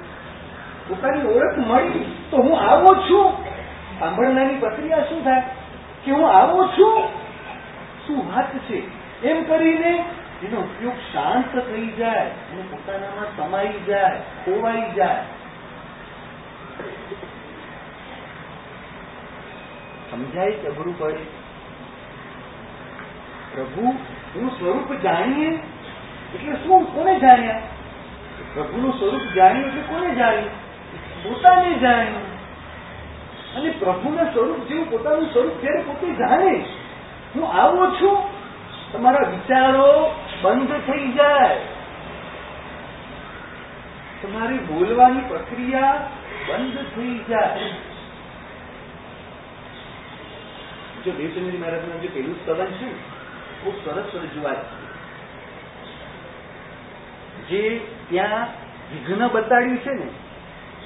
પોતાની 0.88 1.26
ઓળખ 1.26 1.58
મળી, 1.58 2.16
તો 2.30 2.36
હું 2.36 2.60
આવો 2.60 2.94
છું. 2.94 3.32
સાંભળનારી 3.98 4.56
પ્રક્રિયા 4.56 4.98
શું 4.98 5.24
થાય? 5.24 5.42
કે 6.04 6.10
હું 6.10 6.30
આવો 6.30 6.66
છું. 6.66 7.08
શું 8.06 8.32
વાત 8.32 8.58
છે? 8.58 9.02
એમ 9.22 9.44
કરીને 9.44 10.04
એનો 10.42 10.60
ઉપયોગ 10.60 10.92
શાંત 10.92 11.58
થઈ 11.58 11.86
જાય 11.86 12.26
અને 12.26 12.62
પોતાનામાં 12.62 13.36
સમાઈ 13.36 13.80
જાય, 13.86 14.18
ખોવાઈ 14.44 14.92
જાય. 14.92 15.24
સમજાય 20.10 20.50
કે 20.50 20.68
અઘરું 20.68 20.98
પડે? 20.98 21.16
પ્રભુ, 23.54 23.94
એનું 24.36 24.50
સ્વરૂપ 24.50 24.94
જાણીએ? 24.94 25.48
એટલે 26.34 26.52
શું, 26.52 26.94
કોને 26.94 27.20
જાણ્યા? 27.20 27.62
પ્રભુનું 28.54 28.92
સ્વરૂપ 28.92 29.22
જાણ્યું 29.34 29.66
એટલે 29.66 29.82
કોને 29.82 30.14
જાણ્યું? 30.14 30.72
પોતાને 31.24 31.78
જાણ્યું. 31.78 32.32
અને 33.54 33.70
પ્રભુના 33.70 34.24
સ્વરૂપ 34.24 34.68
જેવું 34.68 34.90
પોતાનું 34.90 35.32
સ્વરૂપ 35.32 35.60
જયારે 35.60 35.82
પોતે 35.82 36.14
જાણે, 36.14 36.64
હું 37.34 37.52
આવો 37.52 37.86
છું, 37.86 38.18
તમારા 38.92 39.28
વિચારો 39.28 40.14
બંધ 40.42 40.72
થઈ 40.72 41.12
જાય. 41.12 41.58
તમારી 44.22 44.58
બોલવાની 44.58 45.20
પ્રક્રિયા 45.28 46.08
બંધ 46.48 46.78
થઈ 46.96 47.24
જાય. 47.28 47.70
જો 51.04 51.10
દેવચંદ્ર 51.10 51.58
મહારાજના 51.58 52.00
જે 52.02 52.08
પેલું 52.08 52.34
સ્તવન 52.34 52.66
છે, 52.66 52.92
ખૂબ 53.64 53.74
સરસ 53.84 54.14
રજૂઆત 54.14 54.64
છે 54.64 54.81
જે 57.48 57.80
ત્યાં 58.08 58.46
વિઘ્ન 58.92 59.28
બતાડ્યું 59.28 59.76
છે 59.76 59.90
ને, 59.90 60.06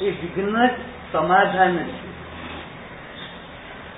એ 0.05 0.11
વિઘ્ન 0.11 0.67
જ 0.67 0.71
સમાધાન 1.13 1.77
છે. 1.77 2.07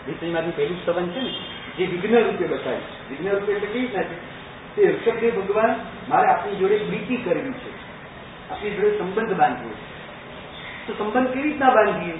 દેવચંદ્ર 0.06 0.50
પહેલું 0.56 0.82
સ્તવન 0.82 1.10
છે 1.10 1.20
ને, 1.20 1.34
જે 1.78 1.86
વિઘ્ન 1.86 2.24
રૂપે 2.24 2.46
બતાવ્યું 2.46 2.82
વિઘ્ન 3.10 3.28
રૂપે 3.28 3.52
એટલે 3.52 3.66
કેવી 3.66 3.86
રીતે 3.86 4.28
તે 4.76 4.92
ઋષભદેવ 4.92 5.40
ભગવાન 5.40 5.74
મારે 6.08 6.28
આપણી 6.28 6.56
જોડે 6.56 6.78
પ્રીતિ 6.78 7.16
કરવી 7.16 7.52
છે. 7.52 7.88
આપણી 8.50 8.70
જોડે 8.70 8.98
સંબંધ 8.98 9.36
બાંધવો 9.36 9.70
છે. 9.70 9.98
તો 10.86 11.04
સંબંધ 11.04 11.28
કેવી 11.28 11.52
રીતના 11.52 11.70
બાંધીએ? 11.70 12.14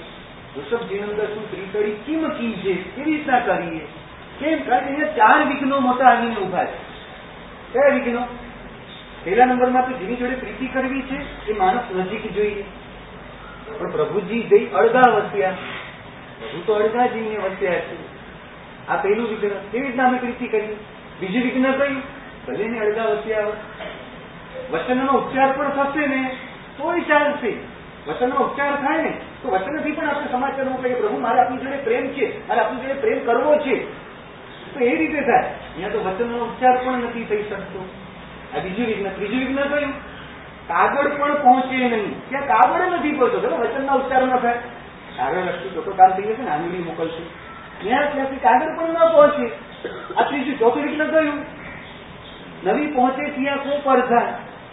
ઋષભજી 0.57 0.99
અંદર 0.99 1.25
શું 1.25 1.51
ત્રિકડી 1.51 1.91
કિમ 1.91 2.29
કી 2.29 2.53
છે? 2.53 2.73
કેવી 2.73 3.17
રીતના 3.17 3.39
કરીએ? 3.39 3.87
કેમ? 4.39 4.69
કારણ 4.69 4.95
કે 4.95 5.05
ચાર 5.05 5.47
વિઘ્નો 5.47 5.79
મોટા 5.79 6.05
આવીને 6.05 6.35
ઊભા 6.35 6.65
છે. 6.65 6.77
કયા 7.73 7.95
વિઘ્નો? 7.95 8.27
પહેલા 9.23 9.45
નંબરમાં 9.45 9.85
તો 9.85 9.97
જેની 9.97 10.15
જોડે 10.15 10.35
પ્રીતિ 10.35 10.67
કરવી 10.67 11.01
છે 11.01 11.49
એ 11.51 11.53
માણસ 11.53 11.95
નજીક 11.95 12.33
જોઈએ 12.33 12.63
પણ 13.79 13.91
પ્રભુજી 13.91 14.43
જઈ 14.43 14.65
અડધા 14.65 15.11
વસ્યા. 15.11 15.51
પ્રભુ 16.39 16.63
તો 16.65 16.73
અડધા 16.73 17.05
જઈને 17.05 17.37
વસ્યા 17.37 17.71
છે. 17.71 18.19
આ 18.87 18.95
પહેલું 18.95 19.29
વિઘ્ન. 19.29 19.49
કેવી 19.71 19.87
રીતના 19.87 20.07
અમે 20.07 20.17
પ્રીતિ 20.17 20.47
કરીએ 20.47 20.75
બીજું 21.19 21.43
વિઘ્ન 21.43 21.71
કઈ? 21.71 21.95
ભલે 22.47 22.67
ને 22.67 22.79
અડધા 22.79 23.03
વસ્યા 23.03 23.47
વચનનો 24.71 25.13
ઉચ્ચાર 25.13 25.51
પણ 25.51 25.69
થશે 25.69 26.07
ને, 26.07 26.35
તોય 26.77 26.99
ચાલશે. 26.99 27.53
વચનનો 28.07 28.35
ઉચ્ચાર 28.35 28.75
થાય 28.75 29.03
ને, 29.03 29.17
તો 29.43 29.49
વચનથી 29.49 29.91
પણ 29.91 30.07
આપણે 30.07 30.31
સમાચાર 30.31 30.69
મોકલે 30.69 30.89
કે 30.89 31.01
પ્રભુ 31.01 31.19
મારે 31.19 31.39
આપની 31.39 31.57
જોડે 31.57 31.77
પ્રેમ 31.77 32.07
છે. 32.07 32.47
મારે 32.47 32.61
આપની 32.61 32.81
જોડે 32.81 32.93
પ્રેમ 32.93 33.25
કરવો 33.25 33.55
છે. 33.55 33.93
તો 34.73 34.79
એ 34.79 34.95
રીતે 34.95 35.21
થાય. 35.21 35.43
અહીંયા 35.43 35.89
તો 35.89 35.99
વચનનો 36.03 36.37
ઉચ્ચાર 36.37 36.77
પણ 36.77 36.97
નથી 36.97 37.23
થઈ 37.23 37.43
શકતો. 37.43 37.89
આ 38.55 38.59
બીજું 38.63 38.85
વિઘ્ન 38.89 39.07
ત્રીજું 39.17 39.39
વિઘ્ન 39.47 39.61
કયું 39.73 39.93
કાગળ 40.69 41.09
પણ 41.17 41.37
પહોંચે 41.43 41.77
નહીં. 41.77 42.09
ત્યાં 42.29 42.47
કાગળ 42.53 42.83
નથી 42.97 43.15
પહોંચતો 43.19 43.37
ચલો 43.43 43.57
વચનના 43.63 43.99
ઉચ્ચાર 44.01 44.23
થાય 44.45 44.59
કાગળ 45.17 45.47
લખશું 45.47 45.71
તો 45.75 45.81
તો 45.87 45.91
કામ 45.99 46.11
થઈ 46.17 46.27
જશે 46.29 46.43
ને 46.43 46.51
આંગળી 46.55 46.85
મોકલશું. 46.89 47.27
ત્યાં 47.81 48.07
ત્યાંથી 48.13 48.45
કાગળ 48.47 48.71
પણ 48.77 48.93
ન 48.93 49.11
પહોંચે. 49.15 49.45
આ 50.17 50.23
ત્રીજું, 50.29 50.55
ચોથું 50.59 50.83
વિઘ્ન 50.83 51.11
થયું 51.13 51.37
નવી 52.65 52.89
પહોંચે 52.95 53.23
ત્યાં 53.35 53.59
કોઈ 53.65 53.81
પડધા 53.87 54.25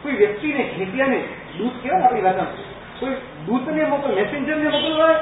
કોઈ 0.03 0.17
વ્યક્તિને 0.23 0.63
ખેતિયાને 0.77 1.19
દૂધ 1.59 1.77
કેવાય 1.83 2.05
આપણી 2.05 2.25
ભાષામાં 2.27 2.51
કોઈ 3.01 3.17
દૂધને 3.47 3.85
મોકલ, 3.93 4.11
મેસેન્જરને 4.19 4.69
મોકલવા 4.69 5.15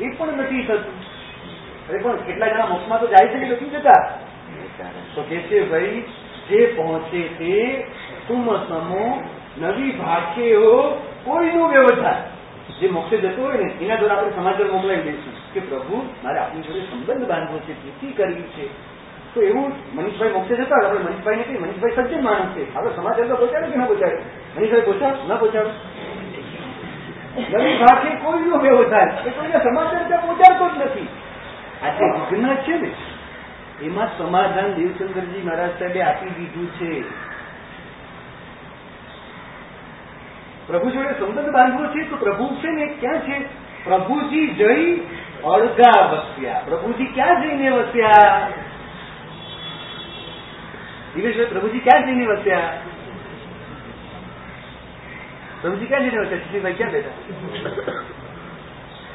એ 0.00 0.10
પણ 0.18 0.42
નથી 0.42 0.64
થતું. 0.64 0.98
અરે 1.88 1.98
પણ 1.98 2.26
કેટલા 2.26 2.48
જણા 2.48 2.68
મોક્ષમાં 2.72 3.00
તો 3.00 3.06
જાય 3.14 3.30
છે 3.32 3.38
કે 3.40 3.46
નથી 3.46 3.70
જતા 3.74 4.02
તો 5.14 5.22
કે 5.30 5.36
છે, 5.48 5.58
ભાઈ 5.70 6.04
જે 6.52 6.66
પહોંચે 6.66 7.22
તે 7.28 7.86
તુમ 8.28 8.56
સમો 8.56 9.22
નવી 9.58 9.90
ભાગ્યો 9.90 11.02
કોઈનો 11.24 11.68
વ્યવધાન. 11.68 12.14
જે 12.80 12.88
મોક્ષે 12.88 13.16
જતો 13.16 13.42
હોય 13.42 13.56
ને, 13.56 13.84
એના 13.84 13.96
દ્વારા 13.96 14.14
આપણે 14.14 14.30
સમાચાર 14.30 14.66
મોકલાવી 14.72 15.00
દઈશું 15.00 15.52
કે 15.54 15.60
પ્રભુ, 15.60 16.08
મારે 16.24 16.38
આપની 16.38 16.60
જોડે 16.60 16.80
સંબંધ 16.80 17.28
બાંધવો 17.28 17.58
છે, 17.58 17.82
પ્રીતિ 17.82 18.12
કરવી 18.12 18.42
છે. 18.42 18.68
તો 19.34 19.42
એવું 19.42 19.72
મનીષભાઈ 19.94 20.32
મોક્ષે 20.32 20.54
જતા 20.54 20.76
હોય, 20.76 20.88
આપણે 20.88 21.04
મનીષભાઈ 21.04 21.36
નથી 21.36 21.58
મનીષભાઈ, 21.58 21.90
સજ્જન 21.96 22.24
માણસ 22.24 22.56
છે. 22.56 22.74
આપણે 22.74 22.90
સમાચાર 22.96 23.28
તો 23.28 23.36
પહોંચાડે 23.36 23.66
કે 23.66 23.76
ના 23.76 23.84
પહોંચાડે? 23.84 24.16
મનીષભાઈ, 24.56 24.80
પહોંચાડો. 24.80 25.28
ના 25.28 25.34
પહોંચાડો. 25.34 25.70
નવી 27.58 27.78
ભાષે 27.78 28.14
કોઈનો 28.14 28.56
વ્યવધાન, 28.56 29.08
એ 29.26 29.30
કોઈને 29.30 29.58
સમાચાર 29.58 30.08
ત્યાં 30.08 30.22
પહોંચાડતો 30.22 30.68
જ 30.68 30.82
નથી. 30.82 31.08
આ 31.82 31.88
જે 31.88 32.04
વિઘ્ન 32.04 32.54
છે 32.54 32.72
ને 32.72 32.90
એમાં 33.82 34.18
સમાધાન 34.18 34.74
દેવચંદ્રજી 34.74 35.42
મહારાજ 35.42 35.70
સાહેબે 35.78 36.02
આપી 36.02 36.30
દીધું 36.30 36.72
છે. 36.72 37.02
પ્રભુ 40.66 40.90
જોડે 40.90 41.12
સંબંધ 41.18 41.50
બાંધવો 41.50 41.86
છે 41.86 42.10
તો 42.10 42.16
પ્રભુ 42.16 42.56
છે 42.56 42.70
ને 42.70 42.86
ક્યાં 42.86 43.20
છે? 43.20 43.62
પ્રભુજી 43.84 44.48
જઈ 44.48 45.00
અળગા 45.44 46.06
વસ્યા. 46.06 46.62
પ્રભુજી 46.66 47.06
ક્યાં 47.06 47.42
જઈને 47.42 47.70
વસ્યા? 47.70 48.48
દિવેશભાઈ 51.14 51.46
પ્રભુજી 51.46 51.78
ક્યાં 51.78 52.06
જઈને 52.06 52.26
વસ્યા? 52.26 52.72
પ્રભુજી 55.62 55.86
ક્યાં 55.86 56.02
જઈને 56.02 56.18
વસ્યા? 56.18 56.38
શિશિરભાઈ 56.38 56.72
ક્યાં 56.72 56.92
બેઠા? 56.92 57.92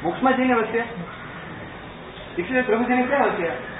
મોક્ષમાં 0.02 0.36
જઈને 0.36 0.54
વસ્યા? 0.54 0.84
દીક્ષિત 2.36 2.66
પ્રભુજીને 2.66 3.02
ક્યાં 3.02 3.24
વસ્યા? 3.24 3.77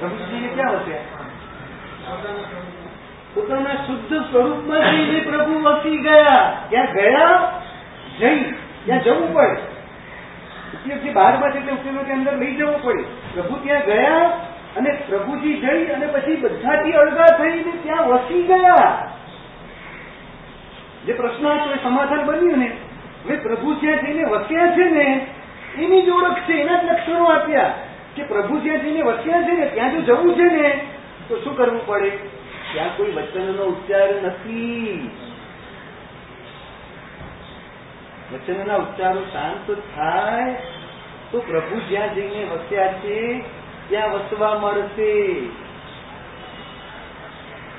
પ્રભુજીને 0.00 0.48
ક્યાં 0.48 0.72
વસ્યા 0.72 1.24
પોતાના 3.34 3.74
શુદ્ધ 3.74 4.14
સ્વરૂપમાં 4.30 4.90
જઈને 4.90 5.20
પ્રભુ 5.20 5.60
વસી 5.60 5.96
ગયા. 5.96 6.66
ત્યાં 6.70 6.92
ગયા 6.92 7.62
જઈ 8.18 8.54
ત્યાં 8.84 9.02
જવું 9.02 9.34
પડે. 9.34 9.56
ઉપયોગ 10.74 11.00
જે 11.02 11.10
બહારમાં 11.10 11.52
છે 11.52 11.66
તે 11.66 11.72
ઉપયોગ 11.72 12.10
અંદર 12.10 12.38
લઈ 12.38 12.54
જવું 12.54 12.82
પડે. 12.82 13.04
પ્રભુ 13.34 13.56
ત્યાં 13.56 13.80
ગયા 13.80 14.26
અને 14.76 14.90
પ્રભુજી 14.90 15.54
જઈ 15.54 15.86
અને 15.86 16.06
પછી 16.06 16.36
બધાથી 16.36 16.92
અળગા 16.92 17.38
થઈને 17.38 17.72
ત્યાં 17.82 18.08
વસી 18.08 18.42
ગયા. 18.42 19.10
જે 21.06 21.12
પ્રશ્ન 21.12 21.46
હતો 21.46 21.70
એ 21.70 21.78
સમાધાન 21.82 22.26
બન્યું 22.26 22.58
ને? 22.58 22.70
હવે 23.24 23.36
પ્રભુ 23.36 23.74
જ્યાં 23.74 24.06
જઈને 24.06 24.24
વસ્યા 24.24 24.66
છે 24.66 24.90
ને, 24.90 25.26
એની 25.78 26.02
જ 26.02 26.08
ઓળખ 26.10 26.40
છે, 26.40 26.52
એના 26.52 26.82
જ 26.82 26.84
લક્ષણો 26.84 27.24
આપ્યા. 27.24 27.74
કે 28.16 28.22
પ્રભુ 28.22 28.58
જ્યાં 28.58 28.82
જઈને 28.82 29.02
વસ્યા 29.02 29.42
છે 29.42 29.52
ને, 29.52 29.66
ત્યાં 29.66 29.92
જો 29.92 30.00
જવું 30.00 30.34
છે 30.34 30.42
ને, 30.42 30.86
તો 31.28 31.40
શું 31.40 31.56
કરવું 31.56 31.86
પડે? 31.86 32.10
ત્યાં 32.72 32.96
કોઈ 32.96 33.12
વચનનો 33.12 33.64
ઉચ્ચાર 33.64 34.22
નથી. 34.22 35.10
વચનના 38.32 38.76
ઉચ્ચારો 38.76 39.20
શાંત 39.20 39.70
થાય, 39.70 40.54
તો 41.30 41.40
પ્રભુ 41.40 41.80
જ્યાં 41.88 42.14
જઈને 42.14 42.44
વસ્યા 42.44 42.92
છે, 42.92 43.42
ત્યાં 43.88 44.12
વસવા 44.12 44.58
મળશે. 44.58 45.40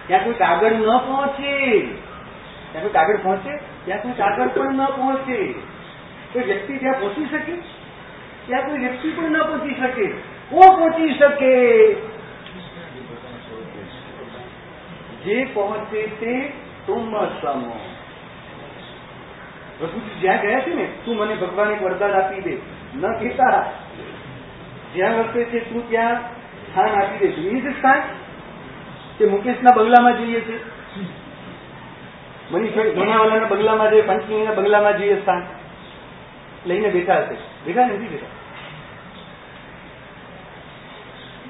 ત્યાં 0.08 0.24
કોઈ 0.24 0.34
કાગળ 0.34 0.72
ન 0.72 0.98
પહોંચે. 0.98 1.82
ત્યાં 2.72 2.82
કોઈ 2.82 2.92
કાગળ 2.92 3.18
પહોંચે? 3.18 3.58
ત્યાં 3.86 4.02
કોઈ 4.02 4.12
કાગળ 4.12 4.48
પણ 4.48 4.74
ન 4.74 4.86
પહોંચે. 4.86 5.54
કોઈ 6.34 6.44
વ્યક્તિ 6.44 6.78
ત્યાં 6.78 6.94
પહોંચી 6.94 7.26
શકે? 7.26 7.85
ત્યાં 8.48 8.66
કોઈ 8.66 8.80
વ્યક્તિ 8.80 9.10
પણ 9.10 9.24
ન 9.24 9.44
પહોંચી 9.44 9.76
શકે. 9.76 10.08
કોણ 10.50 10.80
પહોંચી 10.80 11.14
શકે? 11.14 11.94
જે 15.26 15.46
પહોંચે 15.54 16.08
તે 16.08 16.54
તુમ 16.88 17.26
સમો 17.26 17.80
જ્યાં 20.22 20.42
ગયા 20.42 20.60
છે 20.60 20.74
ને, 20.74 20.90
તું 21.06 21.16
મને 21.18 21.36
ભગવાન 21.36 21.72
એક 21.72 21.82
વરદાન 21.82 22.12
આપી 22.12 22.42
દે. 22.42 22.58
ન 22.96 23.20
કહેતા. 23.20 23.72
જ્યાં 24.96 25.18
વસે 25.18 25.44
છે 25.44 25.60
તું 25.60 25.90
ત્યાં 25.90 26.16
સ્થાન 26.68 26.90
આપી 26.90 27.18
દે. 27.18 27.26
એ 27.26 27.62
જ 27.62 27.78
સ્થાન? 27.78 28.02
તે 29.18 29.26
મુકેશના 29.26 29.76
બંગલામાં 29.76 30.18
જઈએ 30.18 30.40
છે. 30.40 30.60
મનીષભાઈ 32.52 32.92
લોનાવાલાના 32.92 33.46
બંગલામાં 33.46 33.92
જઈએ 33.92 34.02
પંચમીના 34.02 34.54
બંગલામાં 34.54 34.98
જઈએ 34.98 35.22
સ્થાન. 35.22 35.48
લઈને 36.66 36.90
બેઠા 36.90 37.14
હશે. 37.14 37.55
બેઠા 37.66 37.86
નથી 37.86 38.08
ભેગા. 38.08 38.28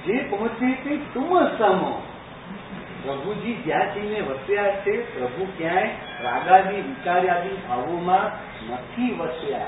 જે 0.06 0.24
પહોંચે 0.30 0.72
તે 0.72 0.98
તુમ 0.98 1.40
પ્રભુજી 3.04 3.54
જ્યાં 3.54 3.94
જઈને 3.94 4.20
વસ્યા 4.20 4.72
છે, 4.72 5.20
પ્રભુ 5.20 5.48
ક્યાંય 5.58 5.90
રાગાદી, 6.24 6.82
વિચાર્યાદી 6.82 7.58
ભાવોમાં 7.70 8.24
નથી 8.72 9.14
વસ્યા. 9.14 9.66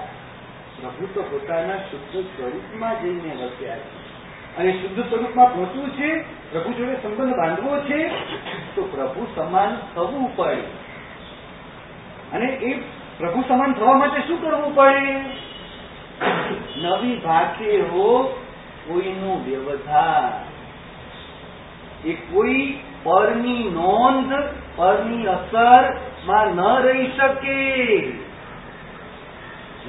પ્રભુ 0.81 1.05
તો 1.05 1.21
પોતાના 1.21 1.77
શુદ્ધ 1.77 2.25
સ્વરૂપમાં 2.25 3.01
જઈને 3.01 3.43
વસ્યા 3.43 3.75
છે. 3.75 4.07
અને 4.57 4.71
શુદ્ધ 4.71 5.09
સ્વરૂપમાં 5.09 5.53
પહોંચવું 5.53 5.89
છે, 5.89 6.21
પ્રભુ 6.51 6.73
જોડે 6.73 6.95
સંબંધ 6.95 7.35
બાંધવો 7.35 7.79
છે, 7.79 8.07
તો 8.75 8.83
પ્રભુ 8.83 9.27
સમાન 9.35 9.77
થવું 9.95 10.35
પડે. 10.35 10.61
અને 12.33 12.45
એ 12.45 12.79
પ્રભુ 13.17 13.43
સમાન 13.47 13.73
થવા 13.73 13.97
માટે 13.97 14.21
શું 14.27 14.41
કરવું 14.41 14.75
પડે? 14.75 15.46
નવી 16.77 17.15
ભાષે 17.15 17.81
હો 17.81 18.23
કોઈનું 18.87 19.45
વ્યવધાન. 19.45 20.57
એ 22.07 22.13
કોઈ 22.13 22.79
પરની 23.03 23.63
નોંધ, 23.63 24.33
પરની 24.75 25.27
અસરમાં 25.27 26.47
ન 26.47 26.79
રહી 26.79 27.11
શકે. 27.17 28.11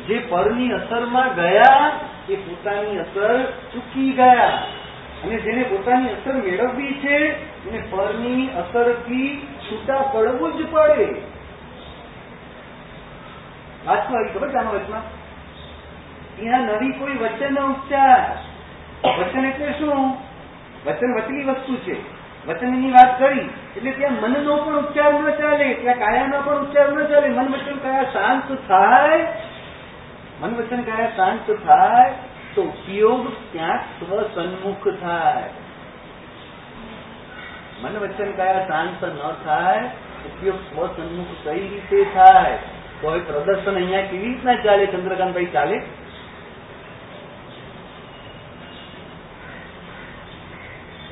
જે 0.08 0.18
પરની 0.28 0.72
અસરમાં 0.72 1.34
ગયા, 1.34 1.92
એ 2.30 2.36
પોતાની 2.36 2.98
અસર 2.98 3.52
ચૂકી 3.72 4.12
ગયા. 4.12 4.62
અને 5.24 5.36
જેને 5.36 5.62
પોતાની 5.62 6.08
અસર 6.08 6.32
મેળવવી 6.32 6.92
છે, 6.92 7.18
એને 7.68 7.82
પરની 7.90 8.48
અસરથી 8.48 9.46
છૂટા 9.70 10.00
પડવું 10.00 10.52
જ 10.52 10.66
પડે. 10.70 11.22
આવી 13.88 14.32
ખબર 14.32 14.48
છે 14.48 14.56
આમાં 14.56 14.74
વચમાં? 14.74 15.17
ત્યાં 16.40 16.60
નવી 16.60 16.92
કોઈ 16.92 17.16
વચન 17.16 17.58
ઉચ્ચાર 17.58 18.22
વચન 19.04 19.44
એટલે 19.44 19.72
શું? 19.72 20.16
વચન 20.86 21.14
વચલી 21.14 21.44
વસ્તુ 21.44 21.76
છે. 21.76 22.18
વચનની 22.46 22.90
વાત 22.90 23.18
કરી, 23.18 23.48
એટલે 23.76 23.90
ત્યાં 23.90 24.12
મનનો 24.12 24.56
પણ 24.56 24.78
ઉચ્ચાર 24.78 25.14
ન 25.14 25.30
ચાલે, 25.30 25.74
ત્યાં 25.74 25.98
કાયાનો 25.98 26.40
પણ 26.40 26.58
ઉચ્ચાર 26.58 26.88
ન 26.92 27.06
ચાલે. 27.06 27.28
મન 27.28 27.48
વચન 27.48 27.78
કયા 27.78 28.02
શાંત 28.02 28.52
થાય, 28.68 29.26
મન 30.40 30.54
વચન 30.54 30.82
કયા 30.82 31.08
શાંત 31.16 31.50
થાય, 31.50 32.14
તો 32.54 32.62
ઉપયોગ 32.62 33.32
ત્યાં 33.52 33.78
સ્વસન્મુખ 34.00 34.88
થાય. 34.88 35.50
મન 37.82 37.98
વચન 37.98 38.32
કયા 38.32 38.66
શાંત 38.68 39.04
ન 39.04 39.18
થાય, 39.44 39.84
ઉપયોગ 40.26 40.54
સ્વસન્મુખ 40.54 41.34
કઈ 41.44 41.68
રીતે 41.68 42.04
થાય? 42.14 42.58
તો 43.00 43.10
હવે 43.10 43.20
પ્રદર્શન 43.20 43.74
અહીંયા 43.74 44.00
કેવી 44.00 44.26
રીતના 44.26 44.54
ચાલે? 44.54 44.86
ચંદ્રકાંતભાઈ 44.86 45.46
ચાલે? 45.46 45.80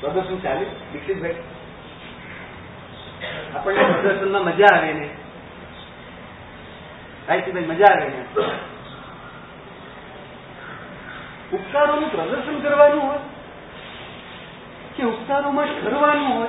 પ્રદર્શન 0.07 0.39
ચાલે? 0.41 0.67
દીક્ષિતભાઈ? 0.93 1.35
આપણને 3.55 3.85
પ્રદર્શનમાં 3.85 4.45
મજા 4.45 4.77
આવે 4.77 4.93
ને. 4.93 5.09
ભાઈ 7.29 7.43
મજા 7.53 7.95
આવે 7.95 8.09
ને. 8.09 8.25
ઉપકારોનું 11.53 12.13
પ્રદર્શન 12.13 12.61
કરવાનું 12.61 13.03
હોય 13.03 13.19
કે 14.97 15.03
ઉપકારોમાં 15.03 15.67
ઠરવાનું 15.67 16.39
હોય? 16.39 16.49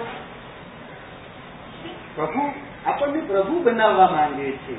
પ્રભુ, 2.16 2.54
આપણને 2.86 3.22
પ્રભુ 3.22 3.60
બનાવવા 3.60 4.08
માંગે 4.08 4.52
છે. 4.52 4.76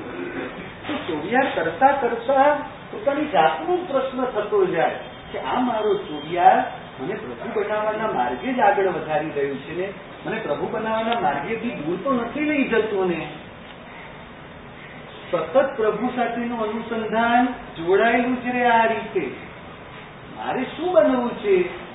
તો 0.87 0.93
ચોરિયાર 0.93 1.51
કરતા 1.55 1.91
કરતા 1.91 2.57
પોતાની 2.91 3.25
જાતનો 3.25 3.75
પ્રશ્ન 3.75 4.25
થતો 4.25 4.65
જાય 4.65 4.99
કે 5.31 5.39
આ 5.39 5.59
મારો 5.59 5.93
ચોરિયાર 5.93 6.78
મને 6.99 7.13
પ્રભુ 7.13 7.61
બનાવવાના 7.61 8.11
માર્ગે 8.11 8.53
જ 8.53 8.59
આગળ 8.59 8.87
વધારી 8.87 9.29
રહ્યું 9.29 9.59
છે 9.59 9.77
ને, 9.77 9.93
મને 10.25 10.39
પ્રભુ 10.39 10.67
બનાવવાના 10.67 11.19
માર્ગેથી 11.19 11.69
દૂર 11.69 11.97
તો 12.03 12.13
નથી 12.13 12.39
લઈ 12.39 12.67
જતો 12.67 13.05
ને. 13.05 13.27
સતત 15.31 15.69
પ્રભુ 15.77 16.07
સાથેનું 16.15 16.61
અનુસંધાન 16.61 17.45
જોડાયેલું 17.83 18.35
છે 18.35 18.63
આ 18.63 18.85
રીતે. 18.85 19.31
મારે 20.37 20.63
શું 20.63 20.93
બનવું 20.93 21.37
છે? 21.37 21.89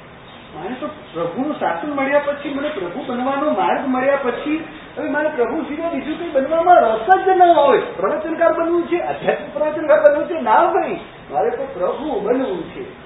મારે 0.55 0.75
તો 0.75 0.87
પ્રભુનું 0.87 1.55
શાસન 1.55 1.91
મળ્યા 1.91 2.19
પછી 2.19 2.55
મને 2.55 2.69
પ્રભુ 2.69 3.05
બનવાનો 3.07 3.51
માર્ગ 3.51 3.89
મળ્યા 3.89 4.17
પછી 4.17 4.65
હવે 4.99 5.11
મારે 5.11 5.29
પ્રભુ 5.29 5.63
સિવાય 5.63 5.91
બીજું 5.91 6.19
કંઈ 6.19 6.31
બનવામાં 6.31 6.77
રસ 6.77 7.25
જ 7.25 7.29
ન 7.29 7.43
હોય. 7.43 7.79
પ્રવચનકાર 7.79 8.53
બનવું 8.53 8.87
છે 8.87 9.01
આધ્યાત્મિક 9.01 9.55
પ્રવચનકાર 9.55 10.01
બનવું 10.01 10.27
છે, 10.27 10.41
ના 10.41 10.65
ભાઈ. 10.65 11.01
મારે 11.31 11.51
તો 11.51 11.65
પ્રભુ 11.75 12.21
બનવું 12.21 12.71
છે. 12.71 13.04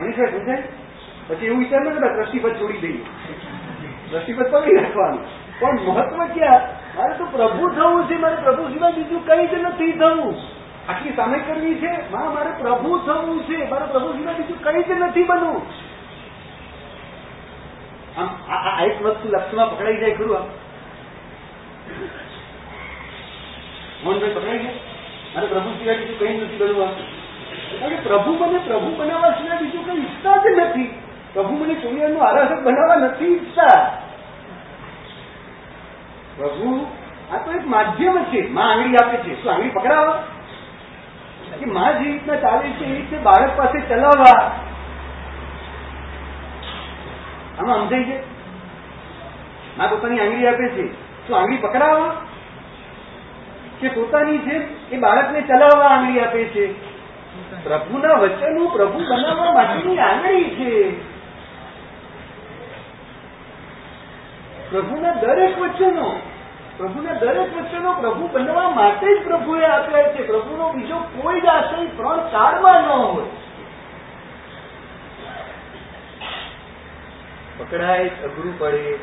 મનીષા 0.00 0.38
સમજાય 0.38 0.62
પછી 1.28 1.46
એવું 1.46 1.58
વિચાર 1.58 1.80
ન 1.80 2.16
દ્રષ્ટિપદ 2.16 2.50
છોડી 2.50 2.78
દઈએ. 2.78 3.04
દ્રષ્ટિપદ 4.10 4.50
પકડી 4.50 4.76
રાખવાનું. 4.76 5.24
પણ 5.60 5.80
મહત્વ 5.80 6.24
ક્યાં? 6.24 6.60
મારે 6.96 7.14
તો 7.18 7.24
પ્રભુ 7.24 7.68
થવું 7.68 8.08
છે, 8.08 8.16
મારે 8.16 8.36
પ્રભુ 8.36 8.68
સિવાય 8.68 8.92
બીજું 8.92 9.26
કઈ 9.26 9.46
જ 9.46 9.54
નથી 9.54 9.92
થવું. 9.92 10.34
આટલી 10.88 11.12
સામે 11.12 11.38
કરવી 11.38 11.74
છે? 11.74 12.10
મા 12.10 12.18
મારે 12.18 12.50
પ્રભુ 12.58 12.98
થવું 12.98 13.44
છે. 13.44 13.70
મારે 13.70 13.84
પ્રભુ 13.84 14.12
સિવાય 14.12 14.34
બીજું 14.34 14.64
કઈ 14.64 14.82
જ 14.82 14.90
નથી 14.90 15.22
બનવું. 15.22 15.62
આમ 18.20 18.28
આ 18.52 18.84
એક 18.84 19.02
વસ્તુ 19.02 19.28
લક્ષ્યમાં 19.28 19.76
પકડાઈ 19.76 19.96
જાય 19.96 20.14
ખરું 20.14 20.38
આમ 20.38 20.48
મોહનભાઈ, 24.04 24.30
પકડાઈ 24.30 24.58
જાય 24.58 24.72
મારે 25.34 25.46
પ્રભુ 25.46 25.70
સિવાય 25.70 25.96
બીજું 25.96 26.18
કઈ 26.18 26.40
નથી 26.40 26.56
બનવું. 26.56 27.19
કારણ 27.78 27.88
કે 27.88 27.96
પ્રભુ 27.96 28.32
મને, 28.32 28.58
પ્રભુ 28.58 28.96
બનાવવા 28.96 29.30
સિવાય 29.30 29.58
બીજું 29.58 29.86
કઈ 29.86 30.00
ઈચ્છતા 30.00 30.36
જ 30.36 30.46
નથી. 30.58 31.02
પ્રભુ 31.32 31.54
મને 31.54 31.74
ચોરિયાનું 31.74 32.28
આરાધક 32.28 32.62
બનાવવા 32.62 32.96
નથી 32.96 33.24
ઈચ્છતા. 33.24 34.02
પ્રભુ, 36.36 36.86
આ 37.32 37.36
તો 37.36 37.52
એક 37.52 37.66
માધ્યમ 37.66 38.24
છે. 38.24 38.50
માં 38.50 38.70
આંગળી 38.70 38.96
આપે 38.96 39.16
છે. 39.16 39.42
શું 39.42 39.52
આંગળી 39.52 39.68
પકડાવો? 39.68 40.12
કે 41.58 41.66
માં 41.66 42.04
જે 42.04 42.10
રીતના 42.10 42.36
ચાલે 42.36 42.70
છે 42.70 42.84
એ 42.84 42.96
રીતે 42.96 43.16
બાળક 43.16 43.50
પાસે 43.56 43.80
ચલાવવા. 43.88 44.46
આમાં 47.58 47.76
સમજાય 47.76 48.02
છે 48.02 48.20
માં 49.78 49.90
પોતાની 49.90 50.20
આંગળી 50.20 50.46
આપે 50.46 50.68
છે. 50.68 50.92
શું 51.28 51.38
આંગળી 51.38 51.56
પકડાવો? 51.56 52.10
કે 53.80 53.88
પોતાની 53.88 54.38
છે 54.38 54.88
એ 54.90 54.98
બાળકને 54.98 55.40
ચલાવવા 55.40 55.86
આંગળી 55.86 56.20
આપે 56.20 56.44
છે? 56.44 56.89
પ્રભુના 57.62 58.14
વચનો 58.14 58.68
પ્રભુ 58.68 58.98
બનાવવા 58.98 59.52
માટેની 59.52 59.98
આંગળી 59.98 60.44
છે. 60.44 61.00
પ્રભુના 64.70 65.12
દરેક 65.12 65.58
વચનો, 65.58 66.20
પ્રભુના 66.76 67.12
દરેક 67.12 67.56
વચનો 67.56 67.92
પ્રભુ 67.92 68.28
બનવા 68.32 68.70
માટે 68.70 69.20
જ 69.20 69.24
પ્રભુએ 69.24 69.64
આપ્યા 69.64 70.02
છે. 70.02 70.26
પ્રભુનો 70.26 70.72
બીજો 70.72 70.96
કોઈ 70.96 71.40
જ 71.40 71.46
આશય 71.46 71.86
ત્રણ 71.86 72.28
ચારમાં 72.30 72.82
ન 72.82 72.86
હોય. 72.86 73.24
પકડાય 77.58 78.08
અઘરું 78.08 78.58
પડે. 78.58 78.98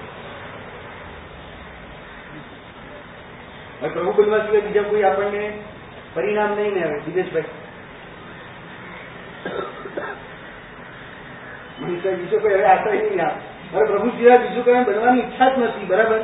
પ્રભુ 3.82 4.12
બનવા 4.12 4.38
સિવાય 4.38 4.62
બીજા 4.62 4.82
કોઈ 4.82 5.04
આપણને 5.04 5.60
પરિણામ 6.14 6.52
નહીં 6.52 6.74
ને 6.74 6.84
આવે. 6.84 7.00
દિનેશભાઈ. 7.00 7.44
મનીષભાઈ 11.98 12.20
બીજો 12.22 12.39
કોઈ 12.39 12.54
હવે 12.54 12.66
આશય 12.66 12.91
નહીં 12.93 13.22
આ 13.22 13.32
મારે 13.74 13.88
પ્રભુ 13.88 14.10
સિવાય 14.18 14.39
બીજું 14.39 14.64
કઈ 14.64 14.86
બનવાની 14.88 15.24
ઈચ્છા 15.24 15.50
જ 15.50 15.58
નથી 15.60 15.88
બરાબર? 15.88 16.20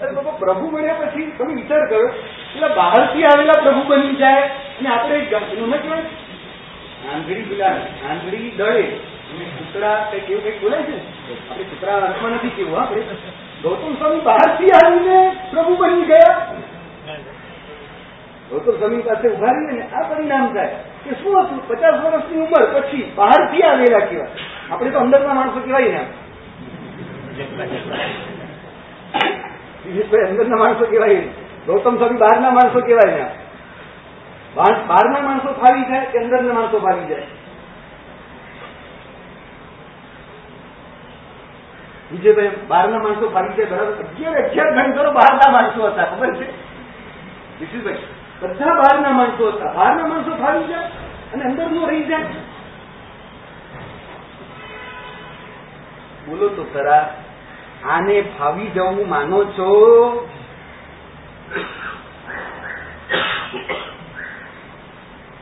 અરે 0.00 0.12
બાબા 0.12 0.38
પ્રભુ 0.40 0.70
બન્યા 0.70 1.00
પછી 1.02 1.26
તમે 1.38 1.54
વિચાર 1.54 1.82
કરો 1.88 2.00
એટલે 2.04 2.68
બહારથી 2.76 3.24
આવેલા 3.24 3.62
પ્રભુ 3.62 3.82
બની 3.84 4.16
જાય 4.16 4.44
અને 4.78 4.88
આપણે 4.88 5.20
ગમે 5.24 5.78
કહેવાય 5.78 6.04
આંધળી 7.06 7.44
ગુલાબ 7.44 7.76
આંધળી 8.08 8.50
દળે 8.50 8.84
અને 9.30 9.44
કૂતરા 9.54 9.96
કંઈક 10.10 10.30
એવું 10.30 10.42
કંઈક 10.42 10.60
બોલાય 10.60 10.84
છે 10.84 10.96
આપણે 11.32 11.64
કૂતરા 11.64 11.98
અર્થમાં 12.02 12.34
નથી 12.34 12.54
કેવું 12.56 12.78
આપણે 12.78 13.02
ગૌતમ 13.62 13.96
સ્વામી 13.96 14.20
બહારથી 14.20 14.72
આવીને 14.72 15.18
પ્રભુ 15.50 15.76
બની 15.76 16.04
ગયા. 16.04 16.36
ગૌતમ 18.50 18.76
સ્વામી 18.78 19.02
પાસે 19.02 19.26
ઊભા 19.28 19.52
રહીને 19.52 19.84
આ 19.92 20.04
પરિણામ 20.04 20.52
થાય. 20.54 20.78
કે 21.06 21.14
શું 21.14 21.34
હતું? 21.40 21.60
પચાસ 21.68 21.96
વર્ષની 22.04 22.40
ઉંમર, 22.40 22.62
પછી 22.74 23.00
બહારથી 23.14 23.62
આવેલા 23.62 24.06
કેવા 24.06 24.28
આપણે 24.70 24.90
તો 24.90 24.98
અંદરના 24.98 25.34
માણસો 25.34 25.60
કહેવાય 25.60 25.88
ને. 25.88 26.02
અંદરના 30.20 30.56
માણસો 30.56 30.84
કહેવાય 30.84 31.14
ગૌતમ 31.66 31.96
સ્વામી 31.96 32.18
બહારના 32.18 32.50
માણસો 32.50 32.80
કહેવાય 32.80 33.14
ને. 33.14 33.26
બહારના 34.54 35.20
માણસો 35.20 35.52
ફાવી 35.52 35.84
જાય 35.84 36.06
કે 36.06 36.18
અંદરના 36.18 36.54
માણસો 36.54 36.78
ફાવી 36.78 37.06
જાય? 37.06 37.26
વિજયભાઈ, 42.12 42.50
બહારના 42.68 42.98
માણસો 42.98 43.28
ફાવી 43.28 43.54
જાય, 43.56 43.66
બરાબર? 43.66 43.94
અગિયાર 44.04 44.36
અગિયાર 44.42 44.70
ઘંટો 44.74 45.10
બહારના 45.12 45.52
માણસો 45.52 45.86
હતા, 45.86 46.04
ખબર 46.04 46.30
છે? 46.34 46.46
વિશુભાઈ 47.60 48.02
બધા 48.40 48.74
બહારના 48.74 49.12
માણસો 49.12 49.50
હતા. 49.50 49.72
બહારના 49.74 50.08
માણસો 50.08 50.32
ફાવી 50.36 50.68
જાય 50.68 50.88
અને 51.32 51.42
અંદરનું 51.44 51.88
રહી 51.90 52.08
જાય 52.08 52.42
બોલો 56.26 56.48
તો 56.50 56.64
ખરા, 56.72 57.04
આને 57.86 58.16
ફાવી 58.38 58.70
જવું 58.70 59.08
માનો 59.08 59.40
છો? 59.56 59.70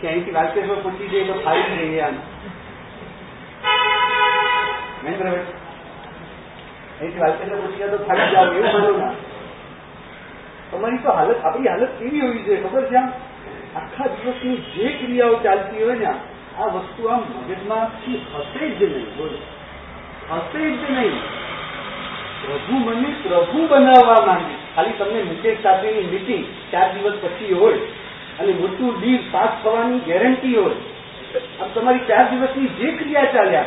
કે 0.00 0.08
અહીંથી 0.08 0.34
વાલકેશ્વર 0.34 0.80
પૂછી 0.82 1.08
જઈએ 1.08 1.24
તો 1.24 1.34
ફાવી 1.44 1.76
જઈએ 1.82 2.02
આમ 2.02 2.16
મહેન્દ્રભાઈ 5.02 5.46
અહીંથી 6.98 7.20
વાલકેશ્વર 7.20 7.62
પૂછી 7.62 7.78
જાય 7.78 7.92
તો 7.92 8.00
ફાવી 8.08 8.32
જાવ 8.32 8.48
એવું 8.52 8.72
માનો 8.74 8.90
ના. 8.98 9.12
તમારી 10.74 10.98
તો 10.98 11.10
હાલત, 11.10 11.44
આપણી 11.44 11.68
હાલત 11.68 11.98
કેવી 11.98 12.20
હોવી 12.20 12.42
જોઈએ? 12.42 12.62
ખબર 12.62 12.84
છે 12.90 12.96
આમ? 12.96 13.12
આખા 13.76 14.06
દિવસની 14.06 14.56
જે 14.56 14.88
ક્રિયાઓ 14.88 15.34
ચાલતી 15.34 15.82
હોય 15.82 15.94
ને, 15.94 16.06
આ 16.58 16.64
વસ્તુ 16.64 17.06
આમ 17.06 17.20
મગજમાંથી 17.20 18.20
હશે 18.34 18.68
જ 18.68 18.82
નહીં, 18.82 19.16
બોલો. 19.16 19.38
હશે 20.30 20.70
જ 20.70 20.90
નહીં. 20.90 21.16
પ્રભુ 22.44 22.78
મને 22.78 23.08
પ્રભુ 23.28 23.66
બનાવવા 23.68 24.26
માંગે. 24.26 24.54
ખાલી 24.76 24.92
તમને 24.98 25.22
મુકેશ 25.22 25.62
સાથેની 25.62 26.00
મીટિંગ 26.00 26.44
ચાર 26.72 26.88
દિવસ 26.92 27.16
પછી 27.22 27.54
હોય 27.54 27.78
અને 28.40 28.52
મોટું 28.52 29.00
ડીલ 29.00 29.18
પાસ 29.32 29.50
થવાની 29.62 29.98
ગેરંટી 29.98 30.56
હોય. 30.56 30.74
આમ 31.60 31.68
તમારી 31.74 31.98
ચાર 31.98 32.24
દિવસની 32.30 32.68
જે 32.68 32.92
ક્રિયા 32.92 33.24
ચાલ્યા, 33.24 33.64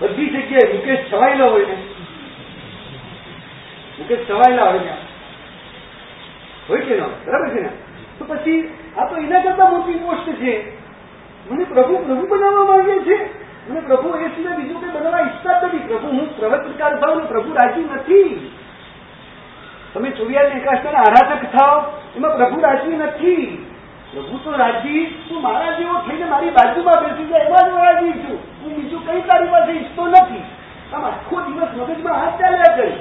બધી 0.00 0.26
જગ્યાએ 0.26 0.72
મુકેશ 0.72 1.12
છવાયેલો 1.12 1.50
હોય 1.50 1.66
ને? 1.66 1.76
મુકેશ 3.98 4.30
છવાયેલા 4.30 4.70
હોય 4.70 4.78
ને? 4.78 5.07
હોય 6.68 6.80
કે 6.80 7.00
બરાબર 7.00 7.48
છે 7.48 7.60
ને? 7.60 7.68
તો 8.18 8.24
પછી 8.24 8.74
આ 8.98 9.04
તો 9.04 9.16
એના 9.16 9.40
કરતા 9.40 9.70
મોટી 9.70 9.94
પોસ્ટ 9.94 10.32
છે. 10.32 10.78
મને 11.50 11.64
પ્રભુ 11.64 11.96
પ્રભુ 11.96 12.26
બનાવવા 12.26 12.64
માંગે 12.64 12.98
છે. 12.98 13.48
મને 13.70 13.80
પ્રભુ 13.80 14.08
એ 14.08 14.28
સિવાય 14.28 14.56
બીજું 14.56 14.80
કઈ 14.80 14.98
બનાવવા 14.98 15.20
ઈચ્છતા 15.20 15.60
નથી. 15.66 15.78
પ્રભુ, 15.78 16.08
હું 16.08 16.36
પ્રવચનકાર 16.36 16.92
ને 16.92 17.26
પ્રભુ 17.28 17.52
રાજી 17.52 17.84
નથી. 17.84 18.50
તમે 19.94 20.10
ચોરિયાર 20.10 20.44
એકાશના 20.44 20.90
આરાધક 20.90 21.42
થાવ 21.56 21.92
એમાં 22.16 22.36
પ્રભુ 22.36 22.60
રાજી 22.60 22.96
નથી. 22.96 23.66
પ્રભુ 24.12 24.38
તો 24.44 24.56
રાજી 24.56 25.06
તું 25.28 25.42
મારા 25.42 25.72
જેવો 25.72 25.94
થઈને 25.98 26.24
મારી 26.24 26.50
બાજુમાં 26.50 27.04
બેસી 27.04 27.28
જાય 27.28 27.40
એમાં 27.40 27.70
જ 27.70 27.72
હું 27.72 27.84
રાજી 27.84 28.12
છું. 28.12 28.38
હું 28.62 28.76
બીજું 28.76 29.06
કઈ 29.06 29.20
તારી 29.20 29.46
પાસે 29.46 29.72
ઈચ્છતો 29.72 30.06
નથી. 30.06 30.42
આમ 30.92 31.04
આખો 31.04 31.40
દિવસ 31.40 31.68
મગજમાં 31.76 32.14
હાથ 32.14 32.40
ચાલ્યા 32.40 32.76
કરે. 32.76 32.92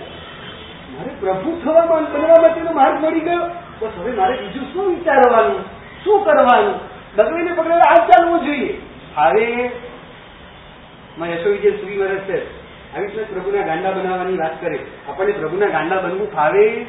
મારે 0.94 1.10
પ્રભુ 1.20 1.62
થવા 1.62 1.86
બનવા 1.86 2.42
માટેનો 2.42 2.72
માર્ગ 2.72 3.06
મળી 3.06 3.20
ગયો. 3.20 3.50
બસ 3.80 3.90
હવે 4.00 4.12
મારે 4.12 4.38
બીજું 4.38 4.74
શું 4.74 4.90
વિચારવાનું? 4.90 5.66
શું 6.04 6.26
કરવાનું? 6.26 6.80
ડગલીને 7.16 7.52
પકડે 7.54 7.74
આ 7.74 8.08
ચાલવું 8.08 8.46
જોઈએ. 8.46 8.82
હવે 9.16 9.72
માં 11.18 11.30
યશો 11.30 11.50
વિજય 11.50 11.72
સુરી 11.72 11.98
વર્ષ 11.98 12.20
છે 12.20 12.68
આવી 12.96 13.08
રીતે 13.08 13.24
પ્રભુના 13.24 13.66
ગાંડા 13.66 13.92
બનાવવાની 13.92 14.38
વાત 14.38 14.62
કરે. 14.62 14.80
આપણને 15.08 15.32
પ્રભુના 15.32 15.68
ગાંડા 15.68 16.02
બનવું 16.02 16.32
ફાવે? 16.32 16.86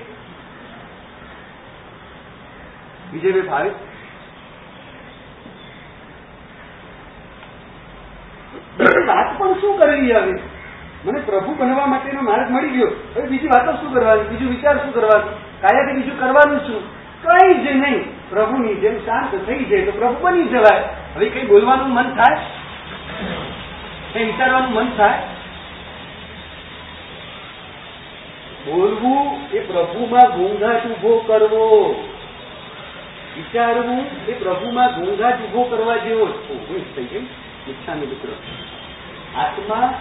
વિજયભાઈ 3.12 3.42
ફાવે? 3.42 3.70
વાત 9.07 9.38
પણ 9.38 9.53
શું 9.53 9.78
કરવી 9.78 10.12
હવે? 10.12 10.57
મને 11.05 11.20
પ્રભુ 11.20 11.55
બનવા 11.55 11.86
માટેનો 11.86 12.22
માર્ગ 12.22 12.51
મળી 12.51 12.68
ગયો. 12.68 12.86
હવે 12.86 13.28
બીજી 13.28 13.46
વાતો 13.46 13.72
શું 13.72 13.94
કરવાની? 13.94 14.22
બીજું 14.22 14.49
વિચાર 14.51 14.84
શું 14.84 14.94
કરવાનું? 14.94 15.61
કાયાથી 15.61 15.92
બીજું 15.92 16.20
કરવાનું 16.20 16.59
શું? 16.61 16.99
કઈ 17.22 17.55
જ 17.55 17.76
નહીં. 17.76 18.30
પ્રભુની 18.30 18.74
જેમ 18.74 18.99
શાંત 18.99 19.46
થઈ 19.46 19.64
જાય 19.64 19.82
તો 19.82 19.92
પ્રભુ 19.92 20.16
બની 20.20 20.44
જવાય. 20.44 20.84
હવે 21.14 21.28
કઈ 21.28 21.46
બોલવાનું 21.46 21.88
મન 21.88 22.11
થાય? 22.11 22.36
કઈ 24.12 24.24
વિચારવાનું 24.24 24.72
મન 24.72 24.90
થાય? 24.96 25.18
બોલવું 28.66 29.51
એ 29.53 29.61
પ્રભુમાં 29.61 30.36
ઘોંઘાટ 30.36 30.86
ઊભો 30.86 31.18
કરવો. 31.26 32.05
વિચારવું 33.36 34.26
એ 34.28 34.32
પ્રભુમાં 34.32 35.01
ઘોંઘાટ 35.01 35.40
ઊભો 35.40 35.62
કરવા 35.62 35.96
જેવો 35.96 36.26
જ. 36.26 36.32
થઈ 36.96 37.05
ગઈ 37.05 37.26
ઈચ્છાનું 37.68 38.09
મિત્ર 38.09 38.28
આત્મા 39.38 39.94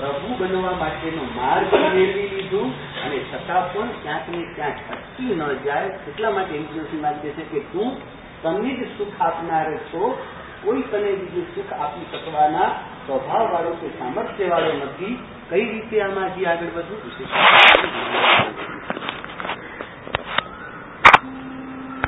પ્રભુ 0.00 0.34
બનવા 0.38 0.72
માટેનો 0.72 1.22
માર્ગ 1.36 1.74
મેળવી 1.74 2.28
લીધું 2.28 2.68
અને 3.04 3.18
છતાં 3.18 3.72
પણ 3.72 3.88
ક્યાંક 4.02 4.28
ને 4.28 4.42
ક્યાંક 4.54 4.74
અટકી 4.92 5.34
ન 5.34 5.42
જાય 5.64 5.90
એટલા 6.08 6.30
માટે 6.30 6.54
ઇન્દ્રસિંહ 6.54 7.02
માગે 7.02 7.30
છે 7.30 7.42
કે 7.42 7.60
તું 7.60 7.96
તમને 8.42 8.74
જ 8.74 8.82
સુખ 8.98 9.22
આપનાર 9.22 9.76
છો. 9.76 10.18
કોઈ 10.64 10.82
તને 10.82 11.10
બીજું 11.12 11.46
સુખ 11.54 11.72
આપી 11.72 12.06
શકવાના 12.12 12.68
સ્વભાવ 13.06 13.52
વાળો 13.52 13.70
કે 13.70 13.88
સામર્થ્ય 13.88 14.48
વાળો 14.48 14.72
નથી. 14.72 15.18
કઈ 15.50 15.64
રીતે 15.72 16.02
આમાં 16.02 16.34
હજી 16.34 16.44
આગળ 16.44 16.66
વધવું? 16.74 17.00